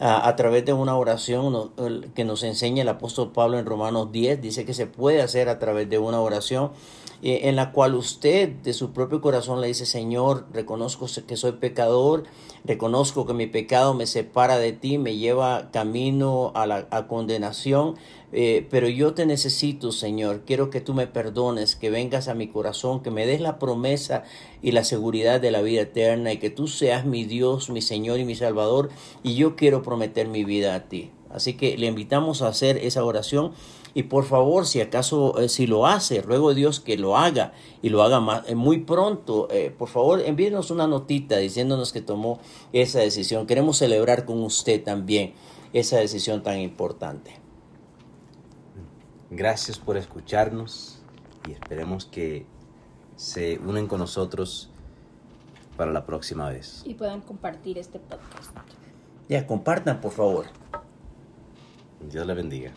a, 0.00 0.34
través 0.36 0.64
de 0.64 0.72
una 0.72 0.96
oración 0.96 1.70
que 2.14 2.24
nos 2.24 2.42
enseña 2.42 2.82
el 2.82 2.88
apóstol 2.88 3.32
Pablo 3.32 3.58
en 3.58 3.66
Romanos 3.66 4.10
10. 4.12 4.40
Dice 4.40 4.64
que 4.64 4.74
se 4.74 4.86
puede 4.86 5.22
hacer 5.22 5.48
a 5.48 5.58
través 5.58 5.88
de 5.88 5.98
una 5.98 6.20
oración 6.20 6.72
eh, 7.22 7.48
en 7.48 7.56
la 7.56 7.72
cual 7.72 7.94
usted 7.94 8.50
de 8.50 8.72
su 8.72 8.92
propio 8.92 9.20
corazón 9.20 9.60
le 9.60 9.68
dice, 9.68 9.86
Señor, 9.86 10.46
reconozco 10.52 11.06
que 11.26 11.36
soy 11.36 11.52
pecador, 11.52 12.24
reconozco 12.64 13.24
que 13.24 13.34
mi 13.34 13.46
pecado 13.46 13.94
me 13.94 14.06
separa 14.06 14.58
de 14.58 14.72
ti, 14.72 14.98
me 14.98 15.16
lleva 15.16 15.70
camino 15.70 16.52
a 16.54 16.66
la 16.66 17.06
condenación, 17.08 17.94
eh, 18.36 18.66
pero 18.68 18.88
yo 18.88 19.14
te 19.14 19.26
necesito, 19.26 19.92
Señor, 19.92 20.42
quiero 20.44 20.68
que 20.68 20.80
tú 20.80 20.92
me 20.92 21.06
perdones, 21.06 21.76
que 21.76 21.88
vengas 21.88 22.26
a 22.26 22.34
mi 22.34 22.48
corazón, 22.48 23.00
que 23.00 23.12
me 23.12 23.26
des 23.26 23.40
la 23.40 23.60
promesa 23.60 24.24
y 24.60 24.72
la 24.72 24.82
seguridad 24.82 25.40
de 25.40 25.52
la 25.52 25.62
vida 25.62 25.82
eterna 25.82 26.32
y 26.32 26.38
que 26.38 26.50
tú 26.50 26.66
seas 26.66 27.06
mi 27.06 27.24
Dios, 27.24 27.70
mi 27.70 27.80
Señor 27.80 28.18
y 28.18 28.24
mi 28.24 28.34
Salvador, 28.34 28.90
y 29.22 29.36
yo 29.36 29.54
quiero 29.54 29.82
prometer 29.82 30.26
mi 30.26 30.42
vida 30.42 30.74
a 30.74 30.88
ti. 30.88 31.12
Así 31.30 31.54
que 31.54 31.78
le 31.78 31.86
invitamos 31.86 32.42
a 32.42 32.48
hacer 32.48 32.76
esa 32.78 33.04
oración 33.04 33.52
y 33.94 34.04
por 34.04 34.24
favor, 34.24 34.66
si 34.66 34.80
acaso, 34.80 35.38
eh, 35.38 35.48
si 35.48 35.68
lo 35.68 35.86
hace, 35.86 36.20
ruego 36.20 36.50
a 36.50 36.54
Dios 36.54 36.80
que 36.80 36.98
lo 36.98 37.16
haga 37.16 37.52
y 37.82 37.90
lo 37.90 38.02
haga 38.02 38.18
más, 38.18 38.48
eh, 38.48 38.56
muy 38.56 38.78
pronto. 38.78 39.46
por 39.78 39.88
favor, 39.88 40.20
envíenos 40.20 40.72
una 40.72 40.88
notita 40.88 41.36
diciéndonos 41.36 41.92
que 41.92 42.00
tomó 42.00 42.40
esa 42.72 42.98
decisión. 42.98 43.46
Queremos 43.46 43.76
celebrar 43.76 44.24
con 44.24 44.42
usted 44.42 44.82
también 44.82 45.34
esa 45.72 45.98
decisión 45.98 46.42
tan 46.42 46.58
importante. 46.58 47.43
Gracias 49.36 49.80
por 49.80 49.96
escucharnos 49.96 51.02
y 51.48 51.50
esperemos 51.50 52.06
que 52.06 52.46
se 53.16 53.58
unen 53.58 53.88
con 53.88 53.98
nosotros 53.98 54.70
para 55.76 55.90
la 55.90 56.06
próxima 56.06 56.48
vez. 56.50 56.84
Y 56.86 56.94
puedan 56.94 57.20
compartir 57.20 57.76
este 57.78 57.98
podcast. 57.98 58.56
Ya, 59.28 59.44
compartan, 59.44 60.00
por 60.00 60.12
favor. 60.12 60.46
Dios 62.08 62.24
le 62.24 62.34
bendiga. 62.34 62.74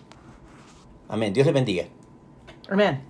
Amén. 1.08 1.32
Dios 1.32 1.46
le 1.46 1.54
bendiga. 1.54 1.86
Amén. 2.70 3.04